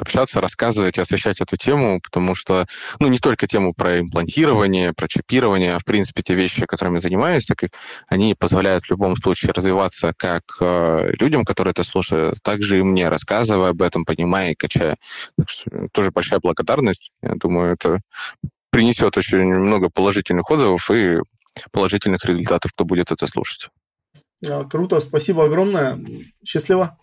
общаться, 0.00 0.40
рассказывать, 0.40 0.98
освещать 0.98 1.40
эту 1.40 1.56
тему, 1.56 2.00
потому 2.00 2.34
что, 2.34 2.66
ну, 2.98 3.08
не 3.08 3.18
только 3.18 3.46
тему 3.46 3.72
про 3.72 4.00
имплантирование, 4.00 4.92
про 4.92 5.06
чипирование, 5.06 5.76
а, 5.76 5.78
в 5.78 5.84
принципе, 5.84 6.22
те 6.22 6.34
вещи, 6.34 6.66
которыми 6.66 6.98
занимаюсь, 6.98 7.46
так 7.46 7.58
как 7.58 7.70
они 8.08 8.34
позволяют 8.34 8.84
в 8.84 8.90
любом 8.90 9.16
случае 9.16 9.52
развиваться 9.52 10.12
как 10.16 10.42
э, 10.60 11.12
людям, 11.20 11.44
которые 11.44 11.70
это 11.70 11.84
слушают, 11.84 12.38
так 12.42 12.62
же 12.62 12.78
и 12.78 12.82
мне, 12.82 13.08
рассказывая 13.08 13.70
об 13.70 13.82
этом, 13.82 14.04
понимая 14.04 14.52
и 14.52 14.56
качая. 14.56 14.96
Так 15.38 15.48
что 15.48 15.70
тоже 15.92 16.10
большая 16.10 16.40
благодарность. 16.40 17.12
Я 17.22 17.34
думаю, 17.36 17.74
это 17.74 18.00
принесет 18.70 19.16
очень 19.16 19.44
много 19.44 19.88
положительных 19.88 20.50
отзывов 20.50 20.90
и 20.90 21.18
положительных 21.70 22.24
результатов, 22.24 22.72
кто 22.72 22.84
будет 22.84 23.12
это 23.12 23.26
слушать. 23.26 23.70
А, 24.44 24.64
круто, 24.64 25.00
спасибо 25.00 25.44
огромное. 25.44 25.98
Счастливо. 26.44 26.98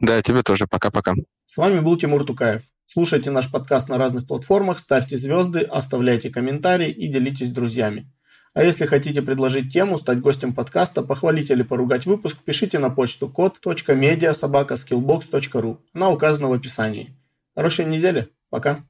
Да, 0.00 0.22
тебе 0.22 0.42
тоже. 0.42 0.66
Пока-пока. 0.66 1.14
С 1.46 1.56
вами 1.56 1.80
был 1.80 1.96
Тимур 1.96 2.24
Тукаев. 2.24 2.62
Слушайте 2.86 3.30
наш 3.30 3.50
подкаст 3.50 3.88
на 3.88 3.96
разных 3.98 4.26
платформах, 4.26 4.78
ставьте 4.78 5.16
звезды, 5.16 5.60
оставляйте 5.60 6.28
комментарии 6.30 6.90
и 6.90 7.08
делитесь 7.08 7.48
с 7.48 7.52
друзьями. 7.52 8.12
А 8.52 8.62
если 8.62 8.86
хотите 8.86 9.20
предложить 9.20 9.72
тему, 9.72 9.98
стать 9.98 10.20
гостем 10.20 10.54
подкаста, 10.54 11.02
похвалить 11.02 11.50
или 11.50 11.64
поругать 11.64 12.06
выпуск, 12.06 12.36
пишите 12.44 12.78
на 12.78 12.90
почту 12.90 13.28
код.медиасобакаскиллbox.ru. 13.28 15.78
Она 15.92 16.10
указана 16.10 16.48
в 16.48 16.52
описании. 16.52 17.16
Хорошей 17.56 17.86
недели. 17.86 18.28
Пока. 18.50 18.84